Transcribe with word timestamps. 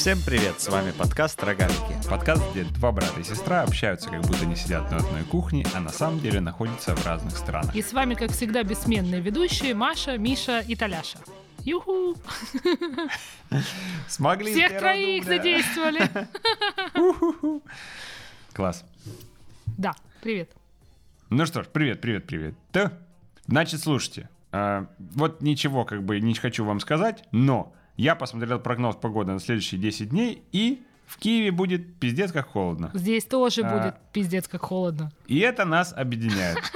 Всем 0.00 0.18
привет, 0.24 0.58
с 0.58 0.68
вами 0.70 0.92
подкаст 0.92 1.44
«Рогалики». 1.44 2.08
Подкаст, 2.08 2.42
где 2.52 2.64
два 2.64 2.90
брата 2.90 3.20
и 3.20 3.22
сестра 3.22 3.60
общаются, 3.60 4.08
как 4.08 4.22
будто 4.22 4.46
не 4.46 4.56
сидят 4.56 4.90
на 4.90 4.96
одной 4.96 5.24
кухне, 5.24 5.66
а 5.74 5.80
на 5.80 5.90
самом 5.90 6.20
деле 6.20 6.40
находятся 6.40 6.96
в 6.96 7.04
разных 7.04 7.36
странах. 7.36 7.76
И 7.76 7.82
с 7.82 7.92
вами, 7.92 8.14
как 8.14 8.30
всегда, 8.30 8.62
бессменные 8.62 9.20
ведущие 9.20 9.74
Маша, 9.74 10.16
Миша 10.16 10.60
и 10.60 10.74
Таляша. 10.74 11.18
Юху! 11.66 12.16
Смогли 14.08 14.54
Всех 14.54 14.78
троих 14.78 15.24
задействовали. 15.24 16.10
Класс. 18.54 18.86
Да, 19.76 19.94
привет. 20.22 20.50
Ну 21.28 21.44
что 21.44 21.62
ж, 21.62 21.66
привет, 21.66 22.00
привет, 22.00 22.26
привет. 22.26 22.54
Да? 22.72 22.94
Значит, 23.46 23.82
слушайте, 23.82 24.30
а, 24.50 24.86
вот 24.98 25.42
ничего 25.42 25.84
как 25.84 26.02
бы 26.02 26.20
не 26.20 26.32
хочу 26.32 26.64
вам 26.64 26.80
сказать, 26.80 27.22
но 27.32 27.74
я 28.00 28.14
посмотрел 28.14 28.58
прогноз 28.58 28.96
погоды 28.96 29.32
на 29.32 29.40
следующие 29.40 29.80
10 29.80 30.08
дней, 30.08 30.42
и 30.52 30.82
в 31.06 31.18
Киеве 31.18 31.50
будет 31.50 31.96
пиздец 31.96 32.32
как 32.32 32.48
холодно. 32.48 32.90
Здесь 32.94 33.24
тоже 33.24 33.62
А. 33.62 33.76
будет 33.76 33.94
пиздец 34.12 34.48
как 34.48 34.62
холодно. 34.62 35.12
И 35.26 35.38
это 35.40 35.64
нас 35.64 35.92
объединяет. 35.92 36.58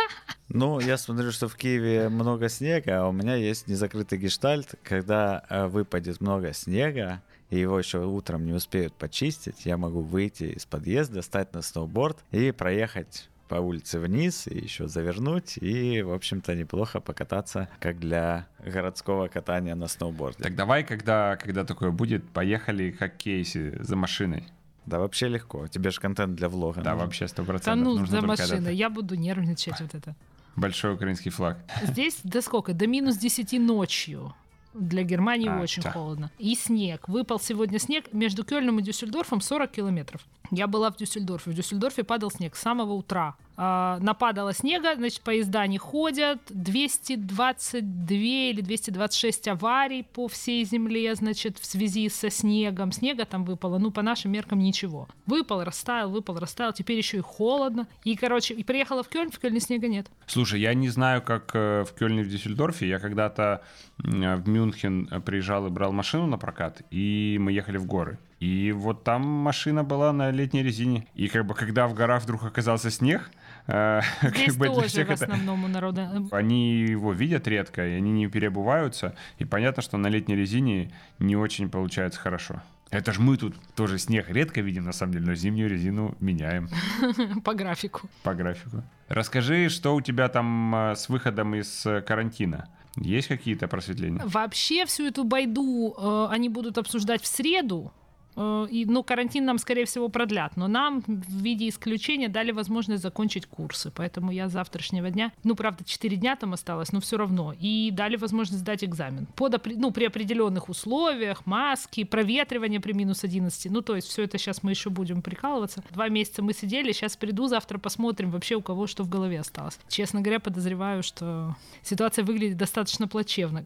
Ну, 0.51 0.79
я 0.79 0.99
смотрю, 0.99 1.33
что 1.33 1.49
в 1.49 1.57
Киеве 1.57 2.11
много 2.11 2.51
снега, 2.51 3.01
а 3.01 3.09
у 3.09 3.13
меня 3.13 3.35
есть 3.35 3.67
незакрытый 3.67 4.19
гештальт. 4.19 4.75
Когда 4.83 5.43
э, 5.49 5.67
выпадет 5.67 6.21
много 6.21 6.53
снега, 6.53 7.23
и 7.49 7.59
его 7.59 7.79
еще 7.79 8.05
утром 8.05 8.45
не 8.45 8.53
успеют 8.53 8.93
почистить, 8.93 9.65
я 9.65 9.79
могу 9.79 10.03
выйти 10.03 10.45
из 10.45 10.67
подъезда, 10.67 11.23
встать 11.23 11.55
на 11.55 11.63
сноуборд 11.63 12.19
и 12.31 12.53
проехать 12.53 13.31
по 13.49 13.57
улице 13.57 13.99
вниз, 13.99 14.47
и 14.47 14.59
еще 14.59 14.89
завернуть, 14.89 15.59
и, 15.59 16.03
в 16.03 16.13
общем-то, 16.13 16.55
неплохо 16.55 17.01
покататься, 17.01 17.69
как 17.81 17.99
для 17.99 18.47
городского 18.65 19.29
катания 19.29 19.75
на 19.75 19.89
сноуборде. 19.89 20.43
Так 20.43 20.55
давай, 20.55 20.85
когда, 20.85 21.37
когда 21.37 21.65
такое 21.65 21.91
будет, 21.91 22.29
поехали 22.31 22.91
как 22.91 23.17
кейси 23.17 23.77
за 23.81 23.97
машиной. 23.97 24.45
Да 24.87 24.99
вообще 24.99 25.29
легко, 25.29 25.67
тебе 25.67 25.91
же 25.91 26.01
контент 26.01 26.35
для 26.35 26.49
влога. 26.49 26.83
Да, 26.83 26.93
нужен. 26.93 27.07
вообще 27.07 27.29
сто 27.29 27.43
процентов. 27.45 27.85
Да 27.85 27.91
ну, 27.91 27.99
Нужно 27.99 28.21
за 28.21 28.27
машиной. 28.27 28.75
Я 28.75 28.91
буду 28.91 29.15
нервничать 29.15 29.81
вот 29.81 29.95
это. 29.95 30.15
Большой 30.57 30.95
украинский 30.95 31.31
флаг. 31.31 31.59
Здесь 31.83 32.21
до 32.23 32.41
сколько? 32.43 32.75
До 32.75 32.87
минус 32.87 33.17
10 33.17 33.53
ночью. 33.61 34.35
Для 34.75 35.05
Германии 35.05 35.49
А, 35.49 35.61
очень 35.61 35.83
да. 35.83 35.93
холодно. 35.93 36.31
И 36.39 36.55
снег. 36.55 37.09
Выпал 37.09 37.39
сегодня 37.41 37.79
снег 37.79 38.13
между 38.13 38.45
Кёльном 38.45 38.81
и 38.81 38.83
Дюссельдорфом 38.83 39.41
40 39.41 39.71
километров. 39.71 40.23
Я 40.51 40.67
была 40.67 40.91
в 40.91 40.97
Дюссельдорфе. 40.97 41.51
В 41.51 41.55
Дюссельдорфе 41.55 42.05
падал 42.05 42.31
снег 42.31 42.57
с 42.57 42.61
самого 42.61 42.93
утра. 42.93 43.37
А, 43.57 43.99
нападало 44.01 44.53
снега, 44.53 44.95
значит, 44.97 45.21
поезда 45.21 45.67
не 45.67 45.79
ходят. 45.79 46.41
222 46.51 48.17
или 48.17 48.61
226 48.61 49.49
аварий 49.49 50.03
по 50.03 50.29
всей 50.29 50.65
земле, 50.65 51.15
значит, 51.15 51.59
в 51.59 51.67
связи 51.67 52.09
со 52.09 52.31
снегом. 52.31 52.91
Снега 52.93 53.25
там 53.25 53.45
выпало, 53.45 53.79
ну, 53.79 53.91
по 53.91 54.03
нашим 54.03 54.33
меркам 54.33 54.59
ничего. 54.59 55.09
Выпал, 55.27 55.63
растаял, 55.63 56.11
выпал, 56.11 56.39
растаял. 56.39 56.73
Теперь 56.73 56.97
еще 56.99 57.19
и 57.19 57.21
холодно. 57.21 57.87
И, 58.03 58.17
короче, 58.17 58.55
и 58.55 58.65
приехала 58.65 59.03
в 59.03 59.09
Кёльн, 59.09 59.31
в 59.31 59.39
Кёльне 59.39 59.61
снега 59.61 59.87
нет. 59.87 60.09
Слушай, 60.27 60.61
я 60.61 60.75
не 60.75 60.89
знаю, 60.89 61.23
как 61.23 61.51
э, 61.55 61.85
в 61.85 61.95
Кёльне 61.95 62.23
в 62.23 62.29
Дюссельдорфе. 62.29 62.89
Я 62.89 62.99
когда-то 62.99 63.63
м, 64.03 64.43
в 64.43 64.49
Мюнхен 64.49 65.09
э, 65.11 65.21
приезжал 65.21 65.67
и 65.67 65.71
брал 65.71 65.93
машину 65.93 66.27
на 66.27 66.39
прокат, 66.39 66.83
и 66.91 67.39
мы 67.41 67.53
ехали 67.53 67.77
в 67.77 67.87
горы. 67.87 68.19
И 68.41 68.73
вот 68.73 69.05
там 69.05 69.23
машина 69.23 69.85
была 69.85 70.13
на 70.13 70.31
летней 70.31 70.63
резине. 70.63 71.07
И 71.15 71.29
как 71.29 71.47
бы 71.47 71.55
когда 71.55 71.87
в 71.87 71.95
горах 71.95 72.25
вдруг 72.25 72.45
оказался 72.45 72.91
снег, 72.91 73.31
э, 73.33 73.44
Здесь 73.67 74.47
как 74.49 74.57
бы 74.57 74.67
тоже 74.67 74.89
всех 74.89 75.09
в 75.09 75.13
основном 75.13 75.65
у 75.65 75.69
народа. 75.69 76.23
Они 76.31 76.81
его 76.81 77.13
видят 77.13 77.49
редко, 77.49 77.87
и 77.87 77.93
они 77.93 78.13
не 78.13 78.27
переобуваются. 78.29 79.15
И 79.39 79.45
понятно, 79.45 79.83
что 79.83 79.97
на 79.97 80.09
летней 80.09 80.37
резине 80.37 80.93
не 81.19 81.37
очень 81.37 81.71
получается 81.71 82.21
хорошо. 82.21 82.63
Это 82.91 83.13
ж 83.13 83.19
мы 83.19 83.37
тут 83.37 83.57
тоже 83.75 83.99
снег 83.99 84.29
редко 84.29 84.61
видим, 84.61 84.85
на 84.85 84.93
самом 84.93 85.15
деле, 85.15 85.27
но 85.27 85.35
зимнюю 85.35 85.69
резину 85.69 86.15
меняем 86.21 86.69
по 87.45 87.55
графику. 87.55 88.09
по 88.23 88.35
графику. 88.35 88.85
Расскажи, 89.09 89.69
что 89.69 89.95
у 89.97 90.01
тебя 90.01 90.29
там 90.29 90.75
э, 90.75 90.95
с 90.95 91.09
выходом 91.09 91.55
из 91.55 91.85
э, 91.87 92.03
карантина? 92.03 92.69
Есть 92.97 93.29
какие-то 93.29 93.67
просветления? 93.67 94.23
Вообще 94.25 94.87
всю 94.87 95.07
эту 95.07 95.25
байду 95.25 95.95
э, 95.99 96.27
они 96.31 96.49
будут 96.49 96.79
обсуждать 96.79 97.23
в 97.23 97.27
среду. 97.27 97.93
Э, 98.37 98.67
и, 98.71 98.85
ну, 98.87 99.03
карантин 99.03 99.45
нам, 99.45 99.59
скорее 99.59 99.85
всего, 99.85 100.09
продлят. 100.09 100.57
Но 100.57 100.69
нам 100.69 101.03
в 101.07 101.43
виде 101.43 101.69
исключения 101.69 102.29
дали 102.29 102.53
возможность 102.53 103.03
закончить 103.03 103.47
курсы. 103.47 103.91
Поэтому 103.95 104.31
я 104.31 104.49
с 104.49 104.53
завтрашнего 104.53 105.11
дня, 105.11 105.33
ну, 105.45 105.55
правда, 105.55 105.85
4 105.85 106.17
дня 106.17 106.37
там 106.37 106.53
осталось, 106.53 106.93
но 106.93 107.01
все 107.01 107.17
равно. 107.17 107.55
И 107.59 107.91
дали 107.93 108.17
возможность 108.17 108.61
сдать 108.61 108.85
экзамен. 108.85 109.27
Под, 109.37 109.65
ну, 109.77 109.91
при 109.91 110.07
определенных 110.07 110.69
условиях, 110.69 111.47
маски, 111.47 112.05
проветривание 112.05 112.81
при 112.81 112.93
минус 112.93 113.25
11. 113.25 113.71
Ну, 113.71 113.83
то 113.83 113.97
есть 113.97 114.09
все 114.09 114.23
это 114.23 114.39
сейчас 114.39 114.63
мы 114.63 114.71
еще 114.71 114.91
будем 114.91 115.23
прикалываться. 115.23 115.83
Два 115.91 116.09
месяца 116.09 116.43
мы 116.43 116.53
сидели, 116.53 116.93
сейчас 116.93 117.17
приду, 117.17 117.47
завтра 117.47 117.79
посмотрим 117.79 118.31
вообще 118.31 118.57
у 118.57 118.63
кого 118.63 118.87
что 118.87 119.05
в 119.05 119.09
голове 119.09 119.41
осталось. 119.41 119.79
Честно 119.89 120.21
говоря, 120.21 120.41
подозреваю, 120.41 121.03
что 121.03 121.57
ситуация 121.83 122.25
выглядит 122.25 122.57
достаточно 122.57 123.09
плачевно. 123.09 123.65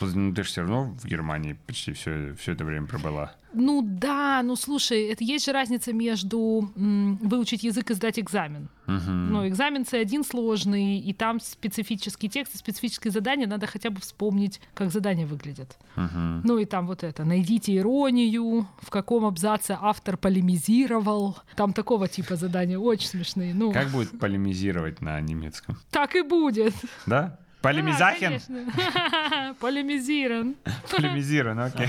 Ну, 0.00 0.34
ты 0.34 0.42
же 0.42 0.48
все 0.48 0.62
равно 0.62 0.94
в 1.00 1.06
Германии 1.06 1.56
почти 1.66 1.92
все, 1.92 2.34
все 2.34 2.52
это 2.52 2.64
время 2.64 2.86
пробыла. 2.86 3.34
Ну 3.52 3.80
да, 3.82 4.42
ну 4.44 4.54
слушай, 4.56 5.04
это 5.08 5.24
есть 5.24 5.46
же 5.46 5.52
разница 5.52 5.92
между 5.92 6.70
м, 6.76 7.16
выучить 7.16 7.62
язык 7.62 7.90
и 7.90 7.94
сдать 7.94 8.18
экзамен. 8.18 8.68
Мгм. 8.86 9.32
Ну, 9.32 9.48
экзамен 9.48 9.82
C1 9.82 10.24
сложный, 10.24 10.98
и 10.98 11.12
там 11.12 11.40
специфический 11.40 12.28
текст 12.28 12.54
и 12.54 12.58
специфические 12.58 13.10
задания, 13.10 13.46
надо 13.46 13.66
хотя 13.66 13.90
бы 13.90 14.00
вспомнить, 14.00 14.60
как 14.74 14.90
задания 14.92 15.26
выглядят. 15.26 15.76
Мгм. 15.96 16.42
Ну 16.44 16.58
и 16.58 16.64
там 16.66 16.86
вот 16.86 17.02
это, 17.02 17.24
найдите 17.24 17.74
иронию, 17.76 18.68
в 18.80 18.90
каком 18.90 19.24
абзаце 19.24 19.76
автор 19.80 20.16
полемизировал. 20.16 21.38
Там 21.56 21.72
такого 21.72 22.08
типа 22.08 22.36
задания, 22.36 22.78
очень 22.78 23.08
смешные. 23.08 23.54
Ну, 23.54 23.72
Как 23.72 23.88
будет 23.90 24.18
полемизировать 24.18 25.00
на 25.00 25.20
немецком? 25.20 25.78
так 25.90 26.14
и 26.14 26.22
будет. 26.22 26.74
Да? 27.06 27.38
Да, 27.66 27.72
Полемизахен? 27.72 28.26
конечно. 28.40 29.54
Полемизирован. 29.60 30.56
Полемизирован, 30.90 31.58
окей. 31.60 31.88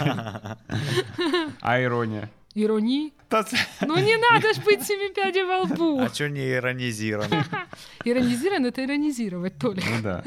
А 1.61 1.81
ирония? 1.81 2.29
Ц- 3.29 3.57
Ну 3.81 3.97
не 3.99 4.15
надо 4.17 4.53
ж 4.53 4.63
быть 4.65 4.81
семи 4.81 5.13
пядей 5.13 5.43
во 5.43 5.59
лбу. 5.61 5.99
А 5.99 6.09
чё 6.09 6.27
не 6.27 6.53
иронизировано? 6.53 7.45
Иронизирован— 8.05 8.65
это 8.67 8.83
иронизировать, 8.83 9.57
Толя. 9.59 9.83
Ну 9.85 10.01
да, 10.01 10.23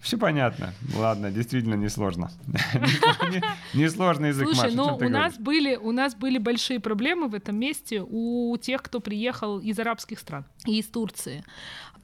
Все 0.00 0.16
понятно. 0.16 0.72
Ладно, 0.94 1.30
действительно 1.30 1.74
несложно. 1.74 2.30
Не- 3.30 3.42
Несложный 3.78 4.28
язык, 4.28 4.46
Слушай, 4.46 4.64
Маша, 4.64 4.76
ну 4.76 4.84
чё 4.90 4.96
ты 4.96 5.06
у 5.06 5.08
нас 5.10 5.36
были 5.36 5.76
у 5.76 5.92
нас 5.92 6.14
были 6.14 6.38
большие 6.38 6.80
проблемы 6.80 7.28
в 7.28 7.34
этом 7.34 7.58
месте 7.58 8.02
у 8.08 8.56
тех, 8.56 8.82
кто 8.82 9.00
приехал 9.00 9.58
из 9.58 9.78
арабских 9.78 10.18
стран 10.20 10.44
и 10.64 10.78
из 10.78 10.86
Турции. 10.86 11.44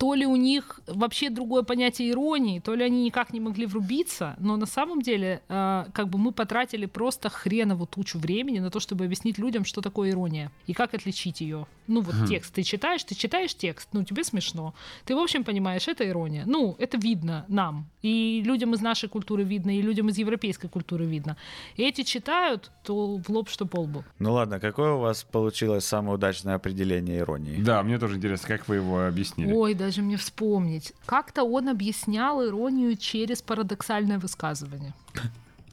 То 0.02 0.14
ли 0.14 0.26
у 0.26 0.34
них 0.34 0.80
вообще 0.88 1.30
другое 1.30 1.62
понятие 1.62 2.10
иронии, 2.10 2.58
то 2.58 2.74
ли 2.74 2.82
они 2.82 3.04
никак 3.04 3.32
не 3.32 3.38
могли 3.38 3.66
врубиться, 3.66 4.34
но 4.40 4.56
на 4.56 4.66
самом 4.66 5.00
деле 5.00 5.42
э, 5.48 5.84
как 5.92 6.08
бы 6.08 6.18
мы 6.18 6.32
потратили 6.32 6.86
просто 6.86 7.28
хренову 7.28 7.86
тучу 7.86 8.18
времени 8.18 8.58
на 8.58 8.70
то, 8.70 8.80
чтобы 8.80 9.04
объяснить 9.04 9.38
людям, 9.38 9.64
что 9.64 9.80
такое 9.80 10.10
ирония 10.10 10.50
и 10.66 10.72
как 10.72 10.94
отличить 10.94 11.40
ее. 11.40 11.68
Ну 11.86 12.00
вот 12.00 12.16
текст 12.28 12.52
ты 12.52 12.64
читаешь, 12.64 13.04
ты 13.04 13.14
читаешь 13.14 13.54
текст, 13.54 13.90
ну 13.92 14.02
тебе 14.02 14.24
смешно, 14.24 14.74
ты 15.04 15.14
в 15.14 15.18
общем 15.20 15.44
понимаешь, 15.44 15.86
это 15.86 16.08
ирония. 16.08 16.42
Ну 16.46 16.74
это 16.80 16.98
видно 16.98 17.44
нам 17.46 17.86
и 18.02 18.42
людям 18.44 18.74
из 18.74 18.80
нашей 18.80 19.08
культуры 19.08 19.44
видно, 19.44 19.76
и 19.76 19.82
людям 19.82 20.08
из 20.08 20.18
европейской 20.18 20.68
культуры 20.68 21.04
видно. 21.04 21.36
И 21.76 21.84
эти 21.84 22.02
читают, 22.02 22.70
то 22.82 23.18
в 23.18 23.28
лоб, 23.28 23.48
что 23.48 23.66
по 23.66 23.80
лбу. 23.80 24.04
Ну 24.18 24.32
ладно, 24.32 24.58
какое 24.58 24.92
у 24.92 24.98
вас 24.98 25.22
получилось 25.22 25.84
самое 25.84 26.14
удачное 26.14 26.54
определение 26.54 27.18
иронии? 27.18 27.62
Да, 27.62 27.82
мне 27.82 27.98
тоже 27.98 28.16
интересно, 28.16 28.48
как 28.48 28.68
вы 28.68 28.76
его 28.76 29.06
объяснили. 29.06 29.52
Ой, 29.52 29.74
даже 29.74 29.91
мне 30.00 30.16
вспомнить. 30.16 30.94
Как-то 31.04 31.42
он 31.44 31.68
объяснял 31.68 32.42
иронию 32.46 32.96
через 32.96 33.42
парадоксальное 33.42 34.18
высказывание. 34.18 34.94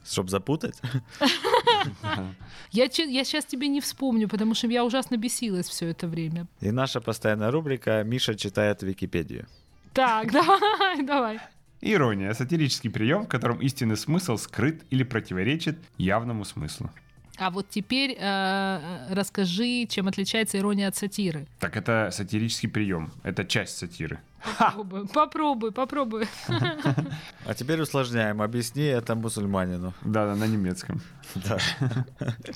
Чтоб 0.04 0.28
запутать? 0.28 0.80
Я, 2.72 2.88
че- 2.88 3.10
я 3.10 3.24
сейчас 3.24 3.44
тебе 3.44 3.68
не 3.68 3.80
вспомню, 3.80 4.28
потому 4.28 4.54
что 4.54 4.66
я 4.66 4.84
ужасно 4.84 5.16
бесилась 5.16 5.68
все 5.68 5.88
это 5.88 6.06
время. 6.08 6.46
И 6.60 6.70
наша 6.70 7.00
постоянная 7.00 7.50
рубрика 7.50 8.02
«Миша 8.04 8.34
читает 8.34 8.82
Википедию». 8.82 9.46
Так, 9.92 10.30
давай, 10.32 11.02
давай. 11.02 11.40
Ирония– 11.80 12.32
сатирический 12.34 12.90
прием, 12.90 13.24
в 13.24 13.28
котором 13.28 13.58
истинный 13.60 13.96
смысл 13.96 14.36
скрыт 14.36 14.82
или 14.90 15.02
противоречит 15.02 15.78
явному 15.98 16.44
смыслу. 16.44 16.90
А 17.40 17.50
вот 17.50 17.70
теперь 17.70 18.16
э, 18.20 19.06
расскажи, 19.10 19.86
чем 19.86 20.08
отличается 20.08 20.58
ирония 20.58 20.88
от 20.88 20.96
сатиры. 20.96 21.46
Так 21.58 21.74
это 21.74 22.10
сатирический 22.12 22.68
прием, 22.68 23.12
это 23.22 23.46
часть 23.46 23.78
сатиры. 23.78 24.20
Попробуй, 24.58 25.08
попробуй, 25.08 25.72
попробуй. 25.72 26.28
А 27.46 27.54
теперь 27.54 27.80
усложняем. 27.80 28.42
Объясни 28.42 28.84
это 28.84 29.14
мусульманину. 29.14 29.94
Да, 30.02 30.26
да, 30.26 30.36
на 30.36 30.46
немецком. 30.46 31.00
Да. 31.34 31.58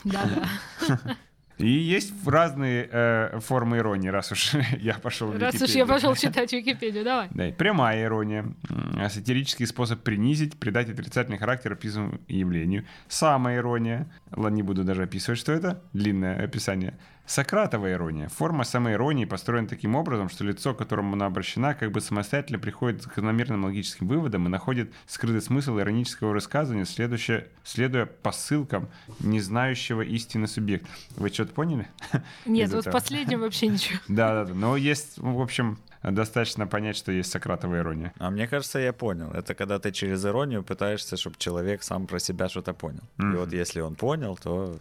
Да-да. 0.05 0.99
И 1.59 1.69
есть 1.69 2.13
разные 2.27 2.89
э, 2.91 3.39
формы 3.41 3.79
иронии, 3.79 4.09
раз 4.09 4.33
уж 4.33 4.55
я 4.81 4.95
пошел 4.95 5.29
в 5.29 5.39
Раз 5.39 5.61
уж 5.61 5.71
я 5.71 5.87
пошел 5.87 6.15
читать 6.17 6.53
Википедию, 6.53 7.05
давай. 7.05 7.29
Да, 7.31 7.49
прямая 7.57 8.03
ирония. 8.03 8.47
М, 8.71 9.09
Сатирический 9.09 9.67
способ 9.67 10.03
принизить, 10.03 10.57
придать 10.59 10.91
отрицательный 10.91 11.39
характер 11.39 11.73
описанному 11.73 12.19
явлению. 12.29 12.85
Самая 13.09 13.59
ирония. 13.59 14.11
Ладно, 14.33 14.57
не 14.57 14.63
буду 14.63 14.83
даже 14.85 15.05
описывать, 15.05 15.39
что 15.39 15.53
это. 15.53 15.83
Длинное 15.93 16.43
описание. 16.45 16.99
Сократова 17.27 17.91
ирония. 17.91 18.29
Форма 18.29 18.65
самоиронии 18.65 19.25
построена 19.25 19.67
таким 19.67 19.95
образом, 19.95 20.29
что 20.29 20.45
лицо, 20.45 20.75
к 20.75 20.79
которому 20.79 21.15
она 21.15 21.27
обращена, 21.27 21.75
как 21.75 21.91
бы 21.91 22.01
самостоятельно 22.01 22.59
приходит 22.59 23.01
к 23.01 23.05
закономерным 23.05 23.65
логическим 23.65 24.07
выводам 24.07 24.47
и 24.47 24.51
находит 24.51 24.93
скрытый 25.07 25.41
смысл 25.41 25.79
иронического 25.79 26.33
высказывания, 26.33 26.85
следующее, 26.85 27.49
следуя 27.63 28.07
посылкам 28.07 28.89
не 29.21 29.41
знающего 29.41 30.03
истины 30.03 30.47
субъекта. 30.47 30.89
Вы 31.17 31.31
что-то 31.31 31.55
поняли? 31.55 31.89
Нет, 32.47 32.73
вот 32.73 32.85
последнем 32.91 33.41
вообще 33.41 33.69
ничего. 33.69 33.99
Да, 34.09 34.35
да, 34.35 34.45
да. 34.45 34.55
Но 34.55 34.77
есть, 34.77 35.19
в 35.19 35.41
общем, 35.41 35.79
достаточно 36.03 36.67
понять, 36.67 36.97
что 36.97 37.11
есть 37.11 37.31
Сократова 37.31 37.79
ирония. 37.79 38.13
А 38.19 38.31
мне 38.31 38.47
кажется, 38.47 38.79
я 38.79 38.93
понял. 38.93 39.31
Это 39.33 39.55
когда 39.55 39.79
ты 39.79 39.93
через 39.93 40.25
иронию 40.25 40.63
пытаешься, 40.63 41.17
чтобы 41.17 41.37
человек 41.39 41.83
сам 41.83 42.07
про 42.07 42.19
себя 42.19 42.49
что-то 42.49 42.75
понял. 42.75 43.03
И 43.19 43.25
вот 43.25 43.53
если 43.53 43.81
он 43.81 43.95
понял, 43.95 44.37
то 44.37 44.79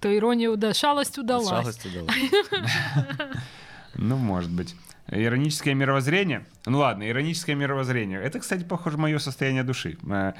То 0.00 0.16
ирония, 0.16 0.54
да, 0.56 0.72
шалость 0.74 1.18
удалась. 1.18 1.48
шалость 1.48 1.86
удалась. 1.86 2.14
Ну, 3.94 4.16
может 4.16 4.50
быть. 4.50 4.74
Ироническое 5.08 5.74
мировоззрение. 5.74 6.46
Ну 6.66 6.78
ладно, 6.78 7.08
ироническое 7.08 7.56
мировоззрение. 7.56 8.22
Это, 8.22 8.38
кстати, 8.38 8.62
похоже, 8.62 8.96
мое 8.96 9.18
состояние 9.18 9.64
души. 9.64 9.98
Э, 10.08 10.34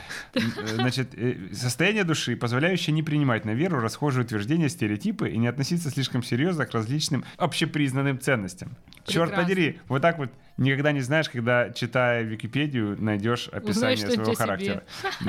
Значит, 0.74 1.08
э, 1.16 1.52
состояние 1.52 2.04
души, 2.04 2.36
позволяющее 2.36 2.94
не 2.94 3.02
принимать 3.02 3.44
на 3.44 3.50
веру 3.50 3.80
расхожие 3.80 4.24
утверждения, 4.24 4.68
стереотипы 4.68 5.28
и 5.28 5.36
не 5.38 5.48
относиться 5.48 5.90
слишком 5.90 6.22
серьезно 6.22 6.66
к 6.66 6.72
различным 6.72 7.24
общепризнанным 7.36 8.20
ценностям. 8.20 8.76
Черт 9.06 9.30
Прекрасно. 9.30 9.42
подери, 9.42 9.80
вот 9.88 10.02
так 10.02 10.18
вот 10.18 10.30
никогда 10.60 10.92
не 10.92 11.00
знаешь, 11.00 11.28
когда, 11.28 11.70
читая 11.70 12.22
Википедию, 12.22 12.96
найдешь 13.02 13.48
описание 13.48 13.96
что-нибудь 13.96 14.14
своего 14.16 14.30
о 14.32 14.34
себе. 14.34 14.44
характера. 14.44 14.82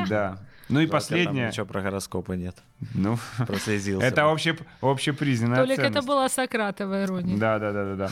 Да. 0.10 0.38
Ну 0.69 0.80
и 0.80 0.83
Жалко, 0.83 0.92
там 0.92 1.00
последнее. 1.01 1.48
Ничего 1.48 1.66
про 1.66 1.81
гороскопы 1.81 2.38
нет. 2.38 2.56
Ну, 2.94 3.18
Прослезился. 3.45 4.06
это 4.07 4.28
обще, 4.31 4.56
общепризнанная 4.81 5.57
Толик, 5.57 5.80
это 5.80 5.88
ценность. 5.89 6.07
была 6.07 6.30
Сократова 6.30 7.04
ирония. 7.04 7.38
Да, 7.38 7.60
да, 7.60 7.72
да, 7.74 7.95
да, 7.95 8.10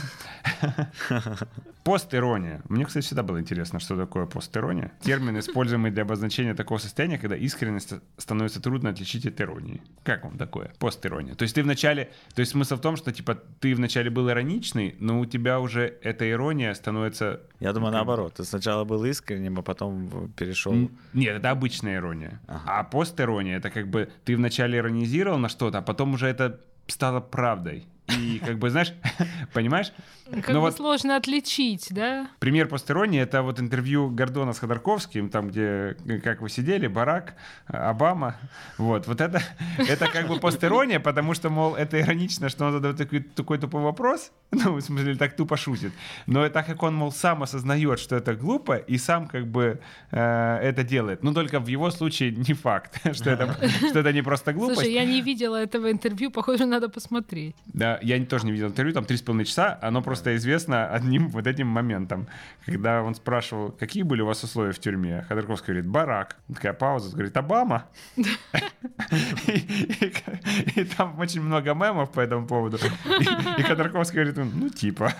да. 1.11 1.37
Постирония. 1.89 2.61
Мне, 2.69 2.85
кстати, 2.85 3.03
всегда 3.03 3.23
было 3.23 3.39
интересно, 3.39 3.79
что 3.79 3.97
такое 3.97 4.27
постирония. 4.27 4.91
Термин, 5.01 5.39
используемый 5.39 5.89
для 5.89 6.03
обозначения 6.03 6.53
такого 6.53 6.77
состояния, 6.77 7.17
когда 7.17 7.35
искренность 7.35 7.93
становится 8.17 8.61
трудно 8.61 8.91
отличить 8.91 9.25
от 9.25 9.41
иронии. 9.41 9.81
Как 10.03 10.23
вам 10.23 10.37
такое? 10.37 10.71
Постирония. 10.77 11.33
То 11.33 11.43
есть 11.43 11.55
ты 11.55 11.63
вначале... 11.63 12.11
То 12.35 12.41
есть 12.41 12.51
смысл 12.51 12.75
в 12.75 12.81
том, 12.81 12.95
что, 12.95 13.11
типа, 13.11 13.41
ты 13.59 13.73
вначале 13.73 14.11
был 14.11 14.29
ироничный, 14.29 14.97
но 14.99 15.19
у 15.19 15.25
тебя 15.25 15.59
уже 15.59 15.97
эта 16.03 16.29
ирония 16.29 16.75
становится... 16.75 17.41
Я 17.59 17.73
думаю, 17.73 17.91
наоборот. 17.91 18.35
Ты 18.35 18.43
сначала 18.43 18.83
был 18.83 19.03
искренним, 19.05 19.57
а 19.57 19.63
потом 19.63 20.31
перешел... 20.37 20.75
Нет, 21.13 21.37
это 21.37 21.49
обычная 21.49 21.95
ирония. 21.95 22.39
Ага. 22.45 22.61
А 22.67 22.83
постирония 22.83 23.57
это 23.57 23.71
как 23.71 23.87
бы 23.87 24.09
ты 24.25 24.35
вначале 24.35 24.77
иронизировал 24.77 25.39
на 25.39 25.49
что-то, 25.49 25.79
а 25.79 25.81
потом 25.81 26.13
уже 26.13 26.27
это 26.27 26.59
стало 26.85 27.19
правдой. 27.19 27.87
И 28.17 28.39
как 28.39 28.57
бы, 28.57 28.69
знаешь, 28.69 28.93
понимаешь? 29.53 29.91
Как 30.31 30.49
Ну 30.49 30.55
бы 30.55 30.59
вот 30.61 30.75
сложно 30.75 31.15
отличить, 31.15 31.87
да? 31.89 32.27
пример 32.39 32.67
постиронии— 32.67 33.19
это 33.21 33.41
вот 33.41 33.59
интервью 33.59 34.09
Гордона 34.09 34.53
с 34.53 34.59
Ходорковским, 34.59 35.29
там, 35.29 35.49
где 35.49 35.97
э, 36.05 36.19
как 36.23 36.41
вы 36.41 36.49
сидели, 36.49 36.87
Барак, 36.87 37.33
Обама. 37.65 38.35
Вот, 38.77 39.07
вот 39.07 39.21
это, 39.21 39.41
это 39.77 40.07
как 40.07 40.27
бы 40.27 40.39
постирония, 40.39 40.99
потому 40.99 41.33
что, 41.33 41.49
мол, 41.49 41.75
это 41.75 41.99
иронично, 41.99 42.49
что 42.49 42.65
он 42.65 42.73
задает 42.73 42.97
такой, 42.97 43.21
такой 43.21 43.57
тупой 43.57 43.81
вопрос, 43.81 44.31
ну, 44.51 44.75
в 44.75 44.81
смысле, 44.81 45.15
так 45.15 45.35
тупо 45.35 45.57
шутит. 45.57 45.93
Но 46.27 46.47
так 46.49 46.67
как 46.67 46.83
он, 46.83 46.95
мол, 46.95 47.11
сам 47.11 47.41
осознает, 47.41 47.99
что 47.99 48.15
это 48.15 48.35
глупо, 48.35 48.77
и 48.77 48.97
сам 48.97 49.27
как 49.27 49.47
бы 49.47 49.79
э, 50.11 50.59
это 50.61 50.83
делает. 50.83 51.23
Ну, 51.23 51.33
только 51.33 51.59
в 51.59 51.67
его 51.67 51.89
случае 51.89 52.31
не 52.31 52.53
факт, 52.53 53.01
что 53.13 53.31
это, 53.31 53.57
что 53.89 53.99
это 53.99 54.13
не 54.13 54.21
просто 54.21 54.53
глупость. 54.53 54.81
Слушай, 54.81 54.93
я 54.93 55.05
не 55.05 55.21
видела 55.21 55.55
этого 55.55 55.91
интервью, 55.91 56.29
похоже, 56.29 56.65
надо 56.65 56.87
посмотреть. 56.89 57.55
Да, 57.73 57.98
я 58.01 58.23
тоже 58.25 58.45
не 58.45 58.51
видел 58.51 58.67
интервью, 58.67 58.93
там 58.93 59.05
три 59.05 59.17
с 59.17 59.21
половиной 59.21 59.45
часа, 59.45 59.77
оно 59.81 60.01
просто 60.01 60.35
известно 60.35 60.87
одним 60.89 61.29
вот 61.29 61.47
этим 61.47 61.67
моментом, 61.67 62.27
когда 62.65 63.01
он 63.03 63.15
спрашивал, 63.15 63.71
какие 63.71 64.03
были 64.03 64.21
у 64.21 64.25
вас 64.25 64.43
условия 64.43 64.71
в 64.71 64.79
тюрьме. 64.79 65.25
Ходорковский 65.27 65.73
говорит, 65.73 65.87
барак. 65.89 66.35
Такая 66.53 66.73
пауза, 66.73 67.11
говорит, 67.11 67.35
Обама. 67.37 67.85
И 70.75 70.83
там 70.83 71.19
очень 71.19 71.41
много 71.41 71.73
мемов 71.73 72.11
по 72.11 72.19
этому 72.19 72.47
поводу. 72.47 72.77
И- 73.57 73.63
Ходорковский 73.63 74.23
говорит, 74.23 74.37
ну, 74.53 74.69
типа. 74.69 75.13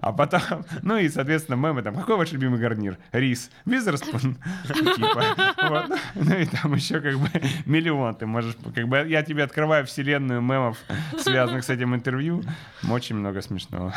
А 0.00 0.12
потом, 0.12 0.40
ну 0.82 0.96
и, 0.96 1.08
соответственно, 1.08 1.56
мемы 1.56 1.82
там, 1.82 1.94
какой 1.94 2.16
ваш 2.16 2.32
любимый 2.32 2.58
гарнир? 2.58 2.96
Рис. 3.12 3.50
Визерспун? 3.64 4.36
Типа. 4.66 5.24
Ну 6.14 6.34
и 6.36 6.46
там 6.46 6.74
еще 6.74 7.00
как 7.00 7.18
бы 7.18 7.28
миллион. 7.66 8.14
Ты 8.14 8.26
можешь, 8.26 8.56
как 8.74 8.88
бы, 8.88 9.04
я 9.08 9.22
тебе 9.22 9.44
открываю 9.44 9.86
вселенную 9.86 10.40
мемов, 10.40 10.78
связанных 11.22 11.64
с 11.64 11.70
этим 11.70 11.94
интервью. 11.94 12.42
Очень 12.88 13.16
много 13.16 13.42
смешного. 13.42 13.94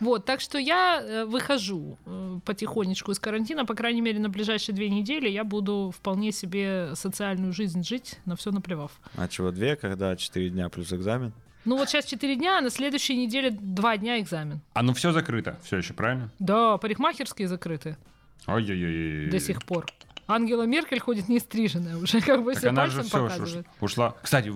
Вот, 0.00 0.24
так 0.24 0.40
что 0.40 0.56
я 0.58 1.02
э, 1.02 1.24
выхожу 1.26 1.98
э, 2.06 2.38
потихонечку 2.44 3.12
из 3.12 3.18
карантина, 3.18 3.66
по 3.66 3.74
крайней 3.74 4.00
мере, 4.00 4.18
на 4.18 4.30
ближайшие 4.30 4.74
две 4.74 4.88
недели 4.88 5.28
я 5.28 5.44
буду 5.44 5.92
вполне 5.94 6.32
себе 6.32 6.92
социальную 6.94 7.52
жизнь 7.52 7.84
жить, 7.84 8.18
на 8.24 8.34
все 8.34 8.50
наплевав. 8.50 8.92
А 9.16 9.28
чего 9.28 9.50
две, 9.50 9.76
когда 9.76 10.16
четыре 10.16 10.48
дня 10.48 10.70
плюс 10.70 10.92
экзамен? 10.94 11.34
Ну 11.66 11.76
вот 11.76 11.90
сейчас 11.90 12.06
4 12.06 12.36
дня, 12.36 12.58
а 12.58 12.60
на 12.62 12.70
следующей 12.70 13.14
неделе 13.16 13.50
2 13.50 13.96
дня 13.98 14.18
экзамен. 14.18 14.62
А 14.72 14.82
ну 14.82 14.94
все 14.94 15.12
закрыто, 15.12 15.58
все 15.62 15.76
еще, 15.76 15.92
правильно? 15.92 16.30
Да, 16.38 16.78
парикмахерские 16.78 17.48
закрыты 17.48 17.98
Ой-ой-ой. 18.46 19.28
до 19.30 19.38
сих 19.38 19.62
пор. 19.64 19.86
Ангела 20.30 20.62
Меркель 20.62 21.00
ходит 21.00 21.28
не 21.28 21.38
стриженная 21.38 21.96
уже, 21.96 22.20
как 22.26 22.42
бы 22.44 22.52
Так 22.52 22.60
все 22.60 22.68
она 22.70 22.86
же 22.86 22.98
пальцем 22.98 23.08
все 23.08 23.28
показывает. 23.28 23.66
ушла. 23.80 24.14
Кстати, 24.22 24.52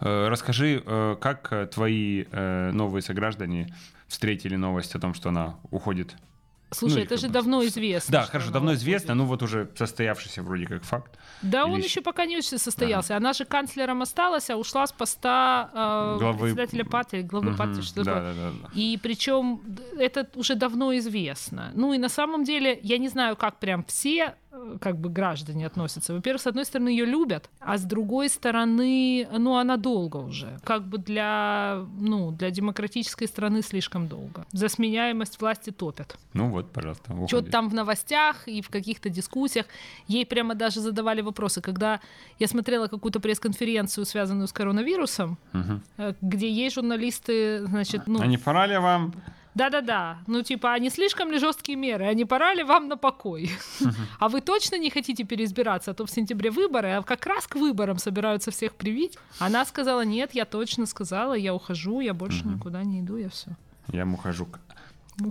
э, 0.00 0.28
расскажи, 0.28 0.82
э, 0.84 1.16
как 1.20 1.70
твои 1.72 2.24
э, 2.30 2.70
новые 2.72 3.02
сограждане 3.02 3.74
встретили 4.06 4.56
новость 4.56 4.94
о 4.94 4.98
том, 5.00 5.14
что 5.14 5.28
она 5.28 5.56
уходит? 5.70 6.14
Слушай, 6.70 6.96
Ну, 6.96 7.00
это 7.04 7.16
же 7.16 7.28
бы- 7.28 7.32
давно 7.32 7.64
известно. 7.64 8.12
Да, 8.12 8.22
хорошо, 8.26 8.50
давно 8.50 8.68
уходит. 8.72 8.82
известно, 8.82 9.14
ну 9.14 9.24
вот 9.24 9.42
уже 9.42 9.70
состоявшийся 9.74 10.42
вроде 10.42 10.66
как 10.66 10.82
факт. 10.84 11.18
Да, 11.40 11.64
он 11.64 11.76
Или 11.78 11.84
еще 11.84 12.00
щ- 12.00 12.02
пока 12.02 12.26
не 12.26 12.36
очень 12.36 12.58
состоялся. 12.58 13.16
Она 13.16 13.32
же 13.32 13.46
канцлером 13.46 14.02
осталась, 14.02 14.50
а 14.50 14.56
ушла 14.58 14.86
с 14.86 14.92
поста 14.92 15.70
э, 15.72 16.18
Главы- 16.20 16.40
председателя 16.42 16.84
партии, 16.84 17.22
главы 17.22 17.54
партии, 17.56 17.72
Мгм, 17.72 17.82
что 17.82 18.04
да, 18.04 18.14
такое. 18.16 18.34
да, 18.34 18.50
да, 18.50 18.56
да. 18.64 18.68
И 18.74 18.98
причем 19.02 19.62
это 19.98 20.28
уже 20.34 20.56
давно 20.56 20.94
известно. 20.98 21.70
Ну 21.74 21.94
и 21.94 21.98
на 21.98 22.10
самом 22.10 22.44
деле 22.44 22.78
я 22.82 22.98
не 22.98 23.08
знаю, 23.08 23.36
как 23.36 23.58
прям 23.60 23.82
все 23.84 24.34
как 24.80 24.96
бы 24.98 25.08
граждане 25.08 25.66
относятся. 25.66 26.14
Во-первых, 26.14 26.42
с 26.42 26.46
одной 26.46 26.64
стороны 26.64 26.88
ее 26.88 27.04
любят, 27.04 27.50
а 27.60 27.76
с 27.76 27.82
другой 27.82 28.28
стороны, 28.28 29.28
ну 29.30 29.56
она 29.56 29.76
долго 29.76 30.16
уже. 30.18 30.58
Как 30.64 30.82
бы 30.84 30.98
для, 30.98 31.84
ну, 31.98 32.30
для 32.32 32.50
демократической 32.50 33.26
страны 33.26 33.62
слишком 33.62 34.08
долго. 34.08 34.46
За 34.52 34.68
сменяемость 34.68 35.40
власти 35.40 35.70
топят. 35.70 36.18
Ну 36.34 36.50
вот, 36.50 36.70
пожалуйста, 36.72 37.14
Что-то 37.26 37.50
там 37.50 37.68
в 37.68 37.74
новостях 37.74 38.48
и 38.48 38.62
в 38.62 38.68
каких-то 38.68 39.08
дискуссиях. 39.08 39.66
Ей 40.06 40.26
прямо 40.26 40.54
даже 40.54 40.80
задавали 40.80 41.20
вопросы. 41.20 41.60
Когда 41.60 42.00
я 42.38 42.46
смотрела 42.46 42.88
какую-то 42.88 43.20
пресс-конференцию, 43.20 44.04
связанную 44.04 44.46
с 44.48 44.52
коронавирусом, 44.52 45.38
э, 45.96 46.14
где 46.20 46.50
ей 46.50 46.70
журналисты, 46.70 47.66
значит, 47.66 48.06
ну... 48.06 48.20
А 48.20 48.26
не 48.26 48.38
пора 48.38 48.66
ли 48.66 48.78
вам? 48.78 49.12
Да-да-да. 49.54 50.18
Ну, 50.26 50.42
типа, 50.42 50.72
а 50.72 50.78
не 50.78 50.90
слишком 50.90 51.30
ли 51.30 51.38
жесткие 51.38 51.76
меры? 51.76 52.06
А 52.06 52.14
не 52.14 52.24
пора 52.24 52.54
ли 52.54 52.62
вам 52.62 52.88
на 52.88 52.96
покой? 52.96 53.50
А 54.18 54.28
вы 54.28 54.40
точно 54.40 54.78
не 54.78 54.90
хотите 54.90 55.24
переизбираться? 55.24 55.90
А 55.90 55.94
то 55.94 56.06
в 56.06 56.10
сентябре 56.10 56.50
выборы, 56.50 56.90
а 56.90 57.02
как 57.02 57.26
раз 57.26 57.46
к 57.46 57.56
выборам 57.56 57.98
собираются 57.98 58.50
всех 58.50 58.74
привить. 58.74 59.18
Она 59.38 59.64
сказала, 59.64 60.04
нет, 60.04 60.30
я 60.34 60.44
точно 60.44 60.86
сказала, 60.86 61.34
я 61.34 61.54
ухожу, 61.54 62.00
я 62.00 62.14
больше 62.14 62.46
никуда 62.46 62.84
не 62.84 63.00
иду, 63.00 63.16
я 63.16 63.28
все. 63.28 63.50
Я 63.88 64.04
мухожу. 64.04 64.48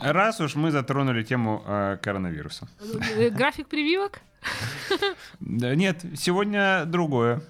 Раз 0.01 0.41
уж 0.41 0.55
мы 0.55 0.71
затронули 0.71 1.23
тему 1.23 1.63
э, 1.65 1.97
коронавируса. 2.01 2.67
Э, 3.15 3.29
График 3.29 3.67
прививок? 3.67 4.19
Нет, 5.39 6.03
сегодня 6.15 6.83
другое. 6.85 7.41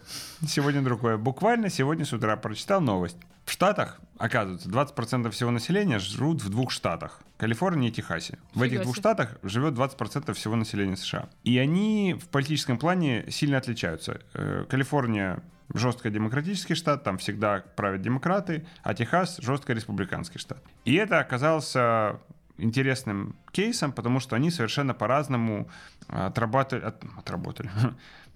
Сегодня 0.47 0.81
другое. 0.81 1.17
Буквально 1.17 1.69
сегодня 1.69 2.05
с 2.05 2.13
утра 2.13 2.35
прочитал 2.37 2.81
новость. 2.81 3.17
В 3.47 3.51
Штатах, 3.53 4.01
оказывается, 4.17 4.67
20% 4.67 5.31
всего 5.31 5.51
населения 5.51 5.99
живут 5.99 6.43
в 6.43 6.49
двух 6.49 6.69
штатах. 6.69 7.21
Калифорнии 7.37 7.87
и 7.87 7.91
Техасе. 7.93 8.39
В 8.53 8.61
этих 8.61 8.81
двух 8.81 8.97
штатах 8.97 9.37
живет 9.41 9.73
20% 9.73 10.33
всего 10.33 10.57
населения 10.57 10.97
США. 10.97 11.29
И 11.45 11.57
они 11.57 12.17
в 12.21 12.27
политическом 12.27 12.77
плане 12.77 13.23
сильно 13.31 13.57
отличаются. 13.57 14.19
Э, 14.33 14.65
Калифорния 14.69 15.41
жестко 15.73 16.09
демократический 16.09 16.75
штат, 16.75 17.05
там 17.05 17.19
всегда 17.19 17.63
правят 17.77 18.01
демократы, 18.01 18.67
а 18.83 18.93
Техас 18.93 19.37
жестко 19.37 19.71
республиканский 19.71 20.41
штат. 20.41 20.61
И 20.83 20.95
это 20.95 21.19
оказался 21.19 22.19
интересным 22.57 23.37
кейсом, 23.53 23.93
потому 23.93 24.19
что 24.19 24.35
они 24.35 24.51
совершенно 24.51 24.93
по-разному 24.93 25.69
отрабатывали, 26.09 26.83
от, 26.83 27.01
отработали. 27.17 27.69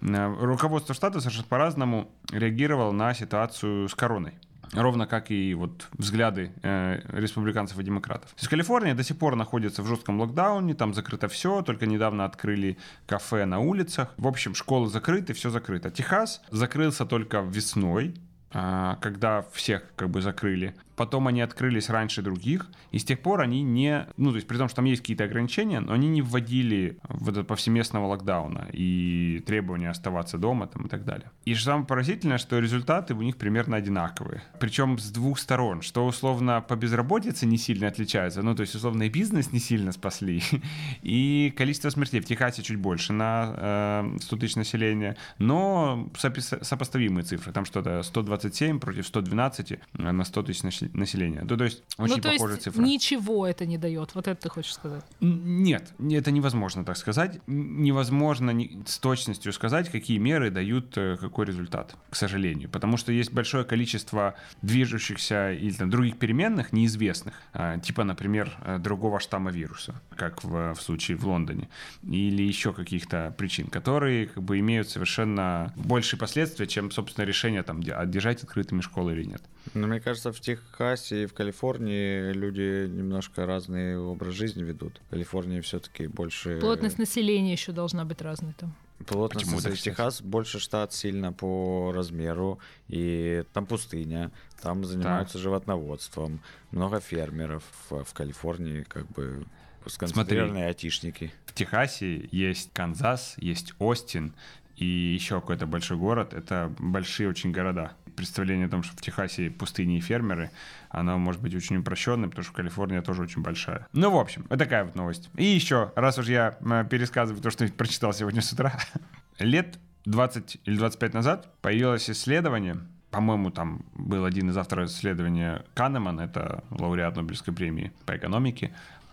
Руководство 0.00 0.94
штата 0.94 1.20
совершенно 1.20 1.48
по-разному 1.48 2.10
реагировало 2.30 2.92
на 2.92 3.12
ситуацию 3.12 3.90
с 3.90 3.94
короной 3.94 4.32
ровно 4.72 5.06
как 5.06 5.30
и 5.30 5.54
вот 5.54 5.88
взгляды 5.92 6.52
э, 6.62 7.00
республиканцев 7.12 7.78
и 7.78 7.82
демократов. 7.82 8.30
То 8.30 8.36
есть 8.38 8.48
Калифорния 8.48 8.94
до 8.94 9.02
сих 9.02 9.18
пор 9.18 9.36
находится 9.36 9.82
в 9.82 9.86
жестком 9.86 10.20
локдауне, 10.20 10.74
там 10.74 10.94
закрыто 10.94 11.28
все, 11.28 11.62
только 11.62 11.86
недавно 11.86 12.24
открыли 12.24 12.78
кафе 13.06 13.44
на 13.44 13.60
улицах. 13.60 14.14
В 14.16 14.26
общем, 14.26 14.54
школы 14.54 14.88
закрыты, 14.88 15.32
все 15.32 15.50
закрыто. 15.50 15.90
Техас 15.90 16.42
закрылся 16.50 17.06
только 17.06 17.40
весной, 17.40 18.14
э, 18.52 18.96
когда 19.00 19.42
всех 19.52 19.82
как 19.96 20.10
бы 20.10 20.22
закрыли 20.22 20.74
потом 21.02 21.26
они 21.26 21.40
открылись 21.40 21.88
раньше 21.90 22.22
других, 22.22 22.70
и 22.92 22.98
с 23.00 23.04
тех 23.04 23.18
пор 23.18 23.40
они 23.40 23.64
не, 23.64 24.06
ну, 24.16 24.30
то 24.30 24.36
есть 24.36 24.46
при 24.46 24.56
том, 24.56 24.68
что 24.68 24.76
там 24.76 24.84
есть 24.84 25.02
какие-то 25.02 25.24
ограничения, 25.24 25.80
но 25.80 25.94
они 25.94 26.06
не 26.06 26.22
вводили 26.22 26.96
в 27.08 27.28
этот 27.28 27.48
повсеместного 27.48 28.06
локдауна 28.06 28.68
и 28.72 29.42
требования 29.44 29.90
оставаться 29.90 30.38
дома 30.38 30.68
там 30.68 30.86
и 30.86 30.88
так 30.88 31.04
далее. 31.04 31.28
И 31.44 31.54
что 31.54 31.72
самое 31.72 31.86
поразительное, 31.86 32.38
что 32.38 32.60
результаты 32.60 33.14
у 33.14 33.22
них 33.22 33.36
примерно 33.36 33.76
одинаковые. 33.76 34.44
Причем 34.60 34.96
с 34.96 35.10
двух 35.10 35.40
сторон, 35.40 35.82
что 35.82 36.06
условно 36.06 36.60
по 36.60 36.76
безработице 36.76 37.46
не 37.46 37.58
сильно 37.58 37.88
отличается, 37.88 38.42
ну, 38.42 38.54
то 38.54 38.60
есть 38.60 38.76
условно 38.76 39.02
и 39.02 39.08
бизнес 39.08 39.50
не 39.50 39.58
сильно 39.58 39.90
спасли, 39.90 40.40
и 41.02 41.52
количество 41.56 41.90
смертей 41.90 42.20
в 42.20 42.26
Техасе 42.26 42.62
чуть 42.62 42.78
больше 42.78 43.12
на 43.12 43.54
э, 43.56 44.18
100 44.20 44.36
тысяч 44.36 44.54
населения, 44.54 45.16
но 45.38 46.08
сопоставимые 46.14 47.24
цифры, 47.24 47.52
там 47.52 47.64
что-то 47.64 48.04
127 48.04 48.78
против 48.78 49.04
112 49.08 49.80
на 49.94 50.24
100 50.24 50.42
тысяч 50.44 50.62
населения. 50.92 51.44
Ну, 51.48 51.56
то 51.56 51.64
есть 51.64 51.82
очень 51.98 52.16
ну, 52.16 52.22
то 52.22 52.30
похожая 52.30 52.56
есть 52.56 52.64
цифра. 52.64 52.82
Ничего 52.82 53.46
это 53.46 53.66
не 53.66 53.78
дает. 53.78 54.14
Вот 54.14 54.28
это 54.28 54.40
ты 54.40 54.48
хочешь 54.48 54.74
сказать? 54.74 55.04
Нет, 55.20 55.92
это 55.98 56.30
невозможно 56.30 56.84
так 56.84 56.96
сказать. 56.96 57.40
Невозможно 57.46 58.52
с 58.86 58.98
точностью 58.98 59.52
сказать, 59.52 59.90
какие 59.90 60.18
меры 60.18 60.50
дают 60.50 60.96
э, 60.96 61.16
какой 61.18 61.46
результат, 61.46 61.96
к 62.10 62.16
сожалению. 62.16 62.68
Потому 62.68 62.96
что 62.96 63.12
есть 63.12 63.32
большое 63.32 63.64
количество 63.64 64.34
движущихся 64.62 65.52
или 65.52 65.72
там, 65.72 65.90
других 65.90 66.18
переменных, 66.18 66.72
неизвестных. 66.72 67.34
А, 67.52 67.78
типа, 67.78 68.04
например, 68.04 68.56
э, 68.64 68.78
другого 68.78 69.20
штамма 69.20 69.50
вируса, 69.50 69.94
как 70.16 70.44
в, 70.44 70.74
в 70.74 70.80
случае 70.80 71.16
в 71.16 71.26
Лондоне. 71.26 71.68
Или 72.02 72.42
еще 72.42 72.72
каких-то 72.72 73.34
причин, 73.36 73.68
которые 73.68 74.26
как 74.26 74.42
бы 74.42 74.58
имеют 74.58 74.88
совершенно 74.88 75.72
большие 75.76 76.18
последствия, 76.18 76.66
чем, 76.66 76.90
собственно, 76.90 77.24
решение 77.24 77.62
там, 77.62 77.82
держать 77.82 78.42
открытыми 78.42 78.80
школы 78.80 79.12
или 79.12 79.24
нет. 79.24 79.42
Ну, 79.74 79.86
мне 79.86 80.00
кажется, 80.00 80.32
в 80.32 80.40
Техасе 80.40 81.24
и 81.24 81.26
в 81.26 81.34
Калифорнии 81.34 82.32
люди 82.32 82.86
немножко 82.88 83.46
разный 83.46 83.96
образ 83.96 84.34
жизни 84.34 84.62
ведут. 84.62 85.00
В 85.06 85.10
Калифорнии 85.10 85.60
все-таки 85.60 86.06
больше... 86.06 86.58
Плотность 86.60 86.98
населения 86.98 87.52
еще 87.52 87.72
должна 87.72 88.04
быть 88.04 88.20
разной 88.22 88.54
там. 88.54 88.74
Плотность 89.06 89.46
Почему 89.46 89.56
населения. 89.56 89.82
Техас 89.82 90.22
больше 90.22 90.58
штат 90.58 90.92
сильно 90.92 91.32
по 91.32 91.92
размеру, 91.92 92.60
и 92.88 93.44
там 93.52 93.66
пустыня, 93.66 94.30
там 94.60 94.84
занимаются 94.84 95.34
так. 95.34 95.42
животноводством, 95.42 96.40
много 96.70 97.00
фермеров. 97.00 97.64
В 97.88 98.12
Калифорнии 98.12 98.82
как 98.82 99.08
бы 99.08 99.44
сконцентрированные 99.86 100.66
айтишники. 100.66 101.32
В 101.46 101.54
Техасе 101.54 102.28
есть 102.30 102.72
Канзас, 102.72 103.34
есть 103.38 103.74
Остин, 103.78 104.34
и 104.76 104.86
еще 104.86 105.40
какой-то 105.40 105.66
большой 105.66 105.96
город. 105.96 106.32
Это 106.32 106.72
большие 106.78 107.28
очень 107.28 107.52
города 107.52 107.92
представление 108.14 108.66
о 108.66 108.70
том, 108.70 108.82
что 108.82 108.96
в 108.96 109.00
Техасе 109.00 109.50
пустыни 109.50 109.98
и 109.98 110.00
фермеры, 110.00 110.50
оно 110.90 111.18
может 111.18 111.40
быть 111.40 111.54
очень 111.54 111.76
упрощенным, 111.76 112.30
потому 112.30 112.44
что 112.44 112.54
Калифорния 112.54 113.02
тоже 113.02 113.22
очень 113.22 113.42
большая. 113.42 113.86
Ну, 113.92 114.10
в 114.10 114.18
общем, 114.18 114.46
вот 114.48 114.58
такая 114.58 114.84
вот 114.84 114.94
новость. 114.94 115.30
И 115.36 115.44
еще, 115.44 115.92
раз 115.96 116.18
уж 116.18 116.28
я 116.28 116.56
э, 116.60 116.84
пересказываю 116.88 117.42
то, 117.42 117.50
что 117.50 117.66
прочитал 117.76 118.12
сегодня 118.12 118.42
с 118.42 118.52
утра, 118.52 118.72
лет 119.38 119.78
20 120.04 120.60
или 120.64 120.76
25 120.76 121.14
назад 121.14 121.48
появилось 121.60 122.10
исследование, 122.10 122.78
по-моему, 123.12 123.50
там 123.50 123.84
был 123.94 124.24
один 124.24 124.48
из 124.48 124.56
авторов 124.56 124.88
исследования 124.88 125.64
Канеман, 125.74 126.18
это 126.18 126.64
лауреат 126.70 127.14
Нобелевской 127.16 127.52
премии 127.52 127.92
по 128.06 128.16
экономике. 128.16 128.72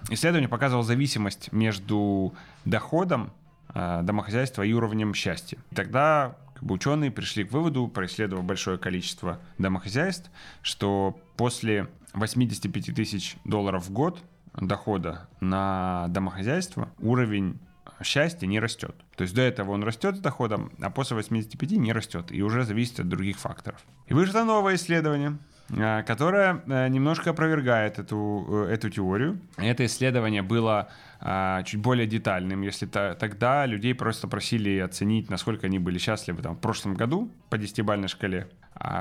Исследование 0.10 0.48
показывало 0.48 0.86
зависимость 0.86 1.52
между 1.52 2.34
доходом 2.64 3.34
э, 3.74 4.00
домохозяйства 4.04 4.64
и 4.64 4.72
уровнем 4.72 5.14
счастья. 5.14 5.58
Тогда 5.76 6.38
как 6.60 6.68
бы 6.68 6.76
ученые 6.76 7.10
пришли 7.10 7.46
к 7.46 7.54
выводу, 7.54 7.88
происследовав 7.88 8.44
большое 8.44 8.78
количество 8.78 9.40
домохозяйств, 9.58 10.30
что 10.62 11.18
после 11.38 11.88
85 12.14 12.94
тысяч 12.94 13.38
долларов 13.46 13.88
в 13.88 13.94
год 13.94 14.22
дохода 14.54 15.30
на 15.40 16.08
домохозяйство 16.10 16.90
уровень 17.00 17.60
счастья 18.04 18.46
не 18.46 18.60
растет. 18.60 18.94
То 19.16 19.22
есть 19.22 19.34
до 19.34 19.42
этого 19.42 19.72
он 19.72 19.84
растет 19.84 20.18
с 20.18 20.20
доходом, 20.20 20.74
а 20.82 20.90
после 20.90 21.16
85 21.16 21.72
не 21.72 21.94
растет 21.94 22.30
и 22.30 22.42
уже 22.42 22.66
зависит 22.66 23.00
от 23.00 23.08
других 23.08 23.40
факторов. 23.40 23.82
И 24.08 24.14
вышло 24.14 24.44
новое 24.44 24.76
исследование, 24.76 25.38
а, 25.78 26.04
которое 26.04 26.64
э, 26.66 26.88
немножко 26.88 27.32
опровергает 27.32 28.00
эту, 28.00 28.66
э, 28.68 28.74
эту 28.74 28.90
теорию. 28.90 29.40
Это 29.58 29.86
исследование 29.86 30.42
было 30.42 30.90
а, 31.20 31.64
чуть 31.64 31.82
более 31.82 32.08
детальным, 32.08 32.62
если 32.62 32.86
то, 32.86 33.16
тогда 33.20 33.66
людей 33.66 33.94
просто 33.94 34.28
просили 34.28 34.80
оценить, 34.80 35.30
насколько 35.30 35.68
они 35.68 35.80
были 35.80 35.98
счастливы 35.98 36.42
там, 36.42 36.56
в 36.56 36.60
прошлом 36.60 36.96
году 36.96 37.32
по 37.50 37.58
десятибалльной 37.58 38.08
шкале, 38.08 38.48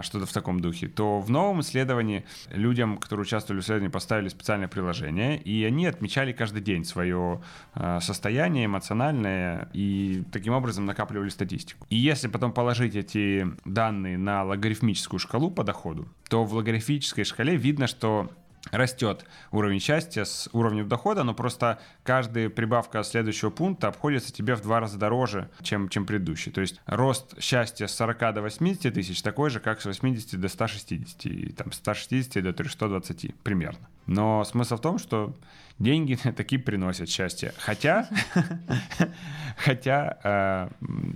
что-то 0.03 0.27
в 0.27 0.33
таком 0.33 0.61
духе, 0.61 0.89
то 0.89 1.21
в 1.21 1.31
новом 1.31 1.61
исследовании 1.61 2.25
людям, 2.51 2.99
которые 2.99 3.23
участвовали 3.23 3.61
в 3.61 3.65
исследовании, 3.65 3.91
поставили 3.91 4.29
специальное 4.29 4.69
приложение, 4.69 5.41
и 5.41 5.65
они 5.65 5.87
отмечали 5.87 6.33
каждый 6.33 6.63
день 6.63 6.85
свое 6.85 7.41
а, 7.75 8.01
состояние 8.01 8.67
эмоциональное, 8.67 9.69
и 9.73 10.25
таким 10.33 10.53
образом 10.53 10.87
накапливали 10.87 11.29
статистику. 11.29 11.87
И 11.91 11.97
если 11.97 12.29
потом 12.29 12.53
положить 12.53 12.97
эти 12.97 13.47
данные 13.65 14.19
на 14.19 14.45
логарифмическую 14.45 15.21
шкалу 15.21 15.51
по 15.51 15.65
доходу, 15.65 16.09
то 16.29 16.45
в 16.45 16.55
логарифмической 16.55 17.25
шкале 17.25 17.57
видно, 17.57 17.87
что 17.87 18.31
растет 18.71 19.25
уровень 19.53 19.81
счастья 19.81 20.25
с 20.25 20.49
уровнем 20.53 20.89
дохода, 20.89 21.25
но 21.25 21.35
просто 21.35 21.79
каждая 22.03 22.49
прибавка 22.49 23.03
следующего 23.03 23.51
пункта 23.51 23.89
обходится 23.89 24.33
тебе 24.33 24.55
в 24.55 24.63
два 24.63 24.81
раза 24.81 24.99
дороже, 24.99 25.51
чем, 25.63 25.89
чем 25.89 26.07
предыдущий. 26.07 26.53
То 26.53 26.61
есть 26.61 26.81
рост 26.87 27.41
счастья 27.41 27.87
с 27.87 27.95
40 27.95 28.35
до 28.35 28.43
80 28.43 28.95
тысяч 28.95 29.23
такой 29.23 29.51
же, 29.51 29.61
как 29.61 29.81
с 29.81 29.85
80 29.85 30.41
до 30.41 30.49
160, 30.49 31.27
и 31.27 31.53
там, 31.53 31.73
с 31.73 31.77
160 31.77 32.43
до 32.43 32.53
320 32.53 33.35
примерно. 33.43 33.89
Но 34.07 34.45
смысл 34.45 34.77
в 34.77 34.81
том, 34.81 34.99
что 34.99 35.35
деньги 35.79 36.19
такие 36.37 36.61
приносят 36.61 37.09
счастье. 37.09 37.53
Хотя, 37.59 38.09
хотя 39.57 40.19
э, 40.23 40.69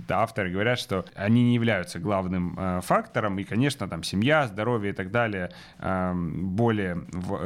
авторы 0.09 0.51
говорят, 0.51 0.79
что 0.79 1.05
они 1.15 1.43
не 1.43 1.55
являются 1.55 1.99
главным 1.99 2.57
э, 2.57 2.81
фактором, 2.81 3.39
и, 3.39 3.43
конечно, 3.43 3.87
там 3.87 4.03
семья, 4.03 4.47
здоровье 4.47 4.91
и 4.91 4.95
так 4.95 5.11
далее 5.11 5.51
э, 5.79 6.13
более 6.15 7.05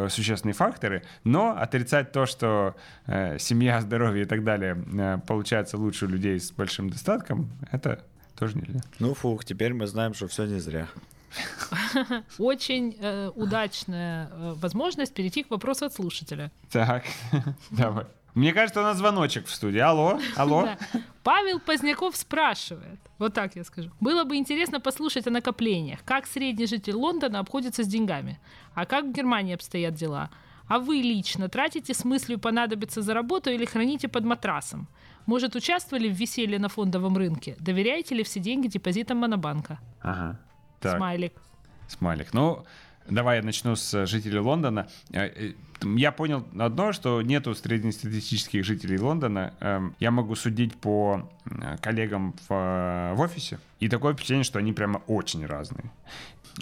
существенные 0.09 0.53
факторы, 0.53 1.03
но 1.23 1.57
отрицать 1.57 2.11
то, 2.11 2.25
что 2.25 2.75
семья, 3.39 3.81
здоровье 3.87 4.23
и 4.23 4.27
так 4.27 4.43
далее 4.43 5.21
получается 5.27 5.77
лучше 5.77 6.05
у 6.05 6.09
людей 6.09 6.39
с 6.39 6.51
большим 6.51 6.89
достатком, 6.89 7.49
это 7.71 8.03
тоже 8.35 8.57
нельзя. 8.57 8.81
Ну, 8.99 9.13
фух, 9.13 9.45
теперь 9.45 9.73
мы 9.73 9.87
знаем, 9.87 10.13
что 10.13 10.27
все 10.27 10.45
не 10.45 10.59
зря. 10.59 10.87
Очень 12.37 12.95
э, 12.99 13.31
удачная 13.35 14.29
э, 14.31 14.53
возможность 14.55 15.13
перейти 15.13 15.43
к 15.43 15.51
вопросу 15.51 15.85
от 15.85 15.93
слушателя. 15.93 16.51
Так, 16.71 17.03
давай. 17.71 18.05
Мне 18.37 18.53
кажется, 18.53 18.81
у 18.81 18.83
нас 18.83 18.97
звоночек 18.97 19.47
в 19.47 19.53
студии. 19.53 19.79
Алло, 19.79 20.19
алло. 20.35 20.63
Да. 20.63 20.77
Павел 21.23 21.59
Поздняков 21.59 22.15
спрашивает, 22.15 22.99
вот 23.17 23.33
так 23.33 23.55
я 23.55 23.63
скажу. 23.63 23.89
Было 23.99 24.25
бы 24.25 24.35
интересно 24.35 24.79
послушать 24.79 25.25
о 25.25 25.31
накоплениях. 25.31 26.03
Как 26.05 26.27
средний 26.27 26.67
житель 26.67 26.93
Лондона 26.93 27.39
обходится 27.39 27.83
с 27.83 27.87
деньгами? 27.87 28.39
А 28.75 28.85
как 28.85 29.05
в 29.05 29.11
Германии 29.11 29.55
обстоят 29.55 29.95
дела? 29.95 30.29
А 30.67 30.79
вы 30.79 30.97
лично 30.97 31.49
тратите 31.49 31.93
с 31.93 32.05
мыслью 32.05 32.39
понадобиться 32.39 33.01
за 33.01 33.13
работу 33.13 33.49
или 33.49 33.65
храните 33.65 34.07
под 34.07 34.25
матрасом? 34.25 34.87
Может, 35.25 35.55
участвовали 35.55 36.07
в 36.07 36.13
веселье 36.13 36.59
на 36.59 36.69
фондовом 36.69 37.17
рынке? 37.17 37.55
Доверяете 37.59 38.15
ли 38.15 38.23
все 38.23 38.39
деньги 38.39 38.67
депозитам 38.67 39.17
Монобанка? 39.17 39.79
Ага. 40.01 40.39
Так. 40.79 40.97
Смайлик. 40.97 41.33
Смайлик. 41.87 42.33
Ну, 42.33 42.65
давай 43.09 43.37
я 43.37 43.43
начну 43.43 43.75
с 43.75 44.05
жителей 44.05 44.39
Лондона. 44.39 44.87
Э, 45.11 45.27
э, 45.27 45.53
я 45.83 46.11
понял 46.11 46.45
одно, 46.59 46.91
что 46.93 47.21
нету 47.21 47.55
среднестатистических 47.55 48.65
жителей 48.65 48.99
Лондона. 48.99 49.53
Эм, 49.59 49.95
я 49.99 50.11
могу 50.11 50.35
судить 50.35 50.75
по 50.75 51.29
э, 51.45 51.77
коллегам 51.81 52.33
в, 52.47 53.13
в 53.15 53.19
офисе. 53.19 53.59
И 53.79 53.89
такое 53.89 54.13
впечатление, 54.13 54.43
что 54.43 54.59
они 54.59 54.73
прямо 54.73 55.01
очень 55.07 55.45
разные. 55.45 55.91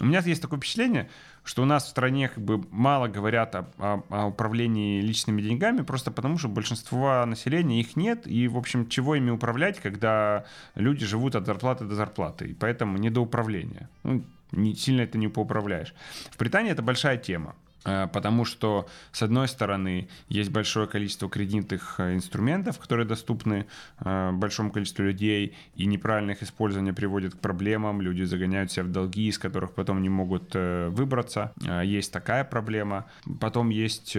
У 0.00 0.04
меня 0.04 0.20
есть 0.20 0.42
такое 0.42 0.58
впечатление, 0.58 1.08
что 1.46 1.62
у 1.62 1.64
нас 1.64 1.84
в 1.84 1.88
стране 1.88 2.28
как 2.28 2.42
бы 2.42 2.64
мало 2.72 3.06
говорят 3.06 3.54
о, 3.54 3.66
о, 3.78 4.02
о 4.10 4.26
управлении 4.26 5.00
личными 5.00 5.40
деньгами, 5.40 5.82
просто 5.82 6.10
потому 6.10 6.38
что 6.38 6.48
большинство 6.48 7.24
населения 7.24 7.80
их 7.80 7.94
нет, 7.94 8.26
и, 8.26 8.48
в 8.48 8.58
общем, 8.58 8.88
чего 8.88 9.14
ими 9.14 9.30
управлять, 9.30 9.78
когда 9.78 10.44
люди 10.74 11.06
живут 11.06 11.36
от 11.36 11.46
зарплаты 11.46 11.84
до 11.84 11.94
зарплаты, 11.94 12.46
и 12.46 12.54
поэтому 12.54 12.98
не 12.98 13.10
до 13.10 13.20
управления. 13.20 13.88
Ну, 14.02 14.24
не, 14.50 14.74
сильно 14.74 15.02
это 15.02 15.18
не 15.18 15.28
поуправляешь. 15.28 15.94
В 16.32 16.36
Британии 16.36 16.72
это 16.72 16.82
большая 16.82 17.16
тема. 17.16 17.54
Э, 17.86 18.08
потому 18.12 18.44
что, 18.44 18.86
с 19.12 19.22
одной 19.22 19.48
стороны, 19.48 20.08
есть 20.28 20.50
большое 20.50 20.86
количество 20.86 21.30
кредитных 21.30 21.94
э, 21.98 22.14
инструментов, 22.14 22.78
которые 22.78 23.06
доступны 23.06 23.66
э, 24.00 24.32
большому 24.32 24.70
количеству 24.70 25.04
людей, 25.04 25.54
и 25.76 25.86
неправильное 25.86 26.34
их 26.34 26.42
использование 26.42 26.92
приводит 26.92 27.34
к 27.34 27.38
проблемам, 27.38 28.00
люди 28.00 28.24
загоняют 28.24 28.72
себя 28.72 28.84
в 28.84 28.90
долги, 28.90 29.28
из 29.28 29.38
которых 29.38 29.72
потом 29.72 30.02
не 30.02 30.08
могут 30.08 30.54
выбраться. 30.54 31.52
Есть 31.84 32.12
такая 32.12 32.44
проблема. 32.44 33.06
Потом 33.40 33.68
есть 33.68 34.16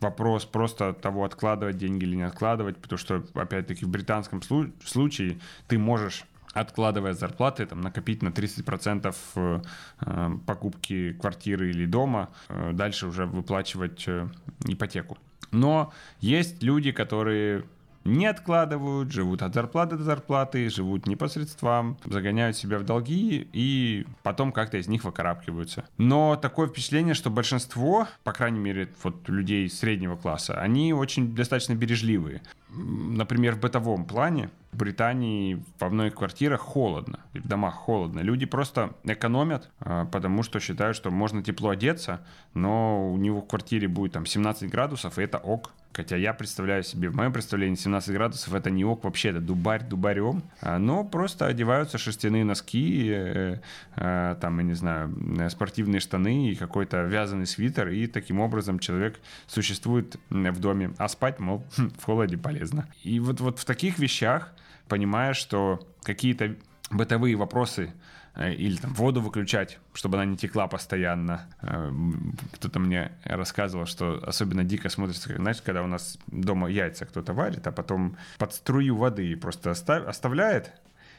вопрос 0.00 0.44
просто 0.44 0.92
того, 0.92 1.24
откладывать 1.24 1.76
деньги 1.76 2.04
или 2.04 2.16
не 2.16 2.22
откладывать, 2.22 2.76
потому 2.78 2.98
что, 2.98 3.24
опять-таки, 3.34 3.84
в 3.84 3.88
британском 3.88 4.42
случае 4.42 5.38
ты 5.68 5.78
можешь 5.78 6.24
откладывая 6.52 7.14
зарплаты, 7.14 7.66
там, 7.66 7.80
накопить 7.80 8.22
на 8.22 8.28
30% 8.28 9.14
э, 9.36 9.60
э, 10.00 10.30
покупки 10.46 11.12
квартиры 11.12 11.70
или 11.70 11.86
дома, 11.86 12.30
э, 12.48 12.72
дальше 12.72 13.06
уже 13.06 13.26
выплачивать 13.26 14.06
ипотеку. 14.66 15.18
Но 15.50 15.92
есть 16.20 16.62
люди, 16.62 16.92
которые 16.92 17.64
не 18.08 18.26
откладывают, 18.26 19.12
живут 19.12 19.42
от 19.42 19.54
зарплаты 19.54 19.96
до 19.96 20.04
зарплаты, 20.04 20.68
живут 20.70 21.06
непосредством, 21.06 21.98
загоняют 22.04 22.56
себя 22.56 22.78
в 22.78 22.84
долги 22.84 23.48
и 23.52 24.06
потом 24.22 24.52
как-то 24.52 24.78
из 24.78 24.88
них 24.88 25.04
выкарабкиваются. 25.04 25.84
Но 25.98 26.36
такое 26.36 26.68
впечатление, 26.68 27.14
что 27.14 27.30
большинство, 27.30 28.08
по 28.24 28.32
крайней 28.32 28.58
мере, 28.58 28.88
вот 29.02 29.28
людей 29.28 29.68
среднего 29.68 30.16
класса, 30.16 30.60
они 30.60 30.92
очень 30.92 31.34
достаточно 31.34 31.74
бережливые. 31.74 32.42
Например, 32.78 33.54
в 33.54 33.60
бытовом 33.60 34.04
плане 34.04 34.50
в 34.72 34.76
Британии 34.76 35.62
во 35.80 35.88
многих 35.88 36.14
квартирах 36.14 36.60
холодно, 36.60 37.20
в 37.32 37.46
домах 37.46 37.74
холодно. 37.74 38.20
Люди 38.20 38.46
просто 38.46 38.94
экономят, 39.04 39.70
а, 39.80 40.04
потому 40.04 40.42
что 40.42 40.60
считают, 40.60 40.96
что 40.96 41.10
можно 41.10 41.42
тепло 41.42 41.70
одеться, 41.70 42.20
но 42.54 43.10
у 43.10 43.16
него 43.16 43.40
в 43.40 43.46
квартире 43.46 43.88
будет 43.88 44.12
там 44.12 44.26
17 44.26 44.70
градусов, 44.70 45.18
и 45.18 45.22
это 45.22 45.38
ок. 45.38 45.72
Хотя 45.94 46.16
я 46.16 46.32
представляю 46.32 46.84
себе, 46.84 47.08
в 47.08 47.16
моем 47.16 47.32
представлении 47.32 47.74
17 47.74 48.12
градусов 48.12 48.54
это 48.54 48.70
не 48.70 48.84
ок 48.84 49.02
вообще, 49.04 49.30
это 49.30 49.40
дубарь 49.40 49.82
дубарем. 49.82 50.42
А, 50.60 50.78
но 50.78 51.02
просто 51.02 51.46
одеваются 51.46 51.96
шерстяные 51.96 52.44
носки, 52.44 53.10
э, 53.10 53.56
э, 53.96 54.36
там, 54.40 54.58
я 54.58 54.64
не 54.64 54.74
знаю, 54.74 55.12
спортивные 55.50 56.00
штаны 56.00 56.50
и 56.50 56.54
какой-то 56.54 57.02
вязаный 57.04 57.46
свитер, 57.46 57.88
и 57.88 58.06
таким 58.06 58.38
образом 58.38 58.78
человек 58.78 59.18
существует 59.46 60.16
в 60.28 60.60
доме. 60.60 60.92
А 60.98 61.08
спать, 61.08 61.40
мол, 61.40 61.64
в 61.98 62.04
холоде 62.04 62.36
полезно. 62.36 62.67
И 63.02 63.20
вот, 63.20 63.40
вот 63.40 63.58
в 63.58 63.64
таких 63.64 63.98
вещах 63.98 64.52
понимая, 64.88 65.34
что 65.34 65.86
какие-то 66.02 66.56
бытовые 66.90 67.36
вопросы 67.36 67.92
э, 68.34 68.54
или 68.54 68.76
там 68.76 68.94
воду 68.94 69.20
выключать, 69.20 69.78
чтобы 69.92 70.16
она 70.16 70.24
не 70.24 70.36
текла 70.36 70.66
постоянно. 70.66 71.46
Э, 71.62 71.92
кто-то 72.54 72.80
мне 72.80 73.12
рассказывал, 73.24 73.86
что 73.86 74.20
особенно 74.26 74.64
дико 74.64 74.88
смотрится, 74.88 75.34
знаешь, 75.34 75.60
когда 75.62 75.82
у 75.82 75.86
нас 75.86 76.18
дома 76.26 76.68
яйца 76.68 77.06
кто-то 77.06 77.32
варит, 77.32 77.66
а 77.66 77.72
потом 77.72 78.16
под 78.38 78.54
струю 78.54 78.96
воды 78.96 79.36
просто 79.36 79.70
оставляет, 79.70 80.72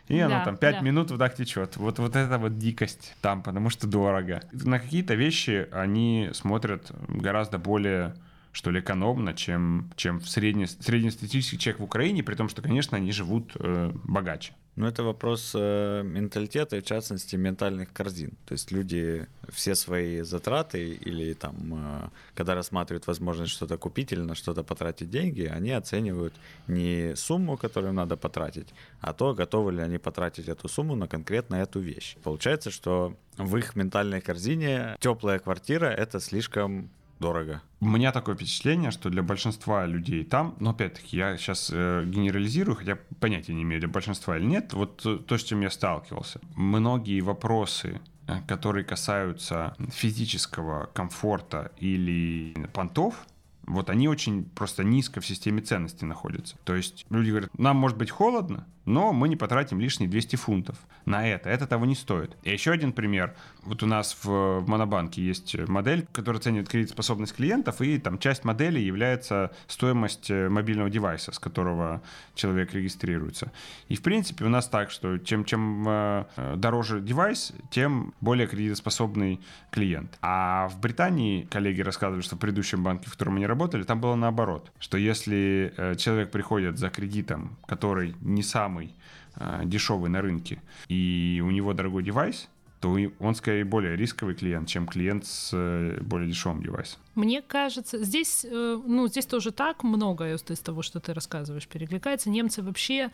и 0.07 0.19
оно 0.19 0.39
да, 0.39 0.45
там 0.45 0.57
5 0.57 0.75
да. 0.75 0.81
минут 0.81 1.11
вот 1.11 1.19
так 1.19 1.35
течет. 1.35 1.77
Вот, 1.77 1.99
вот 1.99 2.15
это 2.15 2.39
вот 2.39 2.57
дикость 2.57 3.15
там, 3.21 3.43
потому 3.43 3.69
что 3.69 3.85
дорого. 3.85 4.41
На 4.51 4.79
какие-то 4.79 5.13
вещи 5.13 5.67
они 5.71 6.31
смотрят 6.33 6.91
гораздо 7.07 7.59
более 7.59 8.15
что 8.51 8.71
ли, 8.71 8.79
экономно, 8.79 9.33
чем, 9.33 9.91
чем 9.95 10.19
в 10.19 10.29
средне, 10.29 10.67
среднестатистический 10.67 11.57
человек 11.57 11.79
в 11.79 11.83
Украине, 11.83 12.23
при 12.23 12.35
том, 12.35 12.49
что, 12.49 12.61
конечно, 12.61 12.97
они 12.97 13.11
живут 13.11 13.51
э, 13.55 13.91
богаче. 14.03 14.53
Ну, 14.79 14.87
это 14.87 15.03
вопрос 15.03 15.51
э, 15.55 16.03
менталитета 16.03 16.77
и, 16.77 16.79
в 16.79 16.85
частности, 16.85 17.35
ментальных 17.35 17.91
корзин. 17.91 18.31
То 18.45 18.53
есть 18.53 18.71
люди 18.71 19.27
все 19.49 19.75
свои 19.75 20.21
затраты 20.21 20.93
или 20.93 21.33
там, 21.33 21.55
э, 21.73 22.09
когда 22.33 22.55
рассматривают 22.55 23.05
возможность 23.05 23.51
что-то 23.51 23.77
купить 23.77 24.13
или 24.13 24.21
на 24.21 24.35
что-то 24.35 24.63
потратить 24.63 25.09
деньги, 25.09 25.43
они 25.43 25.71
оценивают 25.71 26.33
не 26.67 27.13
сумму, 27.17 27.57
которую 27.57 27.91
надо 27.91 28.15
потратить, 28.15 28.69
а 29.01 29.11
то, 29.11 29.33
готовы 29.33 29.73
ли 29.73 29.81
они 29.81 29.97
потратить 29.97 30.47
эту 30.47 30.69
сумму 30.69 30.95
на 30.95 31.09
конкретно 31.09 31.55
эту 31.55 31.81
вещь. 31.81 32.15
Получается, 32.23 32.71
что 32.71 33.17
в 33.37 33.57
их 33.57 33.75
ментальной 33.75 34.21
корзине 34.21 34.95
теплая 35.01 35.39
квартира— 35.39 35.85
это 35.87 36.21
слишком 36.21 36.89
дорого. 37.19 37.61
У 37.79 37.87
меня 37.87 38.11
такое 38.11 38.35
впечатление, 38.35 38.91
что 38.91 39.09
для 39.09 39.23
большинства 39.23 39.85
людей 39.85 40.23
там, 40.23 40.55
но 40.59 40.71
опять-таки 40.71 41.17
я 41.17 41.37
сейчас 41.37 41.69
э, 41.73 42.03
генерализирую, 42.05 42.75
хотя 42.75 42.97
понятия 43.19 43.53
не 43.53 43.63
имею, 43.63 43.81
для 43.81 43.89
большинства 43.89 44.37
или 44.37 44.45
нет, 44.45 44.73
вот 44.73 44.97
то, 45.25 45.37
с 45.37 45.43
чем 45.43 45.61
я 45.61 45.69
сталкивался. 45.69 46.39
Многие 46.55 47.21
вопросы, 47.21 48.01
э, 48.27 48.41
которые 48.47 48.83
касаются 48.83 49.75
физического 49.91 50.87
комфорта 50.93 51.71
или 51.77 52.53
понтов, 52.73 53.27
вот 53.69 53.89
они 53.91 54.07
очень 54.07 54.45
просто 54.45 54.83
низко 54.83 55.21
в 55.21 55.25
системе 55.25 55.61
ценностей 55.61 56.05
находятся. 56.05 56.57
То 56.63 56.75
есть 56.75 57.05
люди 57.09 57.29
говорят, 57.29 57.57
нам 57.57 57.77
может 57.77 57.97
быть 57.97 58.09
холодно, 58.09 58.65
но 58.89 59.13
мы 59.13 59.29
не 59.29 59.35
потратим 59.35 59.79
лишние 59.79 60.09
200 60.09 60.35
фунтов 60.35 60.75
на 61.05 61.27
это. 61.27 61.47
Это 61.47 61.67
того 61.67 61.85
не 61.85 61.95
стоит. 61.95 62.35
И 62.41 62.51
еще 62.51 62.71
один 62.71 62.91
пример. 62.91 63.35
Вот 63.61 63.83
у 63.83 63.85
нас 63.85 64.17
в, 64.23 64.61
Монобанке 64.67 65.21
есть 65.21 65.55
модель, 65.67 66.07
которая 66.11 66.41
ценит 66.41 66.67
кредитоспособность 66.67 67.35
клиентов, 67.35 67.81
и 67.81 67.99
там 67.99 68.17
часть 68.17 68.43
модели 68.45 68.79
является 68.79 69.51
стоимость 69.67 70.31
э, 70.31 70.49
мобильного 70.49 70.89
девайса, 70.89 71.31
с 71.31 71.37
которого 71.37 72.01
человек 72.33 72.73
регистрируется. 72.73 73.51
И 73.89 73.95
в 73.95 74.01
принципе 74.01 74.45
у 74.45 74.49
нас 74.49 74.67
так, 74.67 74.89
что 74.89 75.19
чем, 75.19 75.45
чем 75.45 75.85
э, 75.87 76.25
дороже 76.55 76.99
девайс, 76.99 77.53
тем 77.69 78.15
более 78.21 78.47
кредитоспособный 78.47 79.39
клиент. 79.69 80.17
А 80.21 80.67
в 80.69 80.79
Британии 80.79 81.43
коллеги 81.43 81.81
рассказывали, 81.81 82.23
что 82.23 82.37
в 82.37 82.39
предыдущем 82.39 82.83
банке, 82.83 83.07
в 83.07 83.11
котором 83.11 83.35
они 83.35 83.45
работали, 83.45 83.83
там 83.83 84.01
было 84.01 84.15
наоборот, 84.15 84.71
что 84.79 84.97
если 84.97 85.73
э, 85.77 85.95
человек 85.95 86.31
приходит 86.31 86.79
за 86.79 86.89
кредитом, 86.89 87.55
который 87.67 88.15
не 88.21 88.41
самый 88.41 88.78
самый 88.79 88.93
э, 89.35 89.61
дешевый 89.65 90.09
на 90.09 90.21
рынке, 90.21 90.61
и 90.87 91.41
у 91.45 91.51
него 91.51 91.73
дорогой 91.73 92.03
девайс, 92.03 92.47
то 92.79 92.97
он 93.19 93.35
скорее 93.35 93.65
более 93.65 93.97
рисковый 93.97 94.35
клиент, 94.35 94.69
чем 94.69 94.87
клиент 94.87 95.25
с 95.25 95.51
э, 95.53 95.97
более 96.01 96.29
дешевым 96.29 96.63
девайсом. 96.63 96.99
Мне 97.15 97.41
кажется, 97.41 98.03
здесь, 98.03 98.45
э, 98.45 98.81
ну, 98.85 99.07
здесь 99.07 99.25
тоже 99.25 99.51
так 99.51 99.83
многое 99.83 100.35
из 100.35 100.59
того, 100.59 100.81
что 100.81 100.99
ты 100.99 101.13
рассказываешь, 101.13 101.67
перекликается. 101.67 102.29
Немцы 102.29 102.61
вообще 102.61 103.11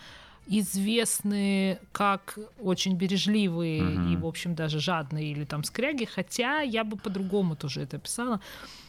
известны 0.47 1.79
как 1.91 2.37
очень 2.59 2.95
бережливые 2.95 3.83
угу. 3.83 4.09
и, 4.09 4.15
в 4.15 4.25
общем, 4.25 4.55
даже 4.55 4.79
жадные 4.79 5.31
или 5.31 5.45
там 5.45 5.63
скряги, 5.63 6.05
хотя 6.05 6.61
я 6.61 6.83
бы 6.83 6.97
по-другому 6.97 7.55
тоже 7.55 7.81
это 7.81 7.97
писала. 7.97 8.39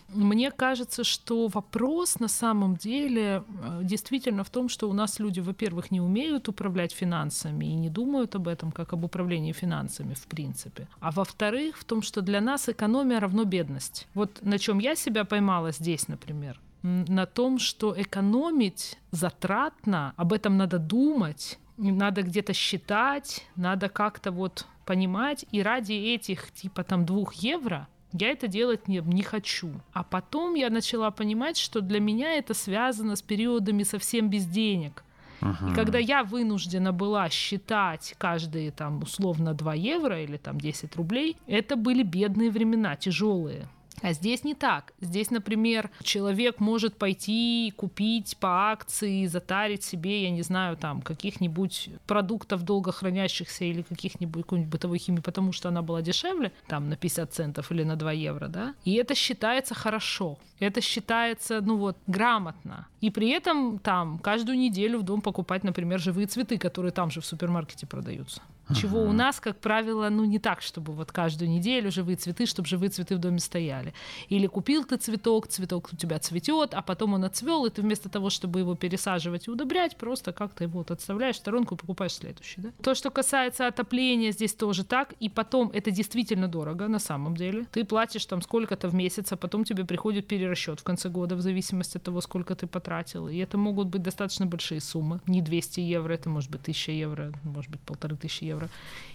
Мне 0.09 0.53
кажется, 0.53 1.03
что 1.03 1.49
вопрос 1.49 2.21
на 2.21 2.29
самом 2.29 2.77
деле 2.77 3.43
э, 3.63 3.81
действительно 3.83 4.45
в 4.45 4.51
том, 4.51 4.69
что 4.69 4.89
у 4.89 4.93
нас 4.93 5.19
люди, 5.19 5.41
во-первых, 5.41 5.91
не 5.91 6.01
умеют 6.01 6.49
управлять 6.49 6.93
финансами 6.93 7.65
и 7.65 7.75
не 7.75 7.91
думают 7.91 8.37
об 8.37 8.47
этом 8.47 8.71
как 8.71 8.93
об 8.93 9.05
управлении 9.05 9.53
финансами 9.53 10.15
в 10.15 10.27
принципе. 10.27 10.87
А 11.01 11.11
во-вторых, 11.11 11.77
в 11.77 11.85
том, 11.85 12.03
что 12.03 12.21
для 12.21 12.41
нас 12.41 12.69
экономия 12.69 13.19
равно 13.19 13.45
бедность. 13.45 14.07
Вот 14.15 14.43
на 14.43 14.59
чем 14.59 14.79
я 14.79 14.95
себя 14.95 15.25
поймала 15.25 15.73
здесь, 15.73 16.07
например 16.09 16.61
на 16.87 17.27
том, 17.27 17.59
что 17.59 18.01
экономить 18.01 18.99
затратно, 19.11 20.15
об 20.17 20.33
этом 20.33 20.57
надо 20.57 20.79
думать, 20.79 21.59
надо 21.77 22.23
где-то 22.23 22.53
считать, 22.53 23.45
надо 23.57 23.89
как-то 23.89 24.31
вот 24.31 24.67
понимать, 24.85 25.45
и 25.51 25.63
ради 25.63 25.93
этих 25.93 26.53
типа 26.53 26.85
там 26.85 27.05
двух 27.05 27.35
евро 27.35 27.89
я 28.13 28.31
это 28.31 28.47
делать 28.47 28.89
не, 28.89 29.03
не 29.05 29.23
хочу. 29.23 29.71
А 29.93 30.05
потом 30.05 30.55
я 30.55 30.71
начала 30.71 31.11
понимать, 31.11 31.57
что 31.57 31.81
для 31.81 32.01
меня 32.01 32.35
это 32.35 32.55
связано 32.55 33.17
с 33.17 33.23
периодами 33.23 33.83
совсем 33.83 34.31
без 34.31 34.47
денег. 34.47 35.03
Uh-huh. 35.41 35.73
И 35.73 35.75
когда 35.75 35.99
я 35.99 36.23
вынуждена 36.23 36.93
была 36.93 37.29
считать 37.29 38.15
каждые 38.17 38.71
там 38.71 39.03
условно 39.03 39.53
2 39.53 39.75
евро 39.75 40.23
или 40.23 40.39
там 40.39 40.59
10 40.59 40.97
рублей, 40.97 41.37
это 41.47 41.77
были 41.77 42.03
бедные 42.03 42.51
времена, 42.51 42.97
тяжелые. 42.97 43.69
А 44.03 44.13
здесь 44.13 44.45
не 44.45 44.55
так. 44.55 44.93
Здесь, 45.01 45.31
например, 45.31 45.91
человек 46.03 46.61
может 46.61 46.97
пойти 46.97 47.73
купить 47.77 48.37
по 48.39 48.71
акции, 48.71 49.27
затарить 49.27 49.85
себе, 49.85 50.25
я 50.25 50.31
не 50.31 50.43
знаю, 50.43 50.77
там, 50.77 51.03
каких-нибудь 51.03 51.91
продуктов 52.07 52.63
долго 52.63 52.93
хранящихся 52.93 53.65
или 53.65 53.83
каких-нибудь 53.83 54.43
какой-нибудь 54.43 54.71
бытовой 54.71 54.99
химии, 54.99 55.21
потому 55.21 55.53
что 55.53 55.69
она 55.69 55.83
была 55.83 56.03
дешевле, 56.03 56.53
там, 56.67 56.89
на 56.89 56.97
50 56.97 57.33
центов 57.33 57.73
или 57.73 57.85
на 57.85 57.97
2 57.97 58.13
евро, 58.13 58.49
да. 58.49 58.75
И 58.85 58.95
это 58.95 59.15
считается 59.15 59.75
хорошо. 59.75 60.39
Это 60.59 60.81
считается, 60.81 61.61
ну 61.61 61.77
вот, 61.77 61.97
грамотно. 62.07 62.87
И 63.01 63.11
при 63.11 63.31
этом 63.31 63.79
там 63.79 64.19
каждую 64.19 64.59
неделю 64.59 64.99
в 64.99 65.03
дом 65.03 65.21
покупать, 65.21 65.65
например, 65.65 66.01
живые 66.01 66.27
цветы, 66.27 66.59
которые 66.59 66.93
там 66.93 67.11
же 67.11 67.21
в 67.21 67.27
супермаркете 67.27 67.87
продаются. 67.87 68.41
Чего 68.75 69.03
у 69.03 69.13
нас, 69.13 69.41
как 69.41 69.59
правило, 69.59 70.09
ну 70.09 70.25
не 70.25 70.39
так, 70.39 70.63
чтобы 70.63 70.93
вот 70.93 71.13
каждую 71.13 71.51
неделю 71.51 71.91
живые 71.91 72.17
цветы, 72.17 72.47
чтобы 72.47 72.69
живые 72.69 72.91
цветы 72.91 73.17
в 73.17 73.19
доме 73.19 73.39
стояли. 73.39 73.95
Или 74.29 74.47
купил 74.47 74.85
ты 74.85 74.97
цветок, 74.97 75.47
цветок 75.47 75.91
у 75.93 75.97
тебя 75.97 76.19
цветет, 76.19 76.75
а 76.75 76.83
потом 76.83 77.15
он 77.15 77.25
отцвел, 77.25 77.65
и 77.67 77.71
ты 77.71 77.83
вместо 77.83 78.09
того, 78.09 78.31
чтобы 78.31 78.61
его 78.61 78.75
пересаживать 78.75 79.49
и 79.49 79.51
удобрять, 79.51 79.97
просто 79.97 80.33
как-то 80.33 80.65
его 80.65 80.79
вот 80.79 80.91
отставляешь 80.91 81.37
в 81.37 81.39
сторонку 81.39 81.75
и 81.75 81.79
покупаешь 81.79 82.15
следующий. 82.15 82.61
Да? 82.61 82.71
То, 82.83 82.95
что 82.95 83.11
касается 83.11 83.67
отопления, 83.67 84.33
здесь 84.33 84.55
тоже 84.55 84.85
так. 84.85 85.15
И 85.21 85.29
потом 85.29 85.71
это 85.73 85.91
действительно 85.91 86.49
дорого 86.49 86.89
на 86.89 86.99
самом 86.99 87.37
деле. 87.37 87.67
Ты 87.73 87.85
платишь 87.85 88.27
там 88.27 88.43
сколько-то 88.43 88.89
в 88.89 88.95
месяц, 88.95 89.33
а 89.33 89.37
потом 89.37 89.65
тебе 89.65 89.85
приходит 89.85 90.27
перерасчет 90.27 90.81
в 90.81 90.85
конце 90.85 91.09
года 91.09 91.37
в 91.37 91.41
зависимости 91.41 91.97
от 91.97 92.03
того, 92.03 92.21
сколько 92.21 92.55
ты 92.55 92.67
потратил. 92.67 93.29
И 93.29 93.37
это 93.37 93.59
могут 93.59 93.89
быть 93.89 94.03
достаточно 94.03 94.47
большие 94.47 94.81
суммы. 94.81 95.21
Не 95.27 95.43
200 95.43 95.81
евро, 95.81 96.13
это 96.13 96.29
может 96.29 96.51
быть 96.51 96.63
1000 96.63 96.93
евро, 96.93 97.33
может 97.45 97.71
быть 97.71 97.81
полторы 97.81 98.17
тысячи 98.17 98.45
евро. 98.45 98.56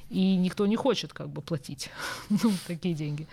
И 0.10 0.36
никто 0.36 0.65
не 0.67 0.75
хочет 0.75 1.13
как 1.13 1.30
бы 1.30 1.41
платить 1.41 1.89
ну, 2.30 2.51
такие 2.67 2.93
деньги. 2.93 3.27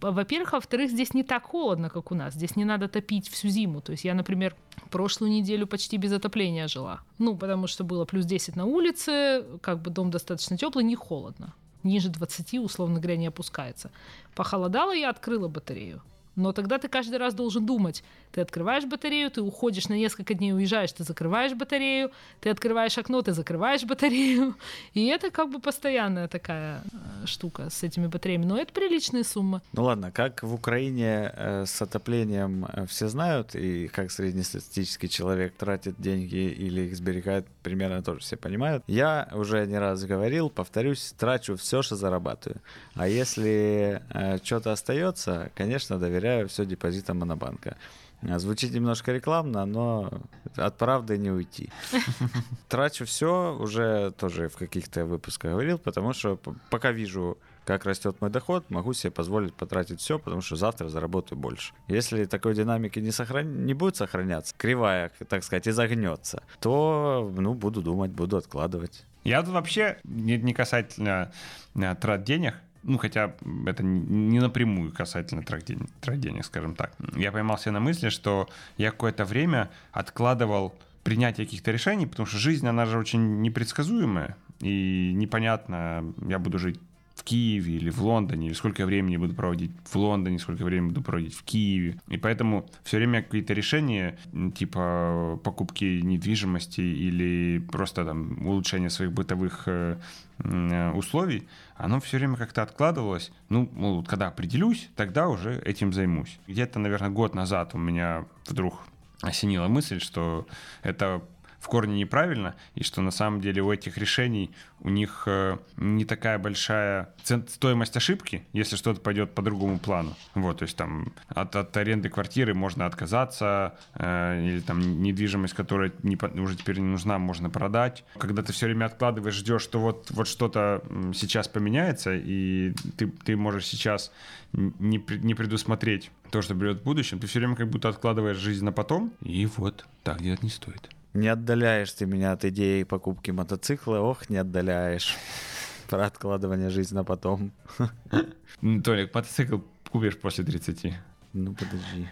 Во-первых, 0.00 0.54
а 0.54 0.56
во-вторых, 0.56 0.90
здесь 0.90 1.14
не 1.14 1.24
так 1.24 1.44
холодно, 1.44 1.90
как 1.90 2.12
у 2.12 2.14
нас. 2.14 2.34
Здесь 2.34 2.56
не 2.56 2.64
надо 2.64 2.88
топить 2.88 3.28
всю 3.28 3.48
зиму. 3.48 3.80
То 3.80 3.92
есть 3.92 4.04
я, 4.04 4.14
например, 4.14 4.54
прошлую 4.90 5.32
неделю 5.32 5.66
почти 5.66 5.96
без 5.96 6.12
отопления 6.12 6.68
жила. 6.68 7.00
Ну, 7.18 7.36
потому 7.36 7.66
что 7.66 7.84
было 7.84 8.04
плюс 8.04 8.24
10 8.24 8.56
на 8.56 8.64
улице, 8.64 9.44
как 9.60 9.80
бы 9.82 9.90
дом 9.90 10.10
достаточно 10.10 10.56
теплый, 10.56 10.84
не 10.84 10.94
холодно. 10.94 11.52
Ниже 11.82 12.10
20, 12.10 12.54
условно 12.60 13.00
говоря, 13.00 13.16
не 13.16 13.26
опускается. 13.26 13.90
Похолодало, 14.34 14.94
я 14.94 15.10
открыла 15.10 15.48
батарею. 15.48 16.02
Но 16.38 16.52
тогда 16.52 16.78
ты 16.78 16.88
каждый 16.88 17.18
раз 17.18 17.34
должен 17.34 17.66
думать. 17.66 18.04
Ты 18.30 18.42
открываешь 18.42 18.84
батарею, 18.84 19.28
ты 19.28 19.42
уходишь 19.42 19.88
на 19.88 19.94
несколько 19.94 20.34
дней, 20.34 20.52
уезжаешь, 20.52 20.92
ты 20.92 21.02
закрываешь 21.02 21.52
батарею, 21.52 22.12
ты 22.40 22.50
открываешь 22.50 22.96
окно, 22.96 23.22
ты 23.22 23.32
закрываешь 23.32 23.82
батарею. 23.82 24.54
И 24.94 25.06
это 25.06 25.30
как 25.30 25.50
бы 25.50 25.58
постоянная 25.58 26.28
такая 26.28 26.82
э, 26.92 27.26
штука 27.26 27.70
с 27.70 27.82
этими 27.82 28.06
батареями. 28.06 28.44
Но 28.44 28.56
это 28.56 28.72
приличные 28.72 29.24
суммы. 29.24 29.62
Ну 29.72 29.82
ладно, 29.82 30.12
как 30.12 30.44
в 30.44 30.54
Украине 30.54 31.32
э, 31.34 31.64
с 31.66 31.82
отоплением 31.82 32.66
э, 32.66 32.86
все 32.86 33.08
знают, 33.08 33.56
и 33.56 33.88
как 33.88 34.12
среднестатистический 34.12 35.08
человек 35.08 35.54
тратит 35.54 35.96
деньги 35.98 36.36
или 36.36 36.82
их 36.82 36.96
сберегает, 36.96 37.46
примерно 37.64 38.00
тоже 38.00 38.20
все 38.20 38.36
понимают. 38.36 38.84
Я 38.86 39.28
уже 39.32 39.66
не 39.66 39.78
раз 39.78 40.04
говорил, 40.04 40.50
повторюсь, 40.50 41.14
трачу 41.18 41.56
все, 41.56 41.82
что 41.82 41.96
зарабатываю. 41.96 42.60
А 42.94 43.08
если 43.08 44.02
что-то 44.44 44.70
остается, 44.70 45.50
конечно, 45.56 45.98
доверяю 45.98 46.27
доверяю 46.28 46.48
все 46.48 46.64
депозитам 46.64 47.18
Монобанка. 47.18 47.76
А, 48.22 48.38
звучит 48.38 48.72
немножко 48.72 49.12
рекламно, 49.12 49.64
но 49.66 50.10
от 50.56 50.76
правды 50.76 51.18
не 51.18 51.30
уйти. 51.30 51.70
Трачу 52.68 53.04
все, 53.04 53.56
уже 53.60 54.10
тоже 54.18 54.48
в 54.48 54.56
каких-то 54.56 55.04
выпусках 55.04 55.52
говорил, 55.52 55.78
потому 55.78 56.12
что 56.12 56.38
пока 56.70 56.92
вижу, 56.92 57.38
как 57.64 57.84
растет 57.84 58.20
мой 58.20 58.30
доход, 58.30 58.70
могу 58.70 58.92
себе 58.92 59.12
позволить 59.12 59.54
потратить 59.54 60.00
все, 60.00 60.18
потому 60.18 60.40
что 60.40 60.56
завтра 60.56 60.88
заработаю 60.88 61.38
больше. 61.38 61.72
Если 61.88 62.24
такой 62.24 62.54
динамики 62.54 62.98
не, 62.98 63.12
сохран... 63.12 63.66
не 63.66 63.74
будет 63.74 63.96
сохраняться, 63.96 64.54
кривая, 64.58 65.12
так 65.28 65.44
сказать, 65.44 65.68
изогнется, 65.68 66.42
то 66.60 67.32
ну, 67.36 67.54
буду 67.54 67.82
думать, 67.82 68.10
буду 68.10 68.36
откладывать. 68.36 69.04
Я 69.24 69.42
тут 69.42 69.52
вообще 69.52 69.98
не, 70.04 70.38
не 70.38 70.54
касательно 70.54 71.30
э, 71.76 71.94
трат 72.00 72.24
денег, 72.24 72.54
ну, 72.82 72.98
хотя 72.98 73.34
это 73.66 73.82
не 73.82 74.40
напрямую 74.40 74.92
касательно 74.92 75.42
трат 75.42 75.64
денег, 75.64 75.88
трат 76.00 76.20
денег, 76.20 76.44
скажем 76.44 76.74
так. 76.74 76.92
Я 77.16 77.32
поймался 77.32 77.70
на 77.70 77.80
мысли, 77.80 78.08
что 78.08 78.48
я 78.76 78.90
какое-то 78.90 79.24
время 79.24 79.70
откладывал 79.92 80.74
принятие 81.02 81.46
каких-то 81.46 81.70
решений, 81.70 82.06
потому 82.06 82.26
что 82.26 82.38
жизнь, 82.38 82.66
она 82.66 82.86
же 82.86 82.98
очень 82.98 83.40
непредсказуемая, 83.40 84.36
и 84.60 85.12
непонятно, 85.14 86.04
я 86.26 86.38
буду 86.38 86.58
жить 86.58 86.80
в 87.18 87.24
Киеве 87.24 87.74
или 87.74 87.90
в 87.90 88.00
Лондоне, 88.00 88.46
или 88.46 88.54
сколько 88.54 88.86
времени 88.86 89.16
буду 89.16 89.34
проводить 89.34 89.72
в 89.84 89.96
Лондоне, 89.96 90.38
сколько 90.38 90.64
времени 90.64 90.88
буду 90.88 91.02
проводить 91.02 91.34
в 91.34 91.42
Киеве. 91.42 92.00
И 92.08 92.16
поэтому 92.16 92.64
все 92.84 92.98
время 92.98 93.22
какие-то 93.22 93.54
решения, 93.54 94.16
типа 94.54 95.40
покупки 95.42 96.00
недвижимости 96.02 96.80
или 96.80 97.58
просто 97.72 98.04
там 98.04 98.46
улучшения 98.46 98.88
своих 98.88 99.12
бытовых 99.12 99.64
э, 99.66 99.96
э, 100.38 100.92
условий, 100.92 101.48
оно 101.78 102.00
все 102.00 102.18
время 102.18 102.36
как-то 102.36 102.62
откладывалось. 102.62 103.30
Ну, 103.48 103.68
мол, 103.72 104.04
когда 104.04 104.26
определюсь, 104.28 104.90
тогда 104.96 105.28
уже 105.28 105.60
этим 105.62 105.92
займусь. 105.92 106.38
Где-то, 106.46 106.78
наверное, 106.78 107.08
год 107.08 107.34
назад 107.34 107.74
у 107.74 107.78
меня 107.78 108.26
вдруг 108.46 108.80
осенила 109.22 109.68
мысль, 109.68 110.00
что 110.00 110.46
это 110.82 111.22
в 111.68 111.70
корне 111.70 111.98
неправильно, 112.00 112.54
и 112.74 112.82
что 112.82 113.02
на 113.02 113.10
самом 113.10 113.42
деле 113.42 113.60
у 113.60 113.70
этих 113.70 113.98
решений 113.98 114.50
у 114.80 114.88
них 114.88 115.24
э, 115.26 115.58
не 115.76 116.06
такая 116.06 116.38
большая 116.38 117.14
стоимость 117.22 117.94
ошибки, 117.94 118.42
если 118.54 118.76
что-то 118.76 119.02
пойдет 119.02 119.34
по 119.34 119.42
другому 119.42 119.78
плану. 119.78 120.16
Вот, 120.34 120.58
то 120.58 120.62
есть 120.62 120.76
там 120.76 121.12
от, 121.28 121.54
от 121.56 121.76
аренды 121.76 122.08
квартиры 122.08 122.54
можно 122.54 122.86
отказаться, 122.86 123.78
э, 123.94 124.46
или 124.46 124.60
там 124.60 125.02
недвижимость, 125.02 125.52
которая 125.52 125.92
не, 126.02 126.16
уже 126.40 126.56
теперь 126.56 126.78
не 126.78 126.86
нужна, 126.86 127.18
можно 127.18 127.50
продать. 127.50 128.02
Когда 128.16 128.42
ты 128.42 128.54
все 128.54 128.64
время 128.64 128.86
откладываешь, 128.86 129.34
ждешь, 129.34 129.62
что 129.62 129.78
вот, 129.78 130.10
вот 130.10 130.26
что-то 130.26 130.82
сейчас 131.12 131.48
поменяется, 131.48 132.14
и 132.14 132.72
ты, 132.96 133.08
ты 133.08 133.36
можешь 133.36 133.66
сейчас 133.66 134.10
не, 134.52 135.04
не 135.08 135.34
предусмотреть 135.34 136.10
то, 136.30 136.40
что 136.40 136.54
придет 136.54 136.80
в 136.80 136.84
будущем, 136.84 137.18
ты 137.18 137.26
все 137.26 137.40
время 137.40 137.56
как 137.56 137.68
будто 137.68 137.90
откладываешь 137.90 138.38
жизнь 138.38 138.64
на 138.64 138.72
потом, 138.72 139.12
и 139.20 139.44
вот 139.44 139.84
так 140.02 140.22
делать 140.22 140.42
не 140.42 140.50
стоит. 140.50 140.88
Не 141.18 141.28
отдаляешь 141.28 141.92
ты 141.92 142.06
меня 142.06 142.30
от 142.30 142.44
идеи 142.44 142.84
покупки 142.84 143.32
мотоцикла, 143.32 143.98
ох, 143.98 144.30
не 144.30 144.36
отдаляешь. 144.36 145.16
Про 145.88 146.06
откладывание 146.06 146.70
жизни 146.70 146.94
на 146.94 147.02
потом. 147.02 147.50
Толик, 148.84 149.12
мотоцикл 149.12 149.58
купишь 149.90 150.16
после 150.16 150.44
30. 150.44 150.94
Ну 151.32 151.54
подожди. 151.54 152.08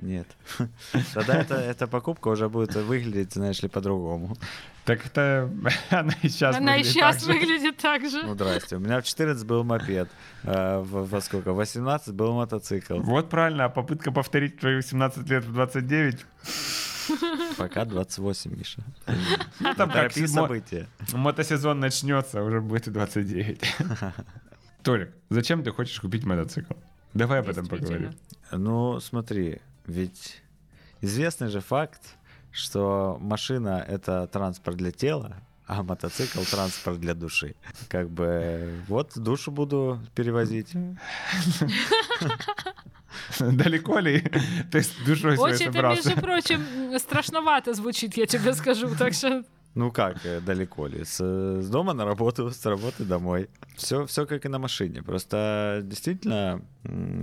Нет. 0.00 0.28
Тогда 1.14 1.40
это, 1.40 1.56
эта 1.56 1.88
покупка 1.88 2.28
уже 2.28 2.48
будет 2.48 2.76
выглядеть, 2.76 3.32
знаешь 3.32 3.60
ли, 3.60 3.68
по-другому. 3.68 4.36
Так 4.84 5.04
это 5.04 5.50
она 5.90 6.14
и 6.22 6.28
сейчас 6.28 6.56
Она 6.56 6.76
выглядит 6.76 6.86
и 6.86 6.94
сейчас 6.94 7.16
так 7.16 7.24
же. 7.24 7.32
выглядит 7.32 7.76
так 7.76 8.08
же. 8.08 8.22
Ну, 8.22 8.34
здрасте. 8.34 8.76
У 8.76 8.78
меня 8.78 9.00
в 9.00 9.04
14 9.04 9.44
был 9.46 9.64
мопед. 9.64 10.08
А 10.44 10.80
во, 10.80 11.04
во 11.04 11.20
сколько? 11.20 11.52
В 11.52 11.56
18 11.56 12.14
был 12.14 12.34
мотоцикл. 12.34 13.00
Вот 13.00 13.28
правильно, 13.30 13.64
а 13.64 13.68
попытка 13.68 14.12
повторить 14.12 14.60
твои 14.60 14.76
18 14.76 15.28
лет 15.28 15.44
в 15.44 15.52
29 15.52 16.24
Пока 17.56 17.84
28, 17.84 18.56
Миша. 18.56 18.82
Ну, 19.60 19.74
там 19.74 19.90
как 19.90 20.12
события. 20.12 20.88
мотосезон 21.12 21.80
начнется, 21.80 22.42
уже 22.42 22.60
будет 22.60 22.88
и 22.88 22.90
29. 22.90 23.60
Толик, 24.82 25.12
зачем 25.30 25.62
ты 25.62 25.70
хочешь 25.70 26.00
купить 26.00 26.24
мотоцикл? 26.24 26.74
Давай 27.14 27.40
об 27.40 27.48
этом 27.48 27.66
поговорим. 27.66 28.12
Ну, 28.52 29.00
смотри, 29.00 29.60
ведь 29.86 30.42
известный 31.00 31.48
же 31.48 31.60
факт, 31.60 32.00
что 32.52 33.18
машина— 33.20 33.84
это 33.88 34.26
транспорт 34.28 34.76
для 34.76 34.92
тела, 34.92 35.36
а 35.68 35.82
мотоцикл— 35.82 36.40
транспорт 36.50 36.98
для 36.98 37.14
души. 37.14 37.54
Как 37.88 38.08
бы 38.08 38.72
вот 38.88 39.12
душу 39.16 39.52
буду 39.52 40.00
перевозить. 40.14 40.72
Далеко 43.38 43.98
ли 43.98 44.24
ты 44.72 44.82
с 44.82 44.90
душой 45.06 45.36
своей 45.36 45.54
Очень, 45.54 45.66
это, 45.66 45.74
собрался? 45.74 46.08
между 46.08 46.22
прочим, 46.22 46.98
страшновато 46.98 47.74
звучит, 47.74 48.16
я 48.16 48.26
тебе 48.26 48.54
скажу. 48.54 48.88
Так 48.96 49.12
что 49.12 49.44
Ну 49.74 49.92
как 49.92 50.24
э, 50.24 50.40
далеко 50.40 50.86
ли? 50.86 51.04
С, 51.04 51.22
с 51.62 51.68
дома 51.68 51.92
на 51.92 52.06
работу, 52.06 52.50
с 52.50 52.64
работы 52.64 53.04
домой. 53.04 53.50
Все, 53.76 54.06
все 54.06 54.24
как 54.24 54.46
и 54.46 54.48
на 54.48 54.58
машине. 54.58 55.02
Просто 55.02 55.82
действительно 55.84 56.62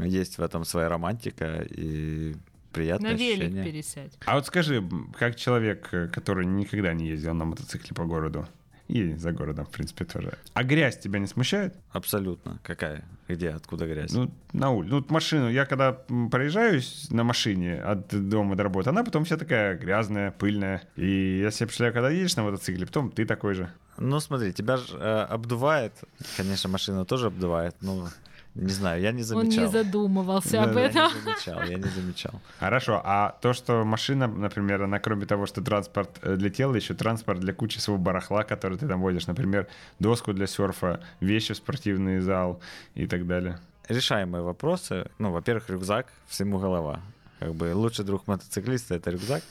есть 0.05 0.37
в 0.37 0.41
этом 0.41 0.65
своя 0.65 0.89
романтика 0.89 1.65
и 1.67 2.35
приятное 2.75 3.11
на 3.11 3.17
велик 3.17 3.43
ощущение. 3.43 3.65
пересядь. 3.65 4.17
А 4.25 4.35
вот 4.35 4.45
скажи, 4.47 4.83
как 5.17 5.35
человек, 5.35 5.89
э, 5.91 6.07
который 6.07 6.45
никогда 6.45 6.93
не 6.93 7.07
ездил 7.07 7.33
на 7.33 7.45
мотоцикле 7.45 7.95
по 7.95 8.05
городу, 8.05 8.47
и 8.87 9.13
за 9.13 9.31
городом, 9.31 9.65
в 9.65 9.71
принципе, 9.71 10.05
тоже. 10.05 10.37
А 10.53 10.63
грязь 10.63 10.99
тебя 10.99 11.19
не 11.19 11.25
смущает? 11.25 11.75
Абсолютно. 11.91 12.59
Какая? 12.63 13.03
Где? 13.27 13.49
Откуда 13.49 13.87
грязь? 13.87 14.13
Ну, 14.13 14.31
на 14.53 14.69
улице. 14.69 14.93
Ну, 14.93 15.05
машину, 15.09 15.49
я 15.49 15.65
когда 15.65 15.93
проезжаюсь 16.31 17.07
на 17.09 17.23
машине 17.23 17.81
от 17.81 18.29
дома 18.29 18.55
до 18.55 18.63
работы, 18.63 18.91
она 18.91 19.03
потом 19.03 19.25
вся 19.25 19.37
такая 19.37 19.75
грязная, 19.77 20.31
пыльная. 20.31 20.83
И 20.95 21.39
я 21.39 21.49
себе 21.49 21.67
представляю, 21.67 21.93
когда 21.93 22.09
едешь 22.11 22.35
на 22.35 22.43
мотоцикле, 22.43 22.85
потом 22.85 23.11
ты 23.11 23.25
такой 23.25 23.55
же. 23.55 23.71
Ну, 23.97 24.19
смотри, 24.19 24.53
тебя 24.53 24.77
же 24.77 24.95
э, 24.97 25.21
обдувает. 25.29 25.93
Конечно, 26.37 26.69
машина 26.69 27.05
тоже 27.05 27.27
обдувает, 27.27 27.75
но 27.81 28.09
не 28.55 28.69
знаю, 28.69 29.01
я 29.01 29.11
не 29.11 29.21
Он 29.21 29.27
замечал. 29.27 29.63
не 29.65 29.69
задумывался 29.69 30.63
об 30.63 30.73
Да, 30.73 30.79
Я 30.81 30.87
этом. 30.87 31.03
не 31.13 31.21
замечал, 31.21 31.63
я 31.63 31.75
не 31.77 31.83
замечал. 31.89 32.41
Хорошо, 32.59 33.01
а 33.03 33.37
то, 33.41 33.53
что 33.53 33.83
машина, 33.83 34.27
например, 34.27 34.83
она 34.83 34.99
кроме 34.99 35.25
того, 35.25 35.45
что 35.45 35.61
транспорт 35.61 36.09
э, 36.21 36.35
для 36.37 36.49
тела, 36.49 36.75
еще 36.75 36.93
транспорт 36.93 37.39
для 37.41 37.53
кучи 37.53 37.77
своего 37.79 38.01
барахла, 38.01 38.43
который 38.43 38.77
ты 38.77 38.87
там 38.87 39.01
водишь, 39.01 39.27
например, 39.27 39.67
доску 39.99 40.33
для 40.33 40.47
серфа, 40.47 41.01
вещи 41.19 41.53
в 41.53 41.57
спортивный 41.57 42.19
зал 42.21 42.59
и 42.95 43.07
так 43.07 43.27
далее. 43.27 43.59
Решаемые 43.89 44.41
вопросы. 44.41 45.11
Ну, 45.19 45.31
во-первых, 45.31 45.69
рюкзак, 45.69 46.07
всему 46.27 46.57
голова. 46.57 47.01
Как 47.39 47.53
бы 47.53 47.73
лучший 47.75 48.05
друг 48.05 48.27
мотоциклиста 48.27 48.95
это 48.95 49.11
рюкзак. 49.11 49.43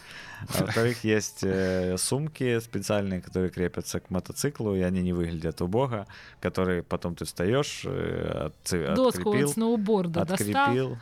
А 0.48 0.60
во-вторых, 0.64 1.04
есть 1.04 1.40
э, 1.44 1.96
сумки 1.98 2.60
специальные, 2.60 3.20
которые 3.20 3.50
крепятся 3.50 4.00
к 4.00 4.10
мотоциклу, 4.10 4.74
и 4.74 4.80
они 4.80 5.02
не 5.02 5.12
выглядят 5.12 5.60
убого, 5.62 6.06
которые 6.40 6.82
потом 6.82 7.14
ты 7.14 7.24
встаешь, 7.24 7.82
э, 7.86 8.50
отцы- 8.64 8.94
Доску 8.94 9.32
от 9.36 9.50
сноуборда 9.50 10.24
достал. 10.24 10.34
открепил 10.34 10.98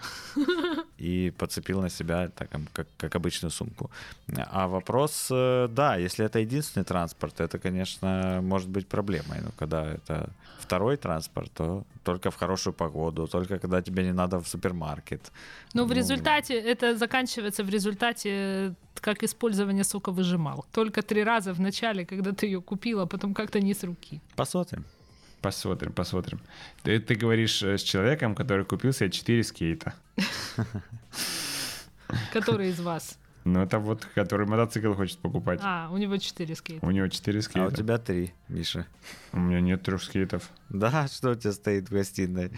и 0.98 1.32
подцепил 1.38 1.80
на 1.80 1.88
себя, 1.90 2.28
так, 2.28 2.48
как, 2.72 2.86
как 2.98 3.16
обычную 3.16 3.50
сумку. 3.50 3.90
А 4.36 4.66
вопрос, 4.66 5.28
э, 5.30 5.68
да, 5.70 5.96
если 5.96 6.24
это 6.24 6.38
единственный 6.38 6.84
транспорт, 6.84 7.40
это, 7.40 7.58
конечно, 7.58 8.40
может 8.42 8.68
быть 8.68 8.86
проблемой. 8.86 9.40
Но 9.42 9.50
когда 9.58 9.84
это 9.94 10.28
второй 10.58 10.96
транспорт, 10.96 11.50
то 11.54 11.84
только 12.04 12.30
в 12.30 12.36
хорошую 12.36 12.74
погоду, 12.74 13.26
только 13.26 13.58
когда 13.58 13.80
тебе 13.82 14.02
не 14.04 14.12
надо 14.12 14.38
в 14.40 14.46
супермаркет. 14.48 15.32
Но 15.74 15.84
в 15.84 15.88
Ну, 15.88 15.94
результате 15.94 16.71
это 16.72 16.96
заканчивается 16.96 17.64
в 17.64 17.68
результате 17.68 18.74
как 19.00 19.22
использование 19.22 19.84
соковыжимал. 19.84 20.64
Только 20.72 21.02
три 21.02 21.24
раза 21.24 21.52
в 21.52 21.60
начале, 21.60 22.04
когда 22.06 22.32
ты 22.32 22.46
ее 22.46 22.60
купила, 22.60 23.06
потом 23.06 23.34
как-то 23.34 23.60
не 23.60 23.74
с 23.74 23.84
руки. 23.84 24.20
Посмотрим. 24.36 24.84
Посмотрим, 25.40 25.92
посмотрим. 25.92 26.40
Ты, 26.84 27.00
ты 27.00 27.16
говоришь 27.16 27.62
э, 27.64 27.76
с 27.76 27.82
человеком, 27.82 28.34
который 28.36 28.64
купил 28.64 28.92
себе 28.92 29.10
4 29.10 29.42
скейта. 29.42 29.94
Который 32.32 32.68
из 32.68 32.80
вас? 32.80 33.18
Ну, 33.44 33.60
это 33.60 33.80
вот, 33.80 34.04
который 34.14 34.46
мотоцикл 34.46 34.92
хочет 34.94 35.18
покупать. 35.18 35.58
А, 35.62 35.88
у 35.90 35.96
него 35.96 36.16
четыре 36.18 36.54
скейта. 36.54 36.86
У 36.86 36.90
него 36.90 37.08
4 37.08 37.38
А 37.38 37.42
скейта. 37.42 37.66
у 37.66 37.70
тебя 37.72 37.98
три, 37.98 38.32
Миша. 38.48 38.86
У 39.32 39.40
меня 39.40 39.60
нет 39.60 39.82
трех 39.82 40.02
скейтов. 40.02 40.48
Да, 40.68 41.08
что 41.08 41.30
у 41.30 41.34
тебя 41.34 41.52
стоит 41.52 41.88
в 41.88 41.92
гостиной? 41.92 42.52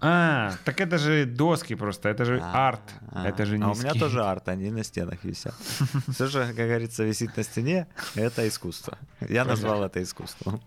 А, 0.00 0.52
так 0.64 0.80
это 0.80 0.96
же 0.98 1.24
доски 1.26 1.74
просто, 1.74 2.08
это 2.08 2.24
же 2.24 2.40
А, 2.40 2.68
арт. 2.68 2.80
а. 3.10 3.26
Это 3.28 3.44
же 3.46 3.58
не 3.58 3.64
А 3.64 3.68
у 3.70 3.74
меня 3.74 3.90
скейт. 3.90 3.98
тоже 4.02 4.22
арт, 4.24 4.48
они 4.48 4.70
на 4.70 4.84
стенах 4.84 5.24
висят. 5.24 5.54
Все 6.08 6.26
же, 6.28 6.46
как 6.46 6.54
говорится, 6.54 7.02
висит 7.04 7.36
на 7.36 7.42
стене, 7.42 7.86
это 8.14 8.46
искусство. 8.46 8.96
Я 9.28 9.44
назвал 9.44 9.82
это 9.82 10.00
искусством. 10.02 10.60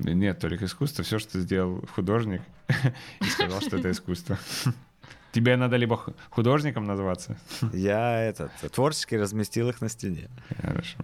Нет, 0.00 0.40
только 0.40 0.64
искусство. 0.64 1.04
Все, 1.04 1.18
что 1.18 1.38
сделал 1.40 1.84
художник, 1.94 2.42
и 3.20 3.24
сказал, 3.24 3.60
что 3.60 3.76
это 3.78 3.90
искусство. 3.90 4.36
Тебе 5.32 5.56
надо 5.56 5.76
либо 5.76 5.96
ху- 5.96 6.14
художником 6.30 6.84
называться. 6.86 7.36
Я 7.72 8.20
этот 8.22 8.50
творчески 8.72 9.14
разместил 9.14 9.68
их 9.68 9.80
на 9.80 9.88
стене. 9.88 10.28
Хорошо. 10.62 10.96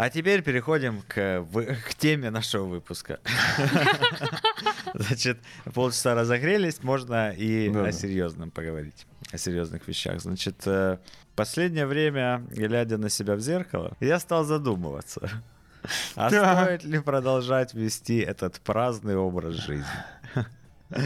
А 0.00 0.08
теперь 0.08 0.40
переходим 0.40 1.02
к, 1.06 1.44
к 1.86 1.94
теме 1.94 2.30
нашего 2.30 2.64
выпуска. 2.64 3.20
Значит, 4.94 5.38
полчаса 5.74 6.14
разогрелись, 6.14 6.82
можно 6.82 7.32
и 7.32 7.68
о 7.68 7.92
серьезном 7.92 8.50
поговорить, 8.50 9.06
о 9.30 9.36
серьезных 9.36 9.86
вещах. 9.86 10.18
Значит, 10.22 10.62
э, 10.64 10.96
последнее 11.36 11.84
время, 11.84 12.42
глядя 12.48 12.96
на 12.96 13.10
себя 13.10 13.34
в 13.34 13.40
зеркало, 13.40 13.94
я 14.00 14.18
стал 14.18 14.44
задумываться, 14.44 15.28
а 16.14 16.30
стоит 16.30 16.82
ли 16.84 16.98
продолжать 17.00 17.74
вести 17.74 18.20
этот 18.20 18.58
праздный 18.60 19.16
образ 19.16 19.56
жизни? 19.56 19.84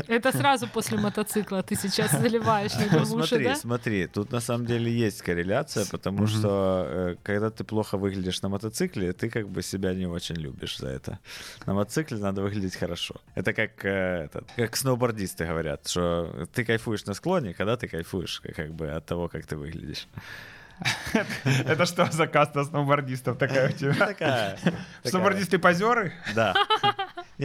Это 0.08 0.32
сразу 0.32 0.66
после 0.68 0.98
мотоцикла 0.98 1.62
ты 1.62 1.76
сейчас 1.76 2.10
заливаешь 2.12 2.74
не 2.76 2.86
Ну, 2.90 3.02
уши, 3.02 3.28
смотри, 3.28 3.44
да? 3.44 3.56
смотри, 3.56 4.06
тут 4.06 4.32
на 4.32 4.40
самом 4.40 4.66
деле 4.66 4.90
есть 4.90 5.22
корреляция, 5.22 5.84
потому 5.90 6.18
Мгм. 6.18 6.26
что 6.28 6.84
э, 6.86 7.16
когда 7.22 7.50
ты 7.50 7.64
плохо 7.64 7.98
выглядишь 7.98 8.42
на 8.42 8.48
мотоцикле, 8.48 9.12
ты 9.12 9.28
как 9.30 9.48
бы 9.48 9.62
себя 9.62 9.94
не 9.94 10.06
очень 10.06 10.36
любишь 10.36 10.78
за 10.78 10.88
это. 10.88 11.18
На 11.66 11.74
мотоцикле 11.74 12.18
надо 12.18 12.42
выглядеть 12.42 12.76
хорошо. 12.76 13.14
Это 13.34 13.52
как, 13.52 13.84
э, 13.84 14.24
этот, 14.24 14.44
как 14.56 14.76
сноубордисты 14.76 15.44
говорят, 15.46 15.88
что 15.88 16.46
ты 16.54 16.64
кайфуешь 16.64 17.04
на 17.06 17.14
склоне, 17.14 17.52
когда 17.54 17.76
ты 17.76 17.88
кайфуешь 17.88 18.40
как 18.56 18.72
бы 18.74 18.90
от 18.90 19.04
того, 19.06 19.28
как 19.28 19.46
ты 19.46 19.56
выглядишь. 19.56 20.06
Это 21.44 21.86
что 21.86 22.10
за 22.10 22.26
каста 22.26 22.64
сноубордистов 22.64 23.38
такая 23.38 23.68
у 23.68 23.72
тебя? 23.72 23.94
Такая. 23.94 24.56
такая. 24.64 24.78
Сноубордисты 25.04 25.58
позеры? 25.58 26.12
Да. 26.34 26.54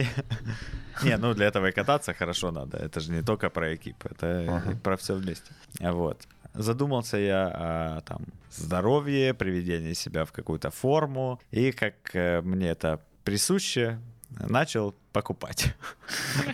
Не, 1.04 1.16
ну 1.16 1.34
для 1.34 1.46
этого 1.46 1.66
и 1.68 1.72
кататься 1.72 2.14
хорошо 2.14 2.50
надо. 2.50 2.76
Это 2.78 3.00
же 3.00 3.12
не 3.12 3.22
только 3.22 3.50
про 3.50 3.74
экип, 3.74 3.96
это 4.04 4.44
Ага. 4.48 4.76
про 4.82 4.96
все 4.96 5.14
вместе. 5.14 5.52
Вот. 5.80 6.26
Задумался 6.54 7.16
я 7.16 7.46
о 7.48 8.00
там, 8.00 8.24
здоровье, 8.50 9.34
приведении 9.34 9.94
себя 9.94 10.24
в 10.24 10.32
какую-то 10.32 10.70
форму. 10.70 11.38
И 11.52 11.72
как 11.72 11.94
э, 12.14 12.40
мне 12.42 12.68
это 12.70 12.98
присуще, 13.24 13.98
начал 14.48 14.94
покупать. 15.12 15.74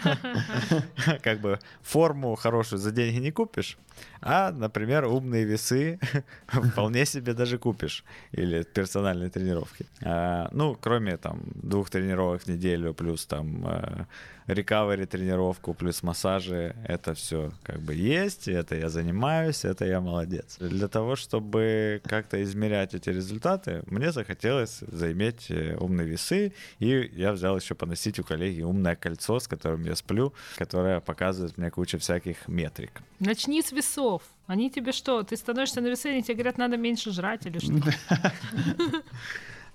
Как 1.22 1.40
бы 1.40 1.58
форму 1.82 2.34
хорошую 2.36 2.78
за 2.78 2.90
деньги 2.90 3.18
не 3.18 3.30
купишь, 3.30 3.78
а, 4.20 4.52
например, 4.52 5.04
умные 5.04 5.44
весы 5.44 5.98
вполне 6.48 7.06
себе 7.06 7.32
даже 7.34 7.58
купишь. 7.58 8.04
Или 8.32 8.62
персональные 8.62 9.30
тренировки. 9.30 9.86
А, 10.02 10.48
Ну, 10.52 10.76
кроме 10.80 11.16
там 11.16 11.42
двух 11.54 11.90
тренировок 11.90 12.42
в 12.42 12.48
неделю, 12.48 12.94
плюс 12.94 13.26
там 13.26 14.06
рекавери 14.46 15.06
тренировку, 15.06 15.74
плюс 15.74 16.02
массажи, 16.02 16.76
это 16.86 17.14
все 17.14 17.50
как 17.62 17.80
бы 17.80 17.94
есть, 17.94 18.48
это 18.48 18.76
я 18.76 18.88
занимаюсь, 18.88 19.64
это 19.64 19.84
я 19.84 20.00
молодец. 20.00 20.56
Для 20.60 20.88
того, 20.88 21.16
чтобы 21.16 22.00
как-то 22.04 22.42
измерять 22.42 22.94
эти 22.94 23.10
результаты, 23.10 23.82
мне 23.86 24.12
захотелось 24.12 24.80
заиметь 24.86 25.46
э, 25.50 25.76
умные 25.76 26.06
весы, 26.06 26.52
и 26.78 27.10
я 27.14 27.32
взял 27.32 27.56
еще 27.56 27.74
поносить 27.74 28.18
у 28.18 28.24
коллеги 28.46 28.62
умное 28.62 28.96
кольцо, 28.96 29.38
с 29.40 29.48
которым 29.48 29.84
я 29.84 29.96
сплю, 29.96 30.32
которое 30.58 31.00
показывает 31.00 31.58
мне 31.58 31.70
кучу 31.70 31.98
всяких 31.98 32.48
метрик. 32.48 32.90
Начни 33.20 33.60
с 33.62 33.72
весов. 33.72 34.22
Они 34.46 34.70
тебе 34.70 34.92
что? 34.92 35.22
Ты 35.22 35.36
становишься 35.36 35.80
на 35.80 35.88
весы, 35.88 36.06
они 36.06 36.22
тебе 36.22 36.34
говорят, 36.34 36.58
надо 36.58 36.76
меньше 36.76 37.10
жрать 37.10 37.46
или 37.46 37.58
что? 37.58 37.72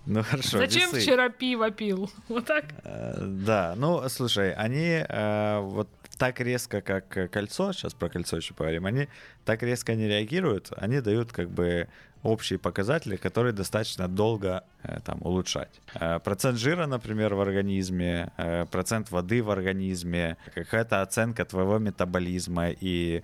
Ну 0.07 0.23
хорошо, 0.23 0.57
Зачем 0.57 0.89
весы. 0.91 1.01
вчера 1.01 1.29
пиво 1.29 1.69
пил? 1.69 2.09
Вот 2.27 2.45
так? 2.45 2.65
Э, 2.83 3.23
Да, 3.45 3.75
ну 3.77 4.09
слушай, 4.09 4.51
они 4.53 5.05
э, 5.07 5.59
вот 5.61 5.87
так 6.17 6.39
резко, 6.39 6.81
как 6.81 7.31
кольцо, 7.31 7.71
сейчас 7.71 7.93
про 7.93 8.09
кольцо 8.09 8.37
еще 8.37 8.53
поговорим, 8.55 8.87
они 8.87 9.07
так 9.45 9.61
резко 9.61 9.93
не 9.93 10.07
реагируют, 10.07 10.71
они 10.75 11.01
дают 11.01 11.31
как 11.31 11.49
бы 11.51 11.87
общие 12.23 12.59
показатели, 12.59 13.15
которые 13.15 13.53
достаточно 13.53 14.07
долго 14.07 14.63
э, 14.83 14.99
там 15.03 15.17
улучшать. 15.21 15.81
Э, 15.95 16.19
процент 16.19 16.59
жира, 16.59 16.87
например, 16.87 17.35
в 17.35 17.41
организме, 17.41 18.31
э, 18.37 18.65
процент 18.65 19.11
воды 19.11 19.41
в 19.41 19.49
организме, 19.49 20.37
какая-то 20.53 21.01
оценка 21.01 21.45
твоего 21.45 21.79
метаболизма 21.79 22.69
и 22.69 23.23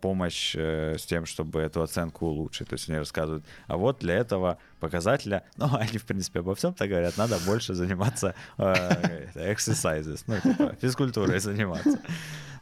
помощь 0.00 0.54
с 0.56 1.06
тем, 1.06 1.26
чтобы 1.26 1.60
эту 1.60 1.82
оценку 1.82 2.26
улучшить. 2.26 2.68
То 2.68 2.74
есть 2.74 2.88
они 2.88 2.98
рассказывают, 2.98 3.44
а 3.66 3.76
вот 3.76 3.98
для 4.00 4.14
этого 4.14 4.58
показателя, 4.80 5.42
ну, 5.56 5.68
они, 5.76 5.98
в 5.98 6.04
принципе, 6.04 6.40
обо 6.40 6.54
всем 6.54 6.74
так 6.74 6.88
говорят, 6.88 7.16
надо 7.16 7.38
больше 7.46 7.74
заниматься 7.74 8.34
exercises, 8.58 10.22
ну, 10.26 10.40
типа, 10.40 10.74
физкультурой 10.80 11.40
заниматься. 11.40 11.98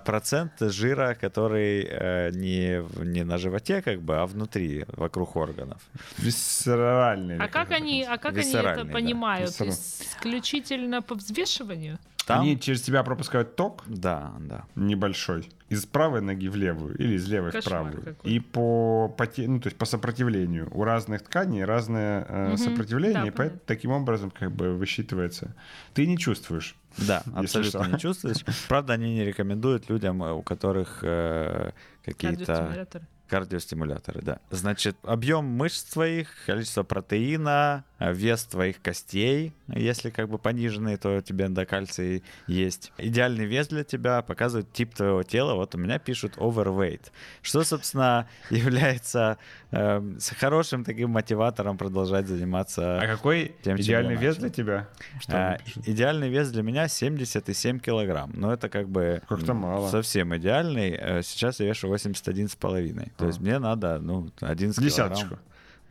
Процент 0.04 0.52
жира, 0.60 1.14
который 1.14 1.86
э, 1.88 2.30
не, 2.30 2.84
не 3.04 3.24
на 3.24 3.38
животе, 3.38 3.82
как 3.82 4.00
бы, 4.00 4.16
а 4.16 4.26
внутри, 4.26 4.84
вокруг 4.88 5.36
органов. 5.36 5.80
Висцеральный. 6.18 7.38
А 7.38 7.48
как 7.48 7.70
они, 7.70 8.04
а 8.04 8.18
как 8.18 8.36
они 8.36 8.52
это 8.52 8.84
да. 8.84 8.92
понимают? 8.92 9.50
Висцерал. 9.50 9.72
Исключительно 9.72 11.02
по 11.02 11.14
взвешиванию? 11.14 11.98
Там, 12.26 12.40
Они 12.40 12.58
через 12.58 12.80
тебя 12.80 13.02
пропускают 13.02 13.54
ток 13.54 13.82
да, 13.86 14.32
да. 14.40 14.64
небольшой 14.76 15.50
из 15.68 15.84
правой 15.84 16.22
ноги 16.22 16.48
в 16.48 16.56
левую 16.56 16.96
или 16.96 17.14
из 17.16 17.28
левой 17.28 17.50
в 17.50 17.52
Кошмар 17.52 17.82
правую. 17.82 18.02
какой. 18.02 18.30
И 18.30 18.40
по, 18.40 19.14
поте- 19.18 19.46
ну, 19.46 19.60
то 19.60 19.66
есть 19.66 19.76
по 19.76 19.84
сопротивлению. 19.84 20.68
У 20.72 20.84
разных 20.84 21.22
тканей 21.22 21.64
разное 21.64 22.24
э, 22.28 22.48
Мгм. 22.48 22.56
сопротивление, 22.56 23.22
Да, 23.22 23.26
и 23.28 23.30
по- 23.30 23.36
понятно. 23.38 23.60
таким 23.66 23.90
образом 23.90 24.30
как 24.30 24.52
бы 24.52 24.74
высчитывается. 24.74 25.54
Ты 25.92 26.06
не 26.06 26.16
чувствуешь. 26.16 26.76
Да, 26.96 27.22
абсолютно 27.34 27.82
что. 27.84 27.92
не 27.92 27.98
чувствуешь. 27.98 28.44
Правда, 28.68 28.94
они 28.94 29.12
не 29.14 29.24
рекомендуют 29.24 29.90
людям, 29.90 30.22
э, 30.22 30.32
у 30.32 30.42
которых 30.42 31.00
э, 31.02 31.72
какие-то. 32.04 32.88
Кардиостимуляторы, 33.28 34.20
да. 34.22 34.38
Значит, 34.50 34.96
объем 35.02 35.44
мышц 35.46 35.82
твоих, 35.84 36.28
количество 36.46 36.82
протеина, 36.82 37.84
э, 37.98 38.12
вес 38.12 38.44
твоих 38.44 38.80
костей, 38.82 39.52
если 39.68 40.10
как 40.10 40.28
бы 40.28 40.38
пониженные, 40.38 40.96
то 40.96 41.20
тебе 41.22 41.46
эндокальций 41.46 42.22
есть. 42.46 42.92
Идеальный 42.98 43.46
вес 43.46 43.68
для 43.68 43.82
тебя 43.84 44.22
показывает 44.22 44.72
тип 44.72 44.94
твоего 44.94 45.22
тела. 45.22 45.54
Вот 45.54 45.74
у 45.74 45.78
меня 45.78 45.98
пишут 45.98 46.36
overweight, 46.36 47.10
что, 47.42 47.64
собственно, 47.64 48.28
является 48.50 49.38
с 49.70 50.30
хорошим 50.38 50.84
таким 50.84 51.10
мотиватором 51.10 51.76
продолжать 51.78 52.28
заниматься. 52.28 53.00
А 53.00 53.06
какой 53.06 53.56
тем, 53.62 53.76
идеальный 53.76 54.14
вес 54.16 54.36
для 54.36 54.48
тебя? 54.50 54.88
Что 55.20 55.58
пишут? 55.64 55.88
идеальный 55.88 56.28
вес 56.28 56.50
для 56.50 56.62
меня 56.62 56.86
77 56.88 57.80
килограмм. 57.80 58.32
Но 58.34 58.52
это 58.52 58.68
как 58.68 58.88
бы 58.88 59.20
Как-то 59.28 59.52
м, 59.52 59.58
мало. 59.58 59.88
совсем 59.90 60.36
идеальный. 60.36 60.90
Э, 60.92 61.22
Сейчас 61.22 61.58
я 61.60 61.66
вешу 61.66 61.88
81 61.88 62.48
с 62.48 62.54
половиной. 62.54 63.12
То 63.16 63.26
есть 63.26 63.40
мне 63.40 63.58
надо, 63.58 63.98
ну, 64.00 64.30
11 64.40 64.82
Десяточку. 64.82 65.38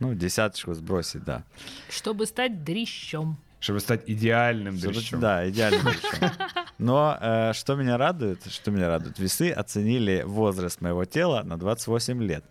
Ну, 0.00 0.12
десяточку 0.14 0.74
сбросить, 0.74 1.24
да. 1.24 1.44
Чтобы 1.88 2.26
стать 2.26 2.64
дрищом. 2.64 3.38
Чтобы 3.60 3.80
стать 3.80 4.02
идеальным 4.06 4.76
Чтобы- 4.76 4.92
дрыщом. 4.94 5.20
Да, 5.20 5.48
идеальным 5.48 5.82
дрищом. 5.84 6.30
Но 6.78 7.16
э, 7.20 7.52
что 7.54 7.76
меня 7.76 7.96
радует, 7.96 8.44
что 8.50 8.70
меня 8.70 8.88
радует, 8.88 9.18
весы 9.18 9.50
оценили 9.52 10.22
возраст 10.26 10.80
моего 10.80 11.04
тела 11.06 11.42
на 11.44 11.56
28 11.56 12.22
лет. 12.22 12.44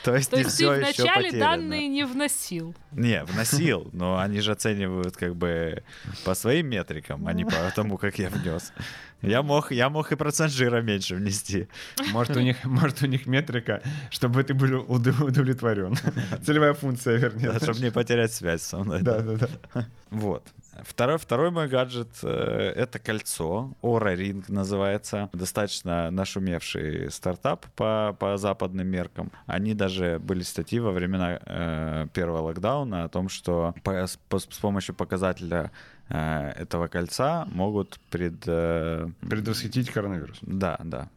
То 0.04 0.16
есть 0.16 0.30
То 0.30 0.36
не 0.36 0.42
есть 0.42 0.54
все 0.54 0.74
ты 0.74 0.80
еще 0.80 1.02
вначале 1.02 1.38
данные 1.38 1.88
не 1.88 2.06
вносил. 2.06 2.74
Не, 2.92 3.24
вносил, 3.32 3.88
но 3.92 4.18
они 4.18 4.40
же 4.40 4.52
оценивают 4.52 5.16
как 5.16 5.36
бы 5.36 5.82
по 6.24 6.34
своим 6.34 6.68
метрикам, 6.68 7.26
а 7.26 7.32
не 7.32 7.44
по 7.44 7.52
тому, 7.74 7.98
как 7.98 8.18
я 8.18 8.30
внес. 8.30 8.72
Я 9.22 9.42
мог, 9.42 9.70
я 9.70 9.90
мог 9.90 10.10
и 10.12 10.16
процент 10.16 10.50
жира 10.50 10.80
меньше 10.80 11.14
внести. 11.14 11.68
Может, 12.10 12.38
у 12.38 12.40
них, 12.40 12.64
может, 12.64 13.02
у 13.02 13.06
них 13.06 13.26
метрика, 13.26 13.82
чтобы 14.08 14.42
ты 14.44 14.54
был 14.54 14.80
уд- 14.88 15.20
удовлетворен. 15.22 15.94
Целевая 16.42 16.72
функция, 16.72 17.18
вернее. 17.18 17.52
чтобы 17.60 17.80
не 17.80 17.90
потерять 17.90 18.32
связь 18.32 18.62
со 18.62 18.78
мной. 18.78 19.02
Да, 19.02 19.20
да, 19.20 19.46
да. 19.74 19.86
Вот. 20.08 20.42
Второй, 20.84 21.18
второй 21.18 21.50
мой 21.50 21.68
гаджет 21.68 22.08
э, 22.22 22.72
это 22.76 22.98
кольцо. 22.98 23.72
Aura 23.82 24.14
Ring 24.16 24.44
называется. 24.48 25.28
Достаточно 25.32 26.10
нашумевший 26.10 27.10
стартап 27.10 27.66
по, 27.76 28.16
по 28.18 28.36
западным 28.36 28.86
меркам. 28.86 29.30
Они 29.46 29.74
даже 29.74 30.18
были 30.18 30.42
статьи 30.42 30.78
во 30.80 30.92
времена 30.92 31.40
э, 31.44 32.06
первого 32.12 32.42
локдауна 32.42 33.04
о 33.04 33.08
том, 33.08 33.28
что 33.28 33.74
по- 33.82 34.06
с, 34.06 34.16
по- 34.28 34.38
с 34.38 34.46
помощью 34.46 34.94
показателя 34.94 35.70
э, 36.08 36.50
этого 36.56 36.88
кольца 36.88 37.46
могут 37.52 37.98
пред, 38.10 38.42
э, 38.46 39.08
Предвосхитить 39.28 39.90
коронавирус. 39.90 40.38
да, 40.42 40.78
да. 40.84 41.08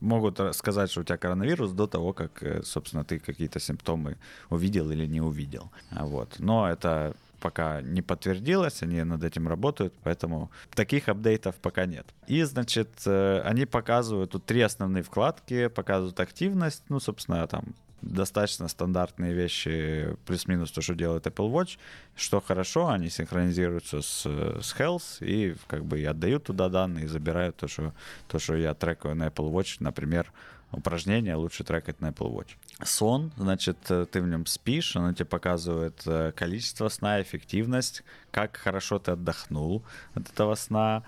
Могут 0.00 0.38
сказать, 0.54 0.90
что 0.90 1.00
у 1.00 1.04
тебя 1.04 1.16
коронавирус 1.16 1.72
до 1.72 1.86
того, 1.86 2.12
как, 2.12 2.42
э, 2.42 2.62
собственно, 2.62 3.04
ты 3.04 3.18
какие-то 3.18 3.58
симптомы 3.58 4.16
увидел 4.50 4.90
или 4.90 5.06
не 5.06 5.20
увидел. 5.22 5.70
А 5.90 6.04
Вот. 6.04 6.36
Но 6.38 6.68
это 6.68 7.14
пока 7.42 7.82
не 7.82 8.02
подтвердилось, 8.02 8.82
они 8.82 9.02
над 9.02 9.24
этим 9.24 9.48
работают, 9.48 9.92
поэтому 10.04 10.50
таких 10.74 11.08
апдейтов 11.08 11.56
пока 11.56 11.86
нет. 11.86 12.06
И, 12.28 12.42
значит, 12.44 12.88
э, 13.04 13.42
они 13.44 13.66
показывают, 13.66 14.30
тут 14.30 14.46
три 14.46 14.60
основные 14.60 15.02
вкладки, 15.02 15.66
показывают 15.66 16.20
активность, 16.20 16.84
ну, 16.88 17.00
собственно, 17.00 17.46
там 17.48 17.74
достаточно 18.02 18.68
стандартные 18.68 19.32
вещи, 19.32 20.16
плюс-минус 20.26 20.70
то, 20.70 20.82
что 20.82 20.94
делает 20.94 21.26
Apple 21.26 21.50
Watch, 21.52 21.78
что 22.16 22.40
хорошо, 22.40 22.88
они 22.88 23.10
синхронизируются 23.10 24.02
с, 24.02 24.22
с 24.24 24.74
Health 24.78 25.24
и 25.24 25.56
как 25.66 25.84
бы 25.84 26.00
и 26.00 26.04
отдают 26.04 26.44
туда 26.44 26.68
данные, 26.68 27.04
и 27.04 27.08
забирают 27.08 27.56
то, 27.56 27.68
что, 27.68 27.92
то, 28.28 28.38
что 28.38 28.56
я 28.56 28.74
трекаю 28.74 29.14
на 29.14 29.28
Apple 29.28 29.50
Watch, 29.50 29.76
например, 29.80 30.32
упражнения 30.72 31.36
лучше 31.36 31.64
трекать 31.64 32.00
на 32.00 32.10
Apple 32.10 32.32
Watch. 32.32 32.50
Сон, 32.84 33.32
значит, 33.36 33.76
э, 33.90 34.06
ты 34.10 34.20
в 34.20 34.26
нем 34.26 34.46
спишь, 34.46 34.96
оно 34.96 35.12
тебе 35.12 35.24
показывает 35.24 36.02
э, 36.06 36.32
количество 36.32 36.88
сна, 36.88 37.20
эффективность, 37.22 38.02
как 38.30 38.56
хорошо 38.56 38.98
ты 38.98 39.12
отдохнул 39.12 39.82
от 40.14 40.30
этого 40.30 40.54
сна, 40.54 41.02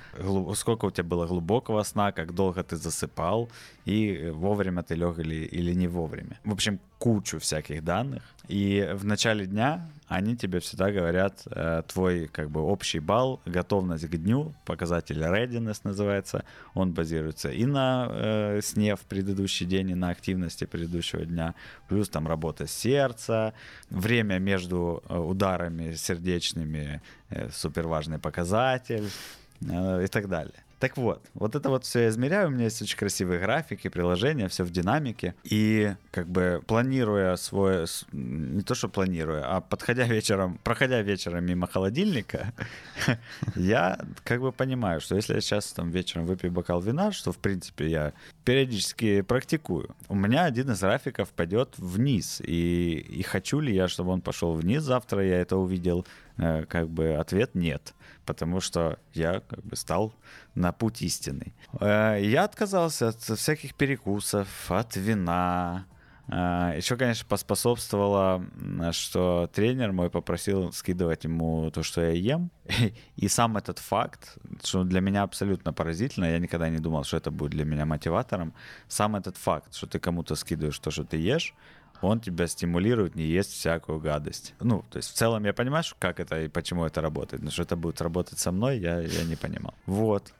сколько 0.54 0.86
у 0.86 0.90
тебя 0.90 1.04
было 1.04 1.26
глубокого 1.26 1.82
сна, 1.82 2.12
как 2.12 2.34
долго 2.34 2.62
ты 2.62 2.76
засыпал, 2.76 3.48
и 3.84 4.30
вовремя 4.32 4.82
ты 4.82 4.94
лег 4.94 5.18
или, 5.18 5.46
или 5.46 5.74
не 5.74 5.88
вовремя. 5.88 6.38
В 6.44 6.52
общем, 6.52 6.80
кучу 6.98 7.38
всяких 7.38 7.84
данных. 7.84 8.22
И 8.48 8.90
в 8.94 9.04
начале 9.04 9.46
дня 9.46 9.86
они 10.08 10.36
тебе 10.36 10.60
всегда 10.60 10.90
говорят 10.90 11.42
э, 11.46 11.82
твой 11.86 12.28
как 12.28 12.50
бы 12.50 12.60
общий 12.60 12.98
балл, 12.98 13.40
готовность 13.46 14.06
к 14.06 14.16
дню, 14.16 14.54
показатель 14.64 15.18
readiness 15.18 15.80
называется. 15.84 16.44
Он 16.74 16.92
базируется 16.92 17.50
и 17.50 17.64
на 17.66 18.08
э, 18.10 18.60
сне 18.62 18.96
в 18.96 19.00
предыдущий 19.00 19.66
день, 19.66 19.90
и 19.90 19.94
на 19.94 20.10
активности 20.10 20.66
предыдущего 20.66 21.24
дня. 21.24 21.54
Плюс 21.88 22.08
там 22.08 22.26
работа 22.26 22.66
сердца, 22.66 23.52
время 23.90 24.38
между 24.38 25.02
э, 25.08 25.16
ударами 25.16 25.94
сердечными, 25.94 27.00
э, 27.30 27.50
супер 27.50 27.86
важный 27.86 28.18
показатель 28.18 29.10
э, 29.60 30.04
и 30.04 30.06
так 30.06 30.28
далее. 30.28 30.63
Так 30.84 30.98
вот, 30.98 31.24
вот 31.32 31.54
это 31.54 31.70
вот 31.70 31.86
все 31.86 32.00
я 32.00 32.08
измеряю, 32.10 32.48
у 32.48 32.50
меня 32.50 32.64
есть 32.64 32.82
очень 32.82 32.98
красивые 32.98 33.40
графики, 33.40 33.88
приложения, 33.88 34.48
все 34.48 34.64
в 34.64 34.70
динамике. 34.70 35.34
И 35.42 35.94
как 36.10 36.28
бы 36.28 36.62
планируя 36.66 37.36
свой, 37.36 37.86
не 38.12 38.60
то 38.60 38.74
что 38.74 38.90
планируя, 38.90 39.44
а 39.46 39.62
подходя 39.62 40.04
вечером, 40.04 40.60
проходя 40.62 41.00
вечером 41.00 41.46
мимо 41.46 41.66
холодильника, 41.66 42.52
я 43.56 43.98
как 44.24 44.42
бы 44.42 44.52
понимаю, 44.52 45.00
что 45.00 45.16
если 45.16 45.32
я 45.32 45.40
сейчас 45.40 45.72
там 45.72 45.90
вечером 45.90 46.26
выпью 46.26 46.52
бокал 46.52 46.82
вина, 46.82 47.12
что 47.12 47.32
в 47.32 47.38
принципе 47.38 47.88
я 47.88 48.12
периодически 48.44 49.22
практикую, 49.22 49.88
у 50.10 50.14
меня 50.14 50.44
один 50.44 50.70
из 50.70 50.80
графиков 50.80 51.30
пойдет 51.30 51.78
вниз. 51.78 52.42
И, 52.44 53.06
и 53.08 53.22
хочу 53.22 53.60
ли 53.60 53.74
я, 53.74 53.88
чтобы 53.88 54.10
он 54.10 54.20
пошел 54.20 54.52
вниз 54.52 54.82
завтра, 54.82 55.24
я 55.24 55.40
это 55.40 55.56
увидел, 55.56 56.04
как 56.36 56.88
бы 56.88 57.14
ответ 57.14 57.54
нет, 57.54 57.94
потому 58.26 58.60
что 58.60 58.98
я 59.12 59.40
как 59.40 59.62
бы 59.64 59.76
стал 59.76 60.14
на 60.54 60.72
путь 60.72 61.02
истинный. 61.02 61.54
Э, 61.80 62.18
Я 62.20 62.44
отказался 62.44 63.08
от 63.08 63.20
всяких 63.20 63.74
перекусов, 63.74 64.48
от 64.70 64.96
вина. 64.96 65.86
Еще, 66.26 66.96
конечно, 66.96 67.26
поспособствовало, 67.28 68.46
что 68.92 69.50
тренер 69.52 69.92
мой 69.92 70.08
попросил 70.08 70.72
скидывать 70.72 71.24
ему 71.24 71.70
то, 71.70 71.82
что 71.82 72.00
я 72.00 72.12
ем. 72.12 72.50
И 73.16 73.28
сам 73.28 73.58
этот 73.58 73.78
факт, 73.78 74.38
что 74.62 74.84
для 74.84 75.00
меня 75.00 75.22
абсолютно 75.22 75.74
поразительно, 75.74 76.24
я 76.24 76.38
никогда 76.38 76.70
не 76.70 76.78
думал, 76.78 77.04
что 77.04 77.18
это 77.18 77.30
будет 77.30 77.50
для 77.50 77.66
меня 77.66 77.84
мотиватором, 77.84 78.54
сам 78.88 79.16
этот 79.16 79.36
факт, 79.36 79.74
что 79.74 79.86
ты 79.86 79.98
кому-то 79.98 80.34
скидываешь 80.34 80.78
то, 80.78 80.90
что 80.90 81.04
ты 81.04 81.18
ешь, 81.18 81.54
он 82.04 82.20
тебя 82.20 82.46
стимулирует 82.46 83.14
не 83.14 83.24
есть 83.24 83.52
всякую 83.52 84.00
гадость. 84.00 84.54
Ну, 84.60 84.84
то 84.90 84.98
есть 84.98 85.10
в 85.10 85.14
целом 85.14 85.44
я 85.44 85.52
понимаю, 85.52 85.84
как 85.98 86.20
это 86.20 86.42
и 86.42 86.48
почему 86.48 86.84
это 86.84 87.00
работает, 87.00 87.42
но 87.42 87.50
что 87.50 87.62
это 87.62 87.76
будет 87.76 88.00
работать 88.00 88.38
со 88.38 88.52
мной, 88.52 88.78
я, 88.78 89.00
я 89.00 89.24
не 89.24 89.36
понимал. 89.36 89.74
Вот. 89.86 90.32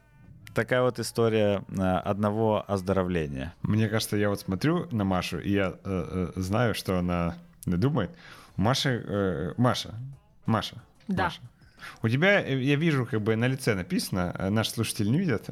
Такая 0.55 0.83
вот 0.83 1.01
история 1.01 1.65
э, 1.69 1.83
одного 1.83 2.65
оздоровления. 2.69 3.55
Мне 3.63 3.89
кажется, 3.89 4.17
я 4.17 4.29
вот 4.29 4.41
смотрю 4.41 4.87
на 4.93 5.05
Машу, 5.05 5.41
и 5.41 5.51
я 5.51 5.75
э, 5.85 6.31
э, 6.37 6.41
знаю, 6.41 6.75
что 6.75 6.99
она 6.99 7.37
думает. 7.67 8.11
У 8.57 8.63
Маши... 8.63 9.05
э, 9.05 9.55
Маша. 9.57 9.95
Маша. 10.47 10.77
Да. 11.09 11.25
Маша. 11.25 11.41
У 12.03 12.09
тебя, 12.09 12.41
э, 12.41 12.63
я 12.63 12.77
вижу, 12.77 13.07
как 13.07 13.21
бы 13.21 13.37
на 13.37 13.49
лице 13.49 13.75
написано, 13.75 14.35
э, 14.39 14.51
наш 14.51 14.69
слушатель 14.69 15.11
не 15.11 15.19
видит, 15.19 15.49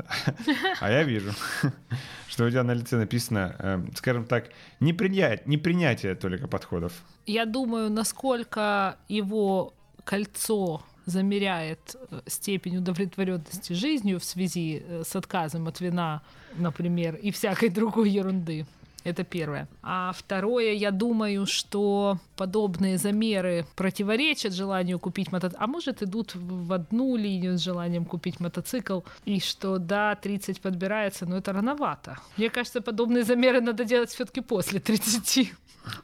а 0.81 0.91
я 0.91 1.03
вижу, 1.03 1.33
что 2.29 2.45
у 2.45 2.51
тебя 2.51 2.63
на 2.63 2.75
лице 2.75 2.97
написано, 2.97 3.57
э, 3.59 3.85
скажем 3.97 4.25
так, 4.25 4.51
непринятие, 4.81 5.43
непринятие 5.47 6.15
только 6.15 6.49
подходов. 6.49 6.93
Я 7.27 7.47
думаю, 7.47 7.91
насколько 7.91 8.97
его 9.09 9.73
кольцо 10.05 10.83
замеряет 11.07 11.97
степень 12.27 12.77
удовлетворенности 12.77 13.73
жизнью 13.73 14.21
в 14.21 14.25
связи 14.25 14.85
с 15.05 15.17
отказом 15.17 15.67
от 15.67 15.81
вина, 15.81 16.23
например, 16.57 17.17
и 17.17 17.31
всякой 17.31 17.71
другой 17.71 18.11
ерунды. 18.11 18.67
Это 19.05 19.25
первое. 19.25 19.69
А 19.83 20.13
второе, 20.13 20.73
я 20.73 20.91
думаю, 20.91 21.47
что 21.47 22.19
подобные 22.37 22.99
замеры 22.99 23.67
противоречат 23.77 24.53
желанию 24.53 24.99
купить 24.99 25.33
мотоцикл, 25.33 25.63
а 25.63 25.67
может 25.67 26.03
идут 26.03 26.35
в 26.35 26.73
одну 26.73 27.17
линию 27.17 27.59
с 27.59 27.63
желанием 27.63 28.05
купить 28.05 28.41
мотоцикл, 28.41 29.01
и 29.25 29.41
что 29.41 29.79
да, 29.79 30.15
30 30.15 30.61
подбирается, 30.61 31.27
но 31.27 31.37
это 31.37 31.53
рановато. 31.53 32.19
Мне 32.37 32.51
кажется, 32.51 32.81
подобные 32.81 33.25
замеры 33.25 33.61
надо 33.61 33.85
делать 33.85 34.11
все-таки 34.11 34.41
после 34.41 34.81
30. 34.81 35.53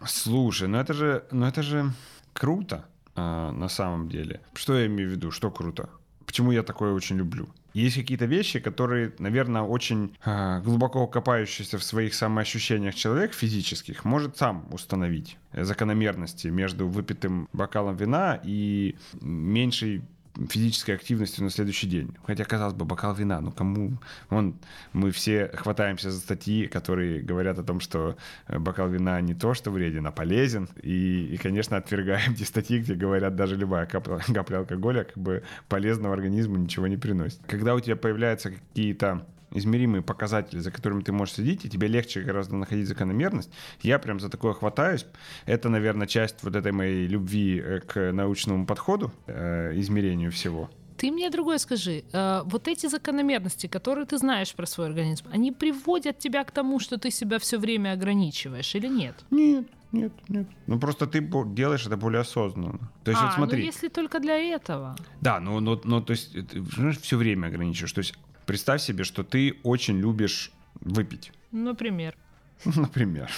Слушай, 0.06 0.68
ну 0.68 0.78
это 0.78 0.92
же, 0.92 1.24
ну 1.30 1.46
это 1.46 1.62
же 1.62 1.92
круто 2.32 2.84
а, 3.14 3.52
на 3.52 3.68
самом 3.68 4.08
деле. 4.08 4.40
Что 4.54 4.78
я 4.78 4.86
имею 4.86 5.08
в 5.08 5.12
виду? 5.12 5.30
Что 5.30 5.50
круто? 5.50 5.88
Почему 6.28 6.52
я 6.52 6.62
такое 6.62 6.92
очень 6.92 7.16
люблю? 7.16 7.48
Есть 7.72 7.96
какие-то 7.96 8.26
вещи, 8.26 8.60
которые, 8.60 9.14
наверное, 9.18 9.62
очень 9.62 10.14
а, 10.22 10.60
глубоко 10.60 11.06
копающийся 11.06 11.78
в 11.78 11.82
своих 11.82 12.12
самоощущениях 12.12 12.94
человек 12.94 13.32
физических 13.32 14.04
может 14.04 14.36
сам 14.36 14.68
установить 14.70 15.38
закономерности 15.54 16.48
между 16.48 16.86
выпитым 16.86 17.48
бокалом 17.54 17.96
вина 17.96 18.38
и 18.44 18.94
меньшей 19.22 20.02
физической 20.46 20.92
активностью 20.92 21.44
на 21.44 21.50
следующий 21.50 21.86
день. 21.86 22.14
Хотя, 22.24 22.44
казалось 22.44 22.74
бы, 22.74 22.84
бокал 22.84 23.14
вина, 23.14 23.40
ну 23.40 23.50
кому? 23.50 23.98
Вон, 24.30 24.54
мы 24.92 25.10
все 25.10 25.48
хватаемся 25.54 26.10
за 26.10 26.20
статьи, 26.20 26.66
которые 26.66 27.20
говорят 27.22 27.58
о 27.58 27.62
том, 27.62 27.80
что 27.80 28.16
э, 28.46 28.58
бокал 28.58 28.88
вина 28.88 29.20
не 29.20 29.34
то, 29.34 29.54
что 29.54 29.70
вреден, 29.70 30.06
а 30.06 30.12
полезен. 30.12 30.68
И, 30.82 31.34
и 31.34 31.36
конечно, 31.36 31.76
отвергаем 31.76 32.34
те 32.34 32.44
статьи, 32.44 32.78
где 32.78 32.94
говорят, 32.94 33.36
даже 33.36 33.56
любая 33.56 33.86
капля, 33.86 34.18
капля 34.32 34.58
алкоголя 34.58 35.04
как 35.04 35.18
бы 35.18 35.42
полезного 35.68 36.14
организму 36.14 36.56
ничего 36.56 36.86
не 36.86 36.96
приносит. 36.96 37.40
Когда 37.46 37.74
у 37.74 37.80
тебя 37.80 37.96
появляются 37.96 38.50
какие-то 38.50 39.26
измеримые 39.50 40.02
показатели, 40.02 40.58
за 40.58 40.70
которыми 40.70 41.02
ты 41.02 41.12
можешь 41.12 41.34
следить, 41.34 41.64
и 41.64 41.70
тебе 41.70 41.88
легче 41.88 42.20
гораздо 42.20 42.56
находить 42.56 42.88
закономерность. 42.88 43.50
Я 43.82 43.98
прям 43.98 44.20
за 44.20 44.28
такое 44.28 44.52
хватаюсь. 44.52 45.06
Это, 45.46 45.68
наверное, 45.68 46.06
часть 46.06 46.42
вот 46.42 46.56
этой 46.56 46.72
моей 46.72 47.06
любви 47.06 47.60
э, 47.64 47.80
к 47.80 48.12
научному 48.12 48.66
подходу, 48.66 49.12
э, 49.26 49.72
измерению 49.76 50.30
всего. 50.30 50.70
Ты 50.98 51.12
мне 51.12 51.30
другое 51.30 51.58
скажи. 51.58 52.02
Э, 52.12 52.42
вот 52.44 52.68
эти 52.68 52.88
закономерности, 52.88 53.68
которые 53.68 54.04
ты 54.04 54.18
знаешь 54.18 54.54
про 54.54 54.66
свой 54.66 54.88
организм, 54.88 55.26
они 55.32 55.52
приводят 55.52 56.18
тебя 56.18 56.44
к 56.44 56.50
тому, 56.50 56.80
что 56.80 56.98
ты 56.98 57.10
себя 57.10 57.38
все 57.38 57.58
время 57.58 57.92
ограничиваешь 57.92 58.74
или 58.74 58.88
нет? 58.88 59.14
Нет, 59.30 59.68
нет, 59.92 60.12
нет. 60.28 60.46
Ну 60.66 60.78
просто 60.78 61.06
ты 61.06 61.20
делаешь 61.54 61.86
это 61.86 61.96
более 61.96 62.20
осознанно. 62.20 62.90
То 63.04 63.12
есть 63.12 63.22
а, 63.22 63.26
вот 63.26 63.34
смотри. 63.34 63.60
ну 63.60 63.66
если 63.66 63.88
только 63.88 64.18
для 64.18 64.36
этого. 64.36 64.96
Да, 65.20 65.40
ну, 65.40 65.60
ну, 65.60 65.80
ну 65.84 66.02
то 66.02 66.10
есть 66.10 66.32
ты 66.32 66.62
все 67.00 67.16
время 67.16 67.46
ограничиваешь. 67.46 67.92
То 67.92 68.00
есть 68.00 68.14
представь 68.48 68.80
себе, 68.80 69.04
что 69.04 69.22
ты 69.22 69.60
очень 69.62 70.00
любишь 70.00 70.50
выпить. 70.80 71.32
Например. 71.52 72.16
Например. 72.64 73.30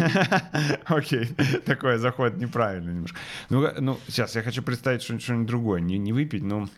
Окей, 0.86 1.26
такой 1.66 1.98
заход 1.98 2.36
неправильный 2.38 2.94
немножко. 2.94 3.18
Ну, 3.50 3.68
ну, 3.78 3.98
сейчас 4.08 4.34
я 4.34 4.42
хочу 4.42 4.62
представить 4.62 5.02
что-нибудь 5.02 5.46
другое. 5.46 5.80
Не, 5.80 5.98
не 5.98 6.12
выпить, 6.14 6.42
но... 6.42 6.68